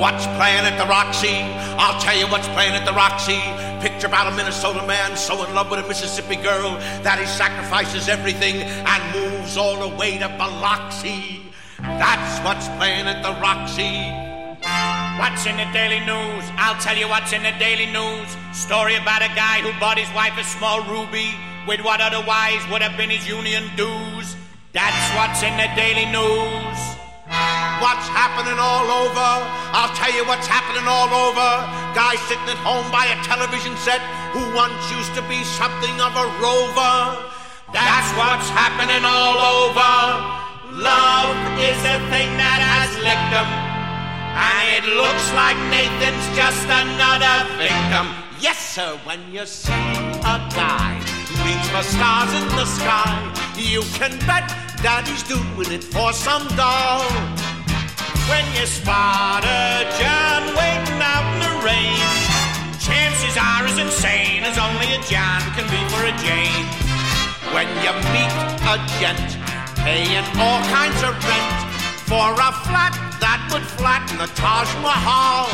What's 0.00 0.24
playing 0.38 0.64
at 0.64 0.78
the 0.78 0.88
Roxy? 0.88 1.42
I'll 1.76 2.00
tell 2.00 2.16
you 2.16 2.26
what's 2.28 2.48
playing 2.48 2.72
at 2.72 2.86
the 2.86 2.92
Roxy. 2.92 3.38
Picture 3.80 4.06
about 4.06 4.32
a 4.32 4.36
Minnesota 4.36 4.86
man 4.86 5.16
so 5.16 5.44
in 5.44 5.54
love 5.54 5.70
with 5.70 5.84
a 5.84 5.88
Mississippi 5.88 6.36
girl 6.36 6.70
that 7.02 7.18
he 7.18 7.26
sacrifices 7.26 8.08
everything 8.08 8.62
and 8.62 9.02
moves 9.12 9.56
all 9.56 9.76
the 9.76 9.94
way 9.96 10.16
to 10.16 10.28
Biloxi. 10.38 11.42
That's 11.82 12.38
what's 12.44 12.68
playing 12.78 13.08
at 13.08 13.22
the 13.22 13.38
Roxy. 13.42 14.29
What's 15.20 15.46
in 15.46 15.56
the 15.56 15.68
Daily 15.72 16.00
News? 16.00 16.44
I'll 16.56 16.80
tell 16.80 16.96
you 16.96 17.08
what's 17.08 17.32
in 17.32 17.42
the 17.42 17.54
Daily 17.58 17.86
News. 17.86 18.28
Story 18.52 18.96
about 18.96 19.22
a 19.22 19.32
guy 19.32 19.60
who 19.60 19.72
bought 19.80 19.98
his 19.98 20.10
wife 20.12 20.36
a 20.36 20.44
small 20.44 20.84
ruby 20.84 21.32
with 21.66 21.80
what 21.80 22.00
otherwise 22.00 22.60
would 22.70 22.82
have 22.82 22.96
been 22.96 23.10
his 23.10 23.26
union 23.26 23.64
dues. 23.76 24.36
That's 24.72 25.06
what's 25.16 25.42
in 25.42 25.56
the 25.56 25.68
Daily 25.74 26.06
News. 26.12 26.78
What's 27.80 28.08
happening 28.12 28.58
all 28.58 28.84
over? 28.84 29.30
I'll 29.72 29.94
tell 29.96 30.12
you 30.12 30.26
what's 30.26 30.50
happening 30.50 30.84
all 30.84 31.08
over. 31.08 31.48
Guy 31.96 32.18
sitting 32.28 32.50
at 32.50 32.60
home 32.60 32.84
by 32.90 33.08
a 33.08 33.16
television 33.24 33.76
set 33.78 34.02
who 34.34 34.42
once 34.52 34.82
used 34.90 35.14
to 35.14 35.22
be 35.30 35.40
something 35.56 35.96
of 36.04 36.12
a 36.16 36.26
rover. 36.42 37.16
That's 37.72 38.10
what's 38.18 38.50
happening 38.50 39.06
all 39.06 39.38
over. 39.38 39.94
Love 40.74 41.38
is 41.58 41.80
a 41.86 41.96
thing 42.10 42.30
that 42.36 42.60
has 42.60 42.90
licked 43.00 43.32
him. 43.34 43.69
And 44.32 44.84
it 44.84 44.86
looks 44.94 45.26
like 45.34 45.58
Nathan's 45.74 46.26
just 46.38 46.64
another 46.70 47.50
victim. 47.58 48.06
Yes, 48.38 48.58
sir, 48.58 48.96
when 49.04 49.20
you 49.32 49.44
see 49.44 49.72
a 50.22 50.38
guy 50.54 51.02
who 51.26 51.34
reaches 51.44 51.68
for 51.74 51.82
stars 51.82 52.32
in 52.38 52.46
the 52.54 52.64
sky, 52.64 53.10
you 53.58 53.82
can 53.98 54.14
bet 54.30 54.46
that 54.86 55.04
he's 55.04 55.26
doing 55.26 55.72
it 55.74 55.84
for 55.84 56.12
some 56.12 56.46
doll. 56.56 57.04
When 58.30 58.46
you 58.54 58.64
spot 58.64 59.42
a 59.42 59.84
John 59.98 60.54
waiting 60.54 61.02
out 61.02 61.26
in 61.34 61.38
the 61.44 61.54
rain, 61.66 62.00
chances 62.78 63.34
are 63.34 63.66
as 63.66 63.76
insane 63.76 64.46
as 64.46 64.56
only 64.56 64.94
a 64.94 65.00
John 65.10 65.42
can 65.58 65.66
be 65.66 65.80
for 65.90 66.06
a 66.06 66.14
Jane. 66.22 66.64
When 67.50 67.66
you 67.82 67.92
meet 68.14 68.32
a 68.62 68.78
gent 69.02 69.36
paying 69.82 70.24
all 70.38 70.62
kinds 70.70 71.02
of 71.02 71.18
rent 71.18 71.50
for 72.06 72.30
a 72.30 72.52
flat 72.64 73.09
that 73.20 73.40
would 73.52 73.62
flatten 73.62 74.16
the 74.16 74.28
Taj 74.32 74.68
Mahal. 74.80 75.52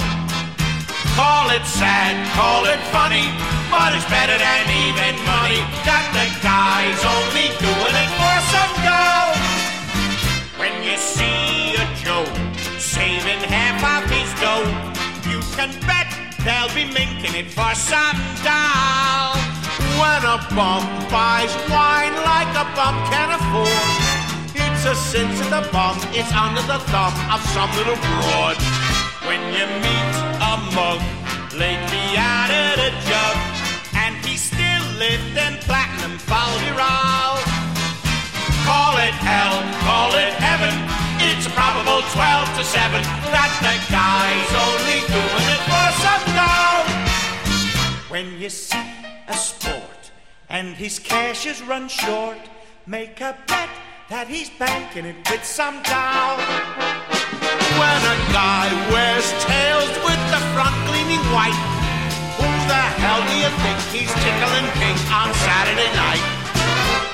Call 1.19 1.51
it 1.51 1.65
sad, 1.67 2.15
call 2.39 2.65
it 2.71 2.79
funny, 2.95 3.27
but 3.73 3.91
it's 3.97 4.07
better 4.07 4.39
than 4.39 4.65
even 4.87 5.17
money 5.27 5.61
that 5.83 6.05
the 6.15 6.29
guy's 6.45 7.03
only 7.03 7.51
doing 7.59 7.97
it 7.97 8.11
for 8.15 8.37
some 8.55 8.73
dough. 8.87 9.35
When 10.61 10.75
you 10.87 10.97
see 10.97 11.75
a 11.75 11.87
Joe 11.99 12.29
saving 12.79 13.43
half 13.49 13.83
of 13.83 14.07
his 14.13 14.31
dough, 14.39 14.69
you 15.27 15.41
can 15.59 15.75
bet 15.89 16.07
they'll 16.47 16.71
be 16.77 16.87
minking 16.87 17.35
it 17.35 17.51
for 17.51 17.75
some 17.75 18.19
dough. 18.47 19.35
When 19.99 20.23
a 20.23 20.39
bum 20.55 20.85
buys 21.11 21.53
wine 21.73 22.15
like 22.23 22.53
a 22.55 22.69
bum 22.77 22.95
can 23.09 23.33
afford, 23.35 24.06
a 24.87 24.95
sense 24.95 25.41
in 25.41 25.51
the 25.51 25.69
bum 25.73 25.99
is 26.15 26.31
under 26.31 26.63
the 26.63 26.79
thumb 26.91 27.15
of 27.35 27.41
some 27.51 27.71
little 27.75 27.99
broad. 28.07 28.57
When 29.27 29.43
you 29.51 29.67
meet 29.83 30.13
a 30.39 30.55
mug, 30.79 31.03
lately 31.59 32.07
out 32.15 32.51
of 32.55 32.79
a 32.79 32.91
jug, 33.09 33.37
and 33.99 34.15
he's 34.25 34.43
still 34.43 34.87
lifting 34.95 35.59
platinum 35.67 36.19
folderol. 36.23 37.35
Call 38.63 38.95
it 39.03 39.17
hell, 39.27 39.59
call 39.83 40.15
it 40.15 40.35
heaven. 40.39 40.75
It's 41.19 41.47
a 41.47 41.51
probable 41.51 42.03
12 42.15 42.57
to 42.59 42.63
7 42.63 43.03
that 43.35 43.53
the 43.67 43.77
guy's 43.91 44.53
only 44.67 45.01
doing 45.11 45.47
it 45.55 45.63
for 45.67 45.89
some 46.05 46.25
dough. 46.39 46.87
When 48.09 48.39
you 48.39 48.51
see 48.51 48.87
a 49.27 49.35
sport 49.35 50.13
and 50.49 50.77
his 50.77 51.01
cash 51.01 51.45
is 51.45 51.61
run 51.63 51.89
short, 51.89 52.39
make 52.87 53.21
a 53.21 53.37
bet 53.49 53.69
that 54.09 54.29
he's 54.29 54.51
banking 54.51 55.05
it 55.05 55.17
with 55.31 55.43
some 55.43 55.83
dough. 55.83 56.39
When 57.75 58.01
a 58.07 58.17
guy 58.31 58.71
wears 58.95 59.27
tails 59.43 59.91
with 60.07 60.23
the 60.31 60.41
front 60.55 60.77
gleaming 60.87 61.23
white, 61.35 61.59
who 62.39 62.47
the 62.71 62.85
hell 63.03 63.19
do 63.27 63.35
you 63.35 63.51
think 63.67 63.79
he's 63.91 64.13
tickling 64.23 64.69
pink 64.79 64.99
on 65.11 65.35
Saturday 65.43 65.91
night? 65.99 66.23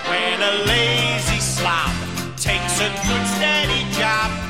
When 0.04 0.36
a 0.36 0.52
lazy 0.68 1.40
slob 1.40 1.96
takes 2.36 2.76
a 2.84 2.92
good 3.08 3.24
steady 3.40 3.88
job 3.96 4.41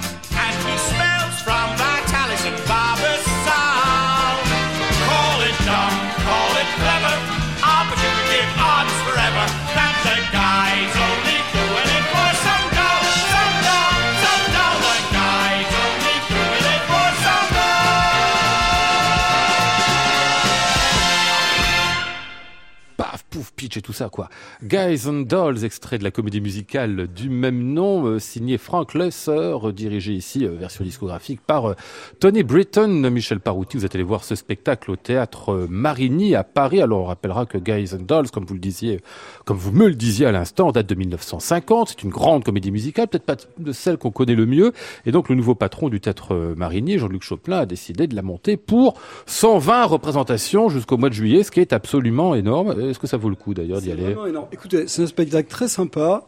et 23.64 23.82
tout 23.82 23.92
ça, 23.92 24.08
quoi. 24.08 24.28
Guys 24.62 25.06
and 25.06 25.22
Dolls, 25.22 25.64
extrait 25.64 25.98
de 25.98 26.04
la 26.04 26.10
comédie 26.10 26.40
musicale 26.40 27.06
du 27.06 27.30
même 27.30 27.72
nom, 27.72 28.06
euh, 28.06 28.18
signé 28.18 28.58
Frank 28.58 28.94
Lesser, 28.94 29.56
dirigé 29.74 30.12
ici, 30.12 30.44
euh, 30.44 30.56
version 30.56 30.84
discographique, 30.84 31.40
par 31.46 31.70
euh, 31.70 31.74
Tony 32.20 32.42
Britton, 32.42 33.10
Michel 33.10 33.40
Parouti. 33.40 33.76
Vous 33.76 33.84
êtes 33.84 33.94
allé 33.94 34.04
voir 34.04 34.24
ce 34.24 34.34
spectacle 34.34 34.90
au 34.90 34.96
théâtre 34.96 35.66
Marigny 35.70 36.34
à 36.34 36.44
Paris. 36.44 36.82
Alors, 36.82 37.02
on 37.02 37.04
rappellera 37.04 37.46
que 37.46 37.58
Guys 37.58 37.94
and 37.94 38.02
Dolls, 38.02 38.30
comme 38.30 38.44
vous 38.44 38.54
le 38.54 38.60
disiez, 38.60 39.00
comme 39.44 39.56
vous 39.56 39.72
me 39.72 39.88
le 39.88 39.94
disiez 39.94 40.26
à 40.26 40.32
l'instant, 40.32 40.72
date 40.72 40.88
de 40.88 40.94
1950. 40.94 41.90
C'est 41.90 42.02
une 42.02 42.10
grande 42.10 42.44
comédie 42.44 42.70
musicale, 42.70 43.08
peut-être 43.08 43.24
pas 43.24 43.36
de 43.58 43.72
celle 43.72 43.96
qu'on 43.96 44.10
connaît 44.10 44.34
le 44.34 44.46
mieux. 44.46 44.72
Et 45.06 45.12
donc, 45.12 45.28
le 45.28 45.34
nouveau 45.34 45.54
patron 45.54 45.88
du 45.88 46.00
théâtre 46.00 46.54
Marigny, 46.56 46.98
Jean-Luc 46.98 47.22
Choplin, 47.22 47.58
a 47.58 47.66
décidé 47.66 48.06
de 48.06 48.16
la 48.16 48.22
monter 48.22 48.56
pour 48.56 48.94
120 49.26 49.84
représentations 49.84 50.68
jusqu'au 50.68 50.96
mois 50.96 51.08
de 51.08 51.14
juillet, 51.14 51.42
ce 51.42 51.50
qui 51.50 51.60
est 51.60 51.72
absolument 51.72 52.34
énorme. 52.34 52.74
Est-ce 52.80 52.98
que 52.98 53.06
ça 53.06 53.16
vaut 53.16 53.28
le 53.28 53.36
coup 53.36 53.51
d'ailleurs 53.54 53.80
d'y 53.80 53.92
aller 53.92 54.14
Écoutez, 54.52 54.84
c'est 54.86 55.02
un 55.02 55.06
spectacle 55.06 55.48
très 55.48 55.68
sympa. 55.68 56.24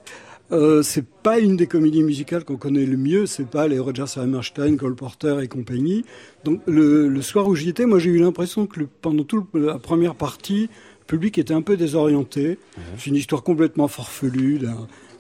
Euh, 0.53 0.83
c'est 0.83 1.07
pas 1.07 1.39
une 1.39 1.57
des 1.57 1.67
comédies 1.67 2.03
musicales 2.03 2.45
qu'on 2.45 2.57
connaît 2.57 2.85
le 2.85 2.99
mieux, 2.99 3.25
c'est 3.25 3.49
pas 3.49 3.67
les 3.67 3.79
Roger 3.79 4.05
Hammerstein, 4.17 4.77
Cole 4.77 4.95
Porter 4.95 5.39
et 5.43 5.49
compagnie. 5.49 6.05
Donc 6.45 6.61
le, 6.67 7.21
soir 7.23 7.49
où 7.49 7.55
j'y 7.55 7.71
étais, 7.71 7.87
moi 7.87 7.99
j'ai 7.99 8.11
eu 8.11 8.19
l'impression 8.19 8.67
que 8.67 8.83
pendant 9.01 9.25
toute 9.25 9.47
la 9.55 9.79
première 9.79 10.15
partie, 10.15 10.69
le 11.01 11.07
public 11.07 11.39
était 11.39 11.55
un 11.55 11.63
peu 11.63 11.77
désorienté. 11.77 12.59
C'est 12.99 13.07
une 13.07 13.17
histoire 13.17 13.43
complètement 13.43 13.89
farfelue 13.89 14.61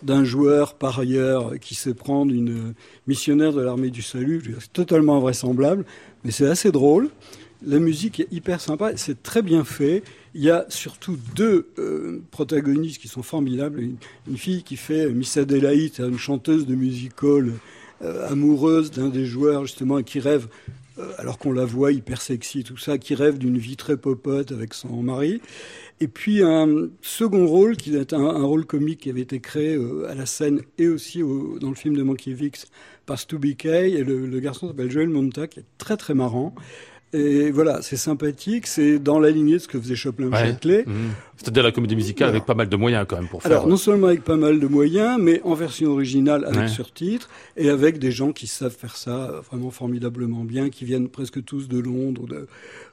d'un 0.03 0.25
joueur 0.25 0.75
par 0.75 0.99
ailleurs 0.99 1.59
qui 1.59 1.75
sait 1.75 1.95
prendre 1.95 2.33
une 2.33 2.75
missionnaire 3.07 3.55
de 3.55 3.63
l'armée 3.63 3.91
du 3.91 4.03
salut. 4.03 4.43
C'est 4.61 4.73
totalement 4.73 5.17
invraisemblable, 5.17 5.87
mais 6.25 6.33
c'est 6.33 6.47
assez 6.47 6.71
drôle. 6.71 7.09
La 7.67 7.79
musique 7.79 8.21
est 8.21 8.29
hyper 8.31 8.61
sympa, 8.61 8.93
c'est 8.97 9.23
très 9.23 9.41
bien 9.41 9.65
fait. 9.65 10.03
Il 10.37 10.43
y 10.43 10.51
a 10.51 10.67
surtout 10.69 11.17
deux 11.37 11.69
euh, 11.79 12.21
protagonistes 12.33 13.01
qui 13.01 13.07
sont 13.07 13.23
formidables. 13.23 13.81
Une, 13.81 14.37
fille 14.37 14.65
qui 14.65 14.77
fait 14.77 15.09
Miss 15.11 15.37
Adélaïde, 15.37 15.93
une 16.01 16.19
chanteuse 16.19 16.67
de 16.67 16.75
musical 16.75 17.53
euh, 18.03 18.29
amoureuse 18.29 18.91
d'un 18.91 19.11
des 19.11 19.27
joueurs 19.27 19.65
justement 19.65 20.03
qui 20.03 20.19
rêve, 20.19 20.49
euh, 20.99 21.13
alors 21.19 21.39
qu'on 21.39 21.53
la 21.53 21.65
voit 21.65 21.93
hyper 21.93 22.21
sexy, 22.21 22.65
tout 22.65 22.77
ça, 22.77 22.99
qui 22.99 23.15
rêve 23.15 23.39
d'une 23.39 23.59
vie 23.59 23.77
très 23.77 23.97
popote 23.97 24.51
avec 24.51 24.75
son 24.75 25.05
mari. 25.05 25.41
Et 26.01 26.09
puis 26.09 26.43
un 26.43 26.89
second 27.01 27.47
rôle 27.47 27.77
qui 27.77 27.95
est 27.95 28.13
un, 28.13 28.43
rôle 28.43 28.67
comique 28.67 29.03
qui 29.03 29.11
avait 29.11 29.21
été 29.21 29.39
créé 29.39 29.79
à 30.09 30.17
la 30.17 30.27
scène 30.27 30.63
et 30.79 30.89
aussi 30.89 31.21
dans 31.61 31.69
le 31.69 31.77
film 31.77 31.97
de 31.97 32.03
Mankiewicz 32.03 32.67
par 33.07 33.21
Stu 33.21 33.39
Kay. 33.55 33.93
Et 33.93 34.03
le, 34.03 34.27
le 34.27 34.41
garçon 34.41 34.67
s'appelle 34.67 34.91
Joel 34.91 35.11
Monta, 35.11 35.47
qui 35.47 35.61
est 35.61 35.67
très 35.79 35.97
très 35.97 36.15
marrant. 36.15 36.53
Et 37.15 37.53
voilà, 37.53 37.81
c'est 37.81 37.97
sympathique, 37.97 38.67
c'est 38.67 38.99
dans 38.99 39.21
la 39.21 39.31
lignée 39.31 39.55
de 39.55 39.59
ce 39.59 39.69
que 39.69 39.79
faisait 39.79 39.95
Choplin-Châtelet. 39.95 40.83
Mmh. 40.85 40.93
C'est-à-dire 41.37 41.63
la 41.63 41.71
comédie 41.71 41.95
musicale 41.95 42.29
avec 42.29 42.45
pas 42.45 42.55
mal 42.55 42.69
de 42.69 42.77
moyens 42.77 43.07
quand 43.09 43.17
même 43.17 43.29
pour 43.29 43.41
faire. 43.41 43.53
Alors 43.53 43.69
non 43.69 43.77
seulement 43.77 44.09
avec 44.09 44.25
pas 44.25 44.37
mal 44.37 44.59
de 44.59 44.67
moyens, 44.67 45.19
mais 45.21 45.41
en 45.45 45.55
version 45.55 45.91
originale 45.91 46.45
avec 46.45 46.69
surtitres 46.69 47.29
et 47.57 47.69
avec 47.71 47.99
des 47.99 48.11
gens 48.11 48.33
qui 48.33 48.49
savent 48.49 48.75
faire 48.75 48.97
ça 48.97 49.43
vraiment 49.49 49.71
formidablement 49.71 50.43
bien, 50.43 50.71
qui 50.71 50.85
viennent 50.85 51.09
presque 51.09 51.45
tous 51.45 51.69
de 51.69 51.79
Londres, 51.79 52.27
de, 52.27 52.49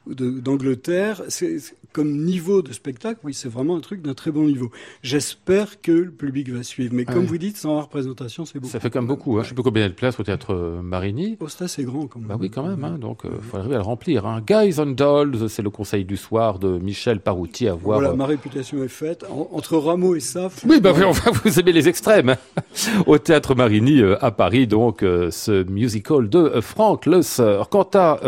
d'Angleterre. 0.07 1.23
C'est 1.29 1.59
comme 1.93 2.15
niveau 2.15 2.61
de 2.61 2.71
spectacle, 2.71 3.19
oui, 3.23 3.33
c'est 3.33 3.49
vraiment 3.49 3.75
un 3.75 3.81
truc 3.81 4.01
d'un 4.01 4.13
très 4.13 4.31
bon 4.31 4.43
niveau. 4.43 4.71
J'espère 5.03 5.81
que 5.81 5.91
le 5.91 6.11
public 6.11 6.49
va 6.49 6.63
suivre. 6.63 6.93
Mais 6.95 7.05
comme 7.05 7.25
vous 7.25 7.37
dites, 7.37 7.57
sans 7.57 7.81
représentation, 7.81 8.45
c'est 8.45 8.59
beaucoup. 8.59 8.71
Ça 8.71 8.79
fait 8.79 8.89
quand 8.89 8.99
même 8.99 9.07
beaucoup. 9.07 9.37
Hein. 9.37 9.43
Je 9.43 9.49
sais 9.49 9.55
pas 9.55 9.63
combien 9.63 9.81
il 9.81 9.85
y 9.85 9.87
a 9.87 9.89
de 9.89 9.95
places 9.95 10.19
au 10.19 10.23
théâtre 10.23 10.53
euh, 10.53 10.81
Marigny. 10.81 11.37
Oh, 11.39 11.47
c'est 11.49 11.83
grand 11.83 12.07
quand 12.07 12.19
même. 12.19 12.29
Bah 12.29 12.37
oui, 12.39 12.49
quand 12.49 12.65
même. 12.65 12.83
Hein. 12.83 12.97
Donc, 12.97 13.21
il 13.23 13.29
euh, 13.29 13.41
faut 13.41 13.57
arriver 13.57 13.75
à 13.75 13.79
le 13.79 13.83
remplir. 13.83 14.25
Hein. 14.25 14.41
Guys 14.45 14.79
on 14.79 14.87
Dolls, 14.87 15.49
c'est 15.49 15.61
le 15.61 15.69
conseil 15.69 16.05
du 16.05 16.17
soir 16.17 16.59
de 16.59 16.77
Michel 16.79 17.19
Parouti 17.19 17.67
à 17.67 17.73
voir. 17.73 17.99
Voilà, 17.99 18.13
euh, 18.13 18.17
ma 18.17 18.25
réputation 18.25 18.83
est 18.83 18.87
faite. 18.87 19.25
entre 19.29 19.77
Rameau 19.77 20.15
et 20.15 20.19
Saf. 20.19 20.63
Oui, 20.67 20.79
bah, 20.79 20.93
enfin, 21.05 21.31
vous 21.43 21.59
aimez 21.59 21.73
les 21.73 21.89
extrêmes. 21.89 22.35
au 23.05 23.17
théâtre 23.17 23.55
Marigny 23.55 24.01
à 24.21 24.31
Paris, 24.31 24.67
donc, 24.67 24.99
ce 25.01 25.63
musical 25.69 26.29
de 26.29 26.61
Franck 26.61 27.05
Le 27.05 27.21
Sœur. 27.21 27.69
Quant 27.69 27.89
à 27.93 28.19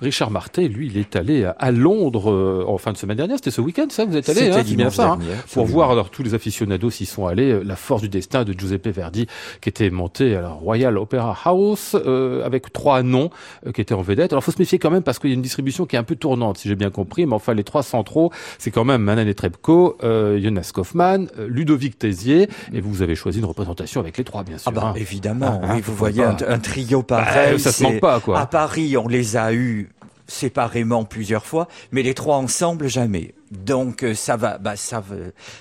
Richard 0.00 0.30
Martel, 0.30 0.72
lui, 0.72 0.88
il 0.88 0.98
est 0.98 1.13
allé 1.16 1.50
à 1.58 1.70
Londres 1.70 2.30
euh, 2.30 2.64
en 2.66 2.78
fin 2.78 2.92
de 2.92 2.96
semaine 2.96 3.16
dernière. 3.16 3.36
C'était 3.36 3.50
ce 3.50 3.60
week-end, 3.60 3.86
ça 3.90 4.04
Vous 4.04 4.16
êtes 4.16 4.28
allé 4.28 4.50
hein, 4.50 4.62
bien 4.64 4.90
ça, 4.90 5.12
hein, 5.12 5.18
pour 5.52 5.66
voir 5.66 5.90
alors 5.90 6.10
tous 6.10 6.22
les 6.22 6.34
aficionados 6.34 6.90
s'y 6.90 7.06
sont 7.06 7.26
allés. 7.26 7.52
Euh, 7.52 7.62
la 7.64 7.76
force 7.76 8.02
du 8.02 8.08
destin 8.08 8.44
de 8.44 8.52
Giuseppe 8.52 8.88
Verdi, 8.88 9.26
qui 9.60 9.68
était 9.68 9.90
monté 9.90 10.36
à 10.36 10.42
la 10.42 10.48
Royal 10.50 10.98
Opera 10.98 11.36
House 11.44 11.94
euh, 11.94 12.44
avec 12.44 12.72
trois 12.72 13.02
noms 13.02 13.30
qui 13.74 13.80
étaient 13.80 13.94
en 13.94 14.02
vedette. 14.02 14.32
Alors, 14.32 14.44
faut 14.44 14.52
se 14.52 14.58
méfier 14.58 14.78
quand 14.78 14.90
même 14.90 15.02
parce 15.02 15.18
qu'il 15.18 15.30
y 15.30 15.32
a 15.32 15.36
une 15.36 15.42
distribution 15.42 15.86
qui 15.86 15.96
est 15.96 15.98
un 15.98 16.04
peu 16.04 16.16
tournante, 16.16 16.58
si 16.58 16.68
j'ai 16.68 16.76
bien 16.76 16.90
compris. 16.90 17.26
Mais 17.26 17.34
enfin, 17.34 17.54
les 17.54 17.64
trois 17.64 17.82
centraux, 17.82 18.30
c'est 18.58 18.70
quand 18.70 18.84
même 18.84 19.02
Manan 19.02 19.26
et 19.26 19.34
Trebko, 19.34 19.98
Jonas 20.02 20.70
Kaufmann, 20.74 21.28
Ludovic 21.46 21.98
Tézier, 21.98 22.48
et 22.72 22.80
vous 22.80 23.02
avez 23.02 23.14
choisi 23.14 23.38
une 23.38 23.44
représentation 23.44 24.00
avec 24.00 24.18
les 24.18 24.24
trois, 24.24 24.42
bien 24.42 24.58
sûr. 24.58 24.70
Ah 24.74 24.74
bah, 24.74 24.86
hein. 24.88 24.94
évidemment. 24.96 25.60
oui, 25.70 25.80
vous 25.80 25.94
voyez 25.94 26.22
un, 26.22 26.58
trio 26.58 27.02
pareil. 27.02 27.52
Bah, 27.52 27.58
ça 27.58 27.72
se 27.72 27.82
manque 27.82 28.00
pas, 28.00 28.20
quoi. 28.20 28.38
À 28.38 28.46
Paris, 28.46 28.96
on 28.96 29.08
les 29.08 29.36
a 29.36 29.52
eus 29.52 29.90
séparément 30.26 31.04
plusieurs 31.04 31.46
fois, 31.46 31.68
mais 31.92 32.02
les 32.02 32.14
trois 32.14 32.36
ensemble 32.36 32.88
jamais. 32.88 33.34
Donc 33.50 34.02
euh, 34.02 34.14
ça 34.14 34.36
va, 34.36 34.58
bah 34.58 34.74
ça 34.74 35.00
va. 35.00 35.16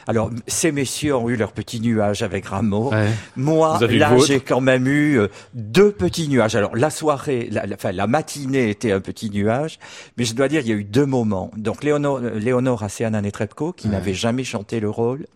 Alors 0.07 0.31
ces 0.47 0.71
messieurs 0.71 1.15
ont 1.15 1.29
eu 1.29 1.35
leur 1.35 1.51
petit 1.51 1.79
nuage 1.79 2.23
avec 2.23 2.45
Rameau. 2.45 2.91
Moi, 3.35 3.77
là, 3.87 4.17
j'ai 4.25 4.39
quand 4.39 4.61
même 4.61 4.87
eu 4.87 5.19
euh, 5.19 5.27
deux 5.53 5.91
petits 5.91 6.27
nuages. 6.27 6.55
Alors 6.55 6.75
la 6.75 6.89
soirée, 6.89 7.49
la, 7.51 7.65
enfin 7.73 7.91
la 7.91 8.07
matinée 8.07 8.69
était 8.69 8.91
un 8.91 8.99
petit 9.01 9.29
nuage, 9.29 9.79
mais 10.17 10.25
je 10.25 10.33
dois 10.33 10.47
dire 10.47 10.61
il 10.61 10.69
y 10.69 10.71
a 10.71 10.75
eu 10.75 10.83
deux 10.83 11.05
moments. 11.05 11.51
Donc 11.55 11.83
Léonore, 11.83 12.19
Léonore 12.19 12.83
Netrebko, 12.99 13.73
qui 13.73 13.89
n'avait 13.89 14.13
jamais 14.15 14.43
chanté 14.43 14.79
le 14.79 14.89
rôle, 14.89 15.27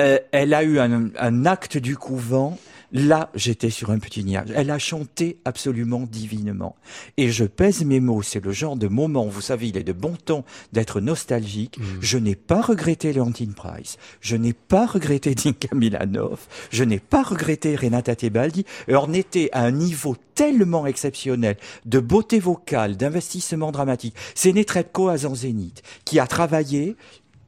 euh, 0.00 0.18
elle 0.30 0.54
a 0.54 0.62
eu 0.62 0.78
un, 0.78 1.10
un 1.18 1.46
acte 1.46 1.76
du 1.76 1.96
couvent 1.96 2.58
Là, 2.92 3.30
j'étais 3.34 3.70
sur 3.70 3.90
un 3.90 3.98
petit 3.98 4.22
nuage. 4.22 4.48
Elle 4.54 4.70
a 4.70 4.78
chanté 4.78 5.38
absolument 5.46 6.00
divinement. 6.00 6.76
Et 7.16 7.30
je 7.30 7.44
pèse 7.44 7.84
mes 7.84 8.00
mots, 8.00 8.20
c'est 8.22 8.44
le 8.44 8.52
genre 8.52 8.76
de 8.76 8.86
moment, 8.86 9.26
vous 9.26 9.40
savez, 9.40 9.68
il 9.68 9.78
est 9.78 9.82
de 9.82 9.92
bon 9.92 10.14
ton 10.22 10.44
d'être 10.72 11.00
nostalgique. 11.00 11.78
Mm. 11.78 11.82
Je 12.00 12.18
n'ai 12.18 12.34
pas 12.34 12.60
regretté 12.60 13.12
Leontine 13.14 13.54
Price. 13.54 13.96
Je 14.20 14.36
n'ai 14.36 14.52
pas 14.52 14.86
regretté 14.86 15.34
Dinka 15.34 15.74
Milanov. 15.74 16.40
Je 16.70 16.84
n'ai 16.84 16.98
pas 16.98 17.22
regretté 17.22 17.76
Renata 17.76 18.14
Tebaldi. 18.14 18.66
Et 18.88 18.94
on 18.94 19.12
était 19.14 19.48
à 19.52 19.62
un 19.64 19.70
niveau 19.70 20.14
tellement 20.34 20.86
exceptionnel 20.86 21.56
de 21.86 21.98
beauté 21.98 22.40
vocale, 22.40 22.96
d'investissement 22.98 23.72
dramatique. 23.72 24.14
C'est 24.34 24.52
Netrebko 24.52 25.08
à 25.08 25.16
Zanzénith 25.18 25.82
qui 26.04 26.20
a 26.20 26.26
travaillé 26.26 26.96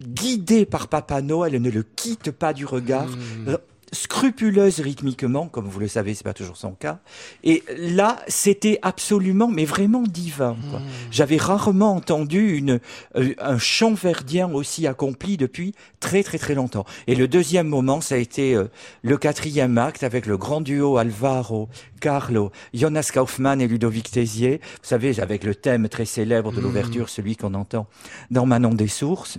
guidé 0.02 0.64
par 0.66 0.88
Papa 0.88 1.22
Noël, 1.22 1.60
ne 1.60 1.70
le 1.70 1.82
quitte 1.82 2.30
pas 2.30 2.52
du 2.52 2.64
regard. 2.64 3.08
Mm 3.08 3.56
scrupuleuse 3.94 4.80
rythmiquement, 4.80 5.46
comme 5.46 5.66
vous 5.68 5.80
le 5.80 5.88
savez, 5.88 6.14
c'est 6.14 6.24
pas 6.24 6.34
toujours 6.34 6.56
son 6.56 6.72
cas. 6.72 6.98
Et 7.42 7.62
là, 7.78 8.18
c'était 8.28 8.78
absolument, 8.82 9.48
mais 9.48 9.64
vraiment 9.64 10.02
divin. 10.02 10.52
Hmm. 10.52 10.80
J'avais 11.10 11.36
rarement 11.36 11.94
entendu 11.94 12.56
une, 12.56 12.80
euh, 13.16 13.34
un 13.38 13.58
chant 13.58 13.94
verdien 13.94 14.50
aussi 14.52 14.86
accompli 14.86 15.36
depuis 15.36 15.74
très 16.00 16.22
très 16.22 16.38
très 16.38 16.54
longtemps. 16.54 16.84
Et 17.06 17.14
le 17.14 17.28
deuxième 17.28 17.68
moment, 17.68 18.00
ça 18.00 18.16
a 18.16 18.18
été 18.18 18.54
euh, 18.54 18.68
le 19.02 19.16
quatrième 19.16 19.78
acte 19.78 20.02
avec 20.02 20.26
le 20.26 20.36
grand 20.36 20.60
duo 20.60 20.98
Alvaro, 20.98 21.68
Carlo, 22.00 22.50
Jonas 22.74 23.10
Kaufmann 23.12 23.60
et 23.60 23.68
Ludovic 23.68 24.10
Tézier. 24.10 24.60
Vous 24.82 24.88
savez, 24.88 25.20
avec 25.20 25.44
le 25.44 25.54
thème 25.54 25.88
très 25.88 26.04
célèbre 26.04 26.52
de 26.52 26.60
hmm. 26.60 26.64
l'ouverture, 26.64 27.08
celui 27.08 27.36
qu'on 27.36 27.54
entend 27.54 27.86
dans 28.30 28.46
Manon 28.46 28.74
des 28.74 28.88
Sources. 28.88 29.38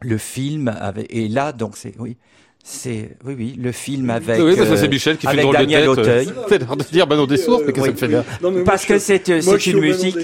Le 0.00 0.18
film 0.18 0.68
avait, 0.68 1.06
et 1.10 1.28
là, 1.28 1.52
donc 1.52 1.76
c'est, 1.76 1.94
oui, 1.98 2.16
c'est 2.64 3.16
oui 3.24 3.34
oui 3.36 3.54
le 3.58 3.72
film 3.72 4.08
avec 4.10 4.40
oui 4.40 4.54
parce 4.56 4.68
que 4.68 4.76
c'est 4.76 4.88
Michel 4.88 5.18
qui 5.18 5.26
fait 5.26 5.52
Daniel 5.52 5.88
Auteuil. 5.88 6.28
C'est 6.48 6.58
de 6.58 6.92
dire 6.92 7.06
bah 7.06 7.16
non 7.16 7.26
des 7.26 7.36
sources 7.36 7.62
mais 7.66 7.72
qu'est-ce 7.72 7.90
que 7.90 7.98
ça 7.98 8.06
me 8.06 8.12
fait 8.12 8.48
bien 8.48 8.64
Parce 8.64 8.84
que 8.84 8.98
c'est 8.98 9.40
c'est 9.40 9.66
une 9.66 9.80
musique. 9.80 10.16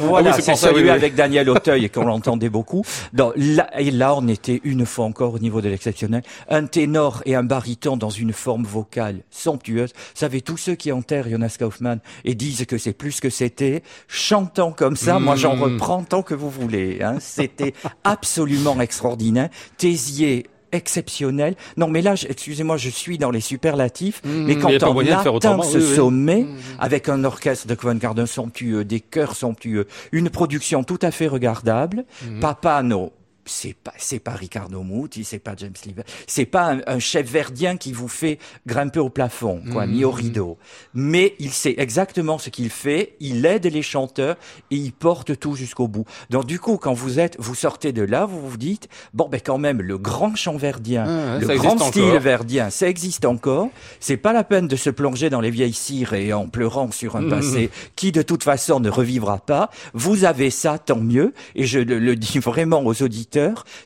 Voilà, 0.00 0.32
c'est 0.32 0.54
celui 0.54 0.88
avec 0.88 1.14
Daniel 1.14 1.50
Auteuil 1.50 1.84
et 1.84 1.88
qu'on 1.88 2.04
l'entendait 2.04 2.48
beaucoup. 2.48 2.82
Donc 3.12 3.32
là 3.36 3.68
et 3.78 3.90
là 3.90 4.14
on 4.16 4.26
était 4.28 4.60
une 4.64 4.86
fois 4.86 5.04
encore 5.04 5.34
au 5.34 5.38
niveau 5.38 5.60
de 5.60 5.68
l'exceptionnel, 5.68 6.22
un 6.48 6.66
ténor 6.66 7.22
et 7.26 7.34
un 7.34 7.42
baryton 7.42 7.96
dans 7.96 8.10
une 8.10 8.32
forme 8.32 8.64
vocale 8.64 9.20
somptueuse. 9.30 9.92
Vous 9.94 10.20
savez 10.20 10.40
tous 10.40 10.56
ceux 10.56 10.74
qui 10.74 10.92
enterrent 10.92 11.28
Jonas 11.28 11.56
Kaufmann 11.58 12.00
et 12.24 12.34
disent 12.34 12.64
que 12.66 12.78
c'est 12.78 12.92
plus 12.92 13.20
que 13.20 13.30
c'était, 13.30 13.82
chantant 14.08 14.72
comme 14.72 14.96
ça, 14.96 15.18
moi 15.18 15.36
j'en 15.36 15.56
hmm. 15.56 15.62
reprends 15.62 16.04
tant 16.04 16.22
que 16.22 16.34
vous 16.34 16.50
voulez. 16.50 16.98
Hein. 17.02 17.16
C'était 17.20 17.74
absolument 18.04 18.80
extraordinaire. 18.80 19.48
Tézier 19.76 20.46
exceptionnel. 20.72 21.56
Non, 21.76 21.88
mais 21.88 22.02
là, 22.02 22.14
excusez-moi, 22.28 22.76
je 22.76 22.90
suis 22.90 23.18
dans 23.18 23.30
les 23.30 23.40
superlatifs, 23.40 24.22
mmh, 24.24 24.46
mais 24.46 24.56
quand 24.56 24.70
on 24.82 24.98
atteint 24.98 25.62
ce 25.62 25.80
sommet, 25.80 26.42
mmh. 26.42 26.56
avec 26.78 27.08
un 27.08 27.24
orchestre 27.24 27.66
de 27.66 27.74
Covent 27.74 27.98
Garden 27.98 28.26
somptueux, 28.26 28.84
des 28.84 29.00
chœurs 29.00 29.36
somptueux, 29.36 29.86
une 30.12 30.30
production 30.30 30.84
tout 30.84 30.98
à 31.02 31.10
fait 31.10 31.28
regardable, 31.28 32.04
mmh. 32.24 32.40
Papa, 32.40 32.82
non, 32.82 33.12
c'est 33.46 33.74
pas 33.74 33.92
c'est 33.96 34.18
pas 34.18 34.32
Ricardo 34.32 34.82
Muti, 34.82 35.24
c'est 35.24 35.38
pas 35.38 35.54
James 35.56 35.72
Lee, 35.86 35.94
c'est 36.26 36.44
pas 36.44 36.76
un, 36.86 36.98
chef 36.98 37.30
verdien 37.30 37.76
qui 37.76 37.92
vous 37.92 38.08
fait 38.08 38.38
grimper 38.66 38.98
au 38.98 39.08
plafond, 39.08 39.62
quoi, 39.72 39.86
ni 39.86 40.04
au 40.04 40.10
mmh. 40.10 40.14
rideau. 40.14 40.58
Mais 40.94 41.34
il 41.38 41.50
sait 41.50 41.74
exactement 41.78 42.38
ce 42.38 42.50
qu'il 42.50 42.70
fait, 42.70 43.14
il 43.20 43.46
aide 43.46 43.66
les 43.66 43.82
chanteurs 43.82 44.36
et 44.70 44.76
il 44.76 44.92
porte 44.92 45.38
tout 45.38 45.54
jusqu'au 45.54 45.86
bout. 45.88 46.04
Donc 46.30 46.46
du 46.46 46.58
coup, 46.58 46.76
quand 46.76 46.92
vous 46.92 47.20
êtes, 47.20 47.36
vous 47.38 47.54
sortez 47.54 47.92
de 47.92 48.02
là, 48.02 48.26
vous 48.26 48.48
vous 48.48 48.56
dites 48.56 48.88
bon 49.14 49.28
ben 49.28 49.40
quand 49.42 49.58
même 49.58 49.80
le 49.80 49.98
grand 49.98 50.34
chant 50.34 50.56
verdien, 50.56 51.04
ah, 51.06 51.38
le 51.38 51.46
grand 51.56 51.78
style 51.78 52.18
verdien, 52.18 52.70
ça 52.70 52.88
existe 52.88 53.24
encore. 53.24 53.68
C'est 54.00 54.16
pas 54.16 54.32
la 54.32 54.44
peine 54.44 54.66
de 54.66 54.76
se 54.76 54.90
plonger 54.90 55.30
dans 55.30 55.40
les 55.40 55.50
vieilles 55.50 55.72
cires 55.72 56.14
et 56.14 56.32
en 56.32 56.48
pleurant 56.48 56.90
sur 56.90 57.16
un 57.16 57.22
mmh. 57.22 57.30
passé 57.30 57.70
qui 57.94 58.10
de 58.10 58.22
toute 58.22 58.42
façon 58.42 58.80
ne 58.80 58.90
revivra 58.90 59.38
pas. 59.38 59.70
Vous 59.94 60.24
avez 60.24 60.50
ça, 60.50 60.78
tant 60.78 61.00
mieux. 61.00 61.32
Et 61.54 61.64
je 61.64 61.78
le 61.78 62.16
dis 62.16 62.38
vraiment 62.38 62.84
aux 62.84 63.02
auditeurs 63.02 63.35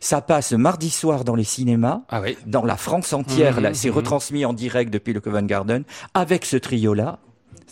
ça 0.01 0.21
passe 0.21 0.53
mardi 0.53 0.91
soir 0.91 1.25
dans 1.25 1.35
les 1.35 1.45
cinémas, 1.45 2.01
ah 2.09 2.23
dans 2.47 2.65
la 2.65 2.77
France 2.77 3.13
entière. 3.13 3.61
Mmh, 3.61 3.75
c'est 3.75 3.91
mmh. 3.91 3.95
retransmis 3.95 4.45
en 4.45 4.53
direct 4.53 4.93
depuis 4.93 5.13
le 5.13 5.21
Covent 5.21 5.47
Garden 5.47 5.85
avec 6.15 6.45
ce 6.45 6.57
trio-là 6.57 7.19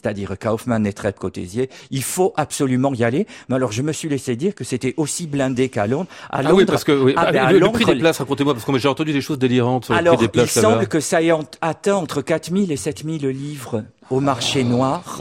c'est-à-dire 0.00 0.34
Kaufmann 0.38 0.86
et 0.86 0.92
Trep 0.92 1.18
Cotésier. 1.18 1.68
Il 1.90 2.02
faut 2.02 2.32
absolument 2.36 2.94
y 2.94 3.04
aller. 3.04 3.26
Mais 3.48 3.56
alors, 3.56 3.72
je 3.72 3.82
me 3.82 3.92
suis 3.92 4.08
laissé 4.08 4.36
dire 4.36 4.54
que 4.54 4.64
c'était 4.64 4.94
aussi 4.96 5.26
blindé 5.26 5.68
qu'à 5.68 5.86
Londres. 5.86 6.08
À 6.30 6.42
ah 6.44 6.54
oui, 6.54 6.64
parce 6.64 6.84
que 6.84 6.92
oui. 6.92 7.14
Ah, 7.16 7.32
ben, 7.32 7.50
le, 7.50 7.68
prix 7.70 7.84
des 7.84 7.96
places, 7.96 8.18
racontez-moi, 8.18 8.54
parce 8.54 8.64
que 8.64 8.78
j'ai 8.78 8.88
entendu 8.88 9.12
des 9.12 9.20
choses 9.20 9.38
délirantes 9.38 9.86
sur 9.86 9.94
le 9.94 10.04
prix 10.04 10.16
des 10.16 10.28
places. 10.28 10.54
il 10.56 10.62
semble 10.62 10.86
que 10.86 11.00
ça 11.00 11.22
ait 11.22 11.32
atteint 11.60 11.96
entre 11.96 12.22
4000 12.22 12.70
et 12.70 12.76
7000 12.76 13.26
livres 13.28 13.84
au 14.10 14.20
marché 14.20 14.64
noir. 14.64 15.20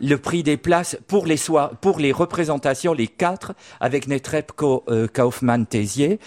Le 0.00 0.16
prix 0.16 0.42
des 0.42 0.56
places 0.56 0.98
pour 1.06 1.26
les 1.26 1.36
soirs, 1.36 1.70
pour 1.80 1.98
les 1.98 2.12
représentations, 2.12 2.92
les 2.92 3.08
quatre, 3.08 3.52
avec 3.80 4.06
Netrepko, 4.06 4.84
euh, 4.88 5.08
Kaufmann, 5.08 5.66
Tézier. 5.66 6.18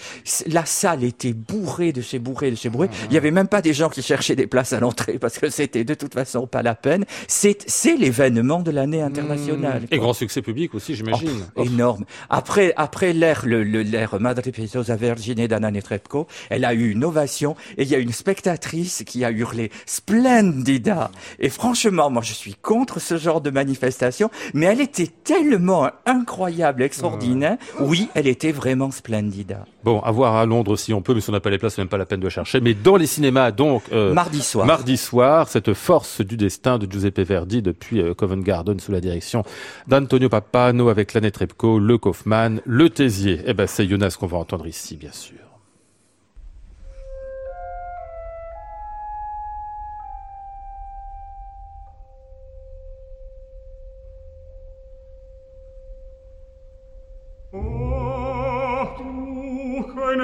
La 0.46 0.64
salle 0.66 1.04
était 1.04 1.32
bourrée 1.32 1.92
de 1.92 2.02
chez 2.02 2.18
bourrée 2.18 2.50
de 2.50 2.56
chez 2.56 2.68
bourrée. 2.68 2.90
Il 3.04 3.10
n'y 3.10 3.16
avait 3.16 3.30
même 3.30 3.48
pas 3.48 3.62
des 3.62 3.72
gens 3.72 3.88
qui 3.88 4.02
cherchaient 4.02 4.36
des 4.36 4.46
places 4.46 4.72
à 4.72 4.80
l'entrée 4.80 5.18
parce 5.18 5.38
que 5.38 5.48
c'était 5.50 5.84
de 5.84 5.94
toute 5.94 6.14
façon 6.14 6.46
pas 6.46 6.62
la 6.62 6.74
peine. 6.74 7.04
C'est, 7.28 7.58
c'est 7.66 7.96
l'événement 7.96 8.60
de 8.60 8.70
l'année 8.70 9.02
internationale. 9.02 9.82
Et 9.90 9.98
grand 9.98 10.12
succès 10.12 10.42
public 10.42 10.74
aussi, 10.74 10.94
j'imagine. 10.94 11.46
Oh, 11.56 11.64
énorme. 11.64 12.04
Après, 12.28 12.72
après 12.76 13.12
l'ère, 13.12 13.46
le, 13.46 13.62
l'ère 13.62 14.20
Madre 14.20 14.42
Pietrosa 14.42 14.96
Vergine 14.96 15.46
d'Anna 15.46 15.70
Netrebko, 15.70 16.26
elle 16.50 16.64
a 16.64 16.74
eu 16.74 16.90
une 16.90 17.04
ovation 17.04 17.56
et 17.78 17.82
il 17.82 17.88
y 17.88 17.94
a 17.94 17.98
une 17.98 18.12
spectatrice 18.12 19.02
qui 19.06 19.24
a 19.24 19.30
hurlé 19.30 19.70
Splendida. 19.86 21.10
Et 21.38 21.48
franchement, 21.48 21.93
moi 21.94 22.22
je 22.22 22.32
suis 22.32 22.54
contre 22.54 23.00
ce 23.00 23.16
genre 23.16 23.40
de 23.40 23.50
manifestation, 23.50 24.30
mais 24.52 24.66
elle 24.66 24.80
était 24.80 25.08
tellement 25.24 25.90
incroyable, 26.06 26.82
extraordinaire. 26.82 27.56
Oui, 27.80 28.08
elle 28.14 28.26
était 28.26 28.52
vraiment 28.52 28.90
splendide. 28.90 29.58
Bon, 29.82 30.00
à 30.00 30.10
voir 30.10 30.36
à 30.36 30.46
Londres 30.46 30.76
si 30.76 30.92
on 30.92 31.02
peut, 31.02 31.14
mais 31.14 31.20
si 31.20 31.30
on 31.30 31.32
n'a 31.32 31.40
pas 31.40 31.50
les 31.50 31.58
places, 31.58 31.74
c'est 31.74 31.82
même 31.82 31.88
pas 31.88 31.98
la 31.98 32.06
peine 32.06 32.20
de 32.20 32.28
chercher. 32.28 32.60
Mais 32.60 32.74
dans 32.74 32.96
les 32.96 33.06
cinémas, 33.06 33.50
donc 33.50 33.82
euh, 33.92 34.12
mardi 34.12 34.42
soir, 34.42 34.66
mardi 34.66 34.96
soir, 34.96 35.48
cette 35.48 35.74
force 35.74 36.20
du 36.20 36.36
destin 36.36 36.78
de 36.78 36.90
Giuseppe 36.90 37.20
Verdi 37.20 37.62
depuis 37.62 38.00
euh, 38.00 38.14
Covent 38.14 38.42
Garden 38.42 38.78
sous 38.80 38.92
la 38.92 39.00
direction 39.00 39.44
d'Antonio 39.86 40.28
Papano 40.28 40.88
avec 40.88 41.12
l'Annette 41.14 41.36
Repko, 41.36 41.78
le 41.78 41.98
Kaufman, 41.98 42.60
le 42.64 42.90
Tézier. 42.90 43.40
Eh 43.46 43.54
ben, 43.54 43.66
c'est 43.66 43.86
Jonas 43.86 44.16
qu'on 44.18 44.26
va 44.26 44.38
entendre 44.38 44.66
ici, 44.66 44.96
bien 44.96 45.12
sûr. 45.12 45.53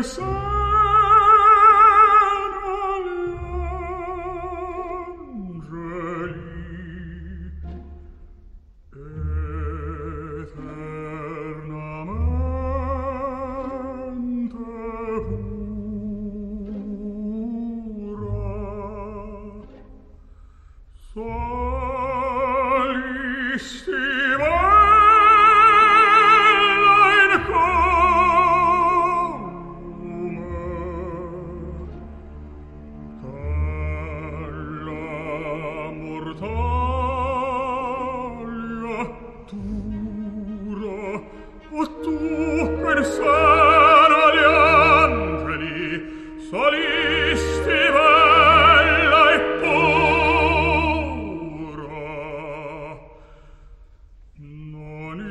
Sun. 0.03 0.40
La 0.40 0.40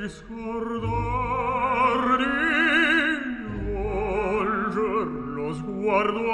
discordar 0.10 2.02
di 2.18 2.26
volger 3.70 5.08
lo 5.38 5.54
sguardo 5.54 6.29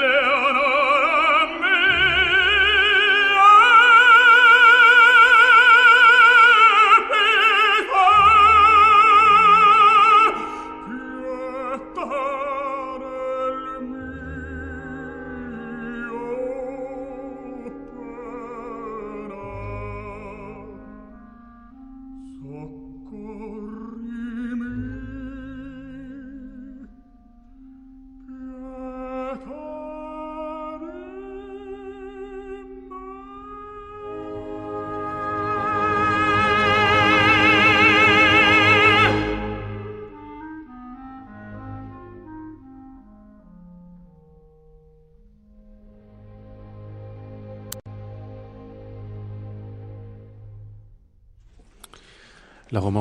alle 0.00 0.37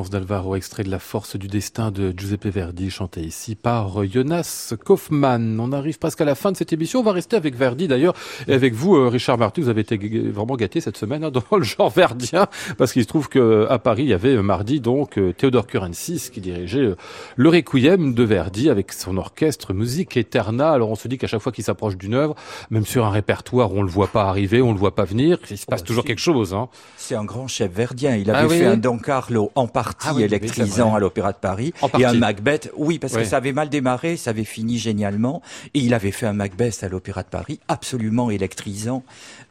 d'Alvaro, 0.06 0.56
extrait 0.56 0.84
de 0.84 0.92
La 0.92 1.00
force 1.00 1.36
du 1.38 1.48
destin 1.48 1.90
de 1.90 2.14
Giuseppe 2.16 2.46
Verdi, 2.46 2.92
chanté 2.92 3.22
ici 3.22 3.56
par 3.56 4.06
Jonas 4.06 4.76
Kaufmann. 4.86 5.60
On 5.60 5.72
arrive 5.72 5.98
presque 5.98 6.22
à 6.22 6.26
la 6.26 6.36
fin 6.36 6.52
de 6.52 6.58
cette 6.58 6.72
émission. 6.72 7.00
On 7.00 7.04
va 7.04 7.14
rester 7.14 7.36
avec 7.36 7.56
Verdi 7.56 7.88
d'ailleurs. 7.88 8.14
Et 8.48 8.54
avec 8.54 8.76
vous, 8.76 8.96
euh, 8.96 9.08
Richard 9.08 9.40
Marty, 9.40 9.62
vous 9.62 9.70
avez 9.70 9.82
été 9.82 9.98
vraiment 10.30 10.56
gâté 10.56 10.82
cette 10.82 10.98
semaine 10.98 11.24
hein, 11.24 11.32
dans 11.50 11.58
le 11.58 11.64
genre 11.64 11.90
verdien. 11.90 12.48
Parce 12.78 12.94
qu'il 12.94 13.02
se 13.02 13.08
trouve 13.08 13.28
qu'à 13.28 13.80
Paris, 13.80 14.04
il 14.04 14.10
y 14.10 14.14
avait 14.14 14.36
euh, 14.36 14.44
mardi 14.44 14.80
donc 14.80 15.18
euh, 15.18 15.34
Théodore 15.34 15.66
Curensis 15.66 16.30
qui 16.30 16.42
dirigeait 16.42 16.94
le 17.36 17.50
Requiem 17.50 18.14
de 18.14 18.24
Verdi 18.24 18.70
avec 18.70 18.94
son 18.94 19.18
orchestre 19.18 19.74
Musique 19.74 20.16
Eterna. 20.16 20.70
Alors 20.70 20.92
on 20.92 20.96
se 20.96 21.08
dit 21.08 21.18
qu'à 21.18 21.28
chaque 21.28 21.42
fois 21.42 21.52
qu'il 21.52 21.64
s'approche 21.64 21.98
d'une 21.98 22.14
œuvre, 22.14 22.36
même 22.70 22.86
sur 22.86 23.04
un 23.04 23.10
répertoire 23.10 23.74
où 23.74 23.80
on 23.80 23.84
le 23.84 23.90
voit 23.90 24.08
pas 24.08 24.26
arriver, 24.26 24.62
on 24.62 24.74
le 24.74 24.80
voit 24.80 24.94
pas 24.94 25.06
venir, 25.06 25.40
il 25.50 25.58
se 25.58 25.66
passe 25.66 25.84
toujours 25.84 26.06
quelque 26.06 26.22
chose. 26.22 26.54
Hein. 26.54 26.70
C'est 26.98 27.16
un 27.16 27.26
grand 27.26 27.48
chef 27.48 27.72
verdien. 27.72 28.16
Il 28.16 28.30
avait 28.30 28.46
ah 28.46 28.50
fait 28.50 28.66
un 28.66 28.78
Don 28.78 29.00
Carlo 29.00 29.52
en 29.56 29.66
partie 29.68 29.87
ah 30.04 30.14
électrisant 30.20 30.96
à 30.96 31.00
l'Opéra 31.00 31.32
de 31.32 31.38
Paris 31.38 31.74
et 31.98 32.06
un 32.06 32.14
Macbeth. 32.14 32.72
Oui, 32.76 33.00
parce 33.00 33.14
que 33.14 33.24
ça 33.24 33.38
avait 33.38 33.54
mal 33.54 33.70
démarré, 33.70 34.18
ça 34.18 34.32
avait 34.32 34.44
fini 34.44 34.78
génialement. 34.78 35.42
Et 35.74 35.80
il 35.80 35.94
avait 35.94 36.12
fait 36.12 36.26
un 36.26 36.34
Macbeth 36.34 36.84
à 36.84 36.90
l'Opéra 36.90 37.24
de 37.24 37.30
Paris 37.30 37.60
absolument 37.68 38.30
électrisant 38.30 39.04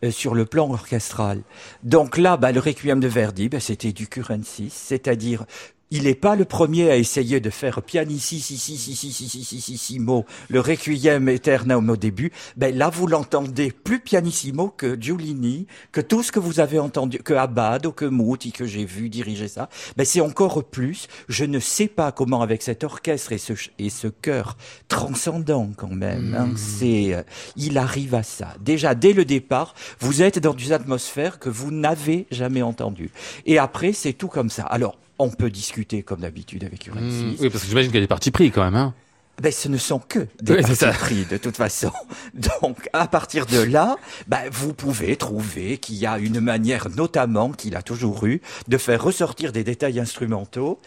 euh, 0.04 0.10
sur 0.10 0.34
le 0.34 0.44
plan 0.44 0.70
orchestral. 0.70 1.40
Donc 1.82 2.18
là, 2.18 2.36
bah, 2.36 2.52
le 2.52 2.60
Requiem 2.60 3.00
de 3.00 3.08
Verdi, 3.08 3.48
bah, 3.48 3.60
c'était 3.60 3.92
du 3.92 4.08
Curensis, 4.08 4.72
c'est-à-dire 4.72 5.44
il 5.90 6.04
n'est 6.04 6.14
pas 6.14 6.34
le 6.34 6.44
premier 6.44 6.90
à 6.90 6.96
essayer 6.96 7.38
de 7.38 7.50
faire 7.50 7.80
pianissimo, 7.82 8.24
le 10.48 10.60
requiem 10.60 11.28
aeternam 11.28 11.90
au 11.90 11.96
début. 11.96 12.32
Ben 12.56 12.76
là, 12.76 12.90
vous 12.90 13.06
l'entendez 13.06 13.70
plus 13.70 14.00
pianissimo 14.00 14.74
que 14.76 15.00
Giulini, 15.00 15.68
que 15.92 16.00
tout 16.00 16.24
ce 16.24 16.32
que 16.32 16.40
vous 16.40 16.58
avez 16.58 16.80
entendu, 16.80 17.18
que 17.18 17.34
Abad 17.34 17.86
ou 17.86 17.92
que 17.92 18.04
Mouti 18.04 18.50
que 18.50 18.66
j'ai 18.66 18.84
vu 18.84 19.08
diriger 19.08 19.46
ça. 19.48 19.68
Ben 19.96 20.04
c'est 20.04 20.20
encore 20.20 20.64
plus. 20.64 21.06
Je 21.28 21.44
ne 21.44 21.60
sais 21.60 21.88
pas 21.88 22.10
comment 22.10 22.42
avec 22.42 22.62
cet 22.62 22.82
orchestre 22.82 23.32
et 23.32 23.38
ce 23.38 23.52
et 23.78 23.90
ce 23.90 24.08
chœur 24.08 24.56
transcendant 24.88 25.70
quand 25.76 25.92
même. 25.92 26.34
Hein, 26.36 26.50
c'est, 26.56 27.24
il 27.56 27.78
arrive 27.78 28.14
à 28.14 28.22
ça. 28.22 28.54
Déjà 28.60 28.94
dès 28.94 29.12
le 29.12 29.24
départ, 29.24 29.74
vous 30.00 30.22
êtes 30.22 30.38
dans 30.38 30.56
une 30.56 30.72
atmosphère 30.72 31.38
que 31.38 31.48
vous 31.48 31.70
n'avez 31.70 32.26
jamais 32.30 32.62
entendue. 32.62 33.10
Et 33.44 33.58
après, 33.58 33.92
c'est 33.92 34.12
tout 34.12 34.28
comme 34.28 34.50
ça. 34.50 34.64
Alors 34.64 34.96
on 35.18 35.30
peut 35.30 35.50
discuter 35.50 36.02
comme 36.02 36.20
d'habitude 36.20 36.64
avec 36.64 36.86
Uranus. 36.86 37.12
Mmh, 37.12 37.34
oui, 37.40 37.50
parce 37.50 37.62
que 37.62 37.68
j'imagine 37.68 37.90
qu'il 37.90 38.00
y 38.00 38.02
a 38.02 38.04
des 38.04 38.08
partis 38.08 38.30
pris 38.30 38.50
quand 38.50 38.64
même. 38.64 38.74
Hein 38.74 38.94
ben, 39.40 39.52
ce 39.52 39.68
ne 39.68 39.76
sont 39.76 39.98
que 39.98 40.26
des 40.40 40.62
partis 40.62 40.86
pris 40.98 41.24
de 41.26 41.36
toute 41.36 41.56
façon. 41.56 41.92
Donc, 42.62 42.88
à 42.92 43.06
partir 43.06 43.46
de 43.46 43.60
là, 43.60 43.96
ben, 44.26 44.48
vous 44.50 44.72
pouvez 44.72 45.16
trouver 45.16 45.78
qu'il 45.78 45.96
y 45.96 46.06
a 46.06 46.18
une 46.18 46.40
manière, 46.40 46.88
notamment 46.90 47.50
qu'il 47.50 47.76
a 47.76 47.82
toujours 47.82 48.26
eu, 48.26 48.40
de 48.68 48.78
faire 48.78 49.02
ressortir 49.02 49.52
des 49.52 49.64
détails 49.64 50.00
instrumentaux 50.00 50.80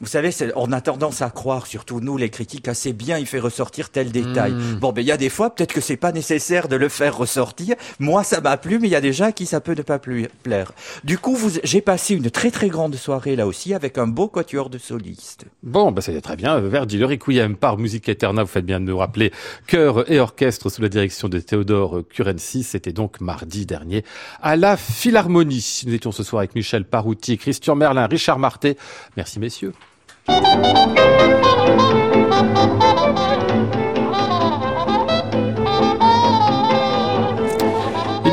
vous 0.00 0.06
savez, 0.08 0.30
on 0.56 0.72
a 0.72 0.80
tendance 0.80 1.22
à 1.22 1.30
croire, 1.30 1.66
surtout 1.66 2.00
nous 2.00 2.16
les 2.16 2.28
critiques, 2.28 2.66
assez 2.66 2.92
bien 2.92 3.16
il 3.18 3.26
fait 3.26 3.38
ressortir 3.38 3.90
tel 3.90 4.10
détail. 4.10 4.52
Hmm. 4.52 4.78
Bon, 4.80 4.92
ben 4.92 5.02
il 5.02 5.06
y 5.06 5.12
a 5.12 5.16
des 5.16 5.28
fois 5.28 5.54
peut-être 5.54 5.72
que 5.72 5.80
c'est 5.80 5.96
pas 5.96 6.10
nécessaire 6.10 6.66
de 6.66 6.74
le 6.74 6.88
faire 6.88 7.16
ressortir. 7.16 7.76
Moi, 8.00 8.24
ça 8.24 8.40
m'a 8.40 8.56
plu, 8.56 8.80
mais 8.80 8.88
il 8.88 8.90
y 8.90 8.96
a 8.96 9.00
des 9.00 9.12
gens 9.12 9.26
à 9.26 9.32
qui 9.32 9.46
ça 9.46 9.60
peut 9.60 9.74
ne 9.74 9.82
pas 9.82 10.00
plaire. 10.00 10.72
Du 11.04 11.16
coup, 11.18 11.38
j'ai 11.62 11.80
passé 11.80 12.14
une 12.14 12.30
très 12.30 12.50
très 12.50 12.68
grande 12.68 12.96
soirée 12.96 13.36
là 13.36 13.46
aussi 13.46 13.72
avec 13.72 13.96
un 13.96 14.08
beau 14.08 14.26
quatuor 14.26 14.68
de 14.68 14.78
solistes. 14.78 15.46
Bon, 15.62 15.92
ben 15.92 16.00
c'est 16.00 16.20
très 16.20 16.36
bien. 16.36 16.58
Verdi, 16.58 16.98
le 16.98 17.06
Requiem 17.06 17.56
par 17.56 17.78
Musique 17.78 18.08
Eterna, 18.08 18.42
vous 18.42 18.48
faites 18.48 18.66
bien 18.66 18.80
de 18.80 18.86
nous 18.86 18.98
rappeler. 18.98 19.32
Chœur 19.68 20.10
et 20.10 20.18
orchestre 20.18 20.70
sous 20.70 20.82
la 20.82 20.88
direction 20.88 21.28
de 21.28 21.38
Théodore 21.38 22.02
Curensis. 22.08 22.64
C'était 22.64 22.92
donc 22.92 23.20
mardi 23.20 23.64
dernier 23.64 24.04
à 24.42 24.56
la 24.56 24.76
Philharmonie. 24.76 25.82
Nous 25.86 25.94
étions 25.94 26.12
ce 26.12 26.24
soir 26.24 26.40
avec 26.40 26.56
Michel 26.56 26.84
Parouti, 26.84 27.38
Christian 27.38 27.76
Merlin, 27.76 28.06
Richard 28.06 28.40
Marté. 28.40 28.76
Merci 29.16 29.38
messieurs. 29.38 29.72
Il 30.26 30.32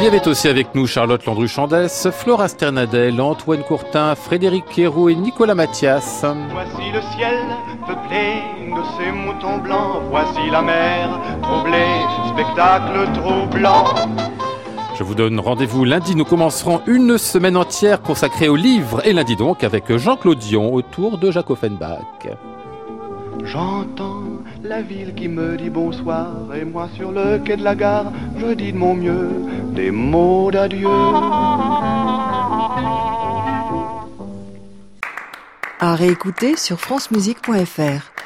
y 0.01 0.07
avait 0.07 0.27
aussi 0.27 0.47
avec 0.47 0.73
nous 0.73 0.87
Charlotte 0.87 1.25
Landru-Chandès, 1.25 2.09
Flora 2.11 2.47
Sternadel, 2.47 3.19
Antoine 3.19 3.63
Courtin, 3.63 4.15
Frédéric 4.15 4.65
Quéroux 4.65 5.09
et 5.09 5.15
Nicolas 5.15 5.55
Mathias. 5.55 6.23
Voici 6.51 6.91
le 6.93 7.01
ciel 7.15 7.39
peuplé 7.85 8.41
de 8.67 8.81
ces 8.97 9.11
moutons 9.11 9.57
blancs, 9.57 10.01
voici 10.09 10.49
la 10.49 10.61
mer 10.61 11.19
troublée, 11.41 12.05
spectacle 12.33 13.11
troublant. 13.13 13.85
Je 15.01 15.03
vous 15.03 15.15
donne 15.15 15.39
rendez-vous 15.39 15.83
lundi. 15.83 16.15
Nous 16.15 16.25
commencerons 16.25 16.83
une 16.85 17.17
semaine 17.17 17.57
entière 17.57 18.03
consacrée 18.03 18.47
au 18.47 18.55
livre 18.55 19.01
et 19.03 19.13
lundi 19.13 19.35
donc 19.35 19.63
avec 19.63 19.97
Jean-Claude 19.97 20.37
Dion 20.37 20.71
autour 20.75 21.17
de 21.17 21.31
Jacques 21.31 21.49
Offenbach. 21.49 22.27
J'entends 23.43 24.21
la 24.63 24.83
ville 24.83 25.15
qui 25.15 25.27
me 25.27 25.57
dit 25.57 25.71
bonsoir 25.71 26.27
et 26.55 26.63
moi 26.65 26.87
sur 26.95 27.11
le 27.11 27.39
quai 27.39 27.57
de 27.57 27.63
la 27.63 27.73
gare, 27.73 28.11
je 28.37 28.53
dis 28.53 28.73
de 28.73 28.77
mon 28.77 28.93
mieux 28.93 29.31
des 29.73 29.89
mots 29.89 30.51
d'adieu. 30.51 30.87
À 35.79 35.95
réécouter 35.95 36.55
sur 36.57 36.79
francemusique.fr. 36.79 38.20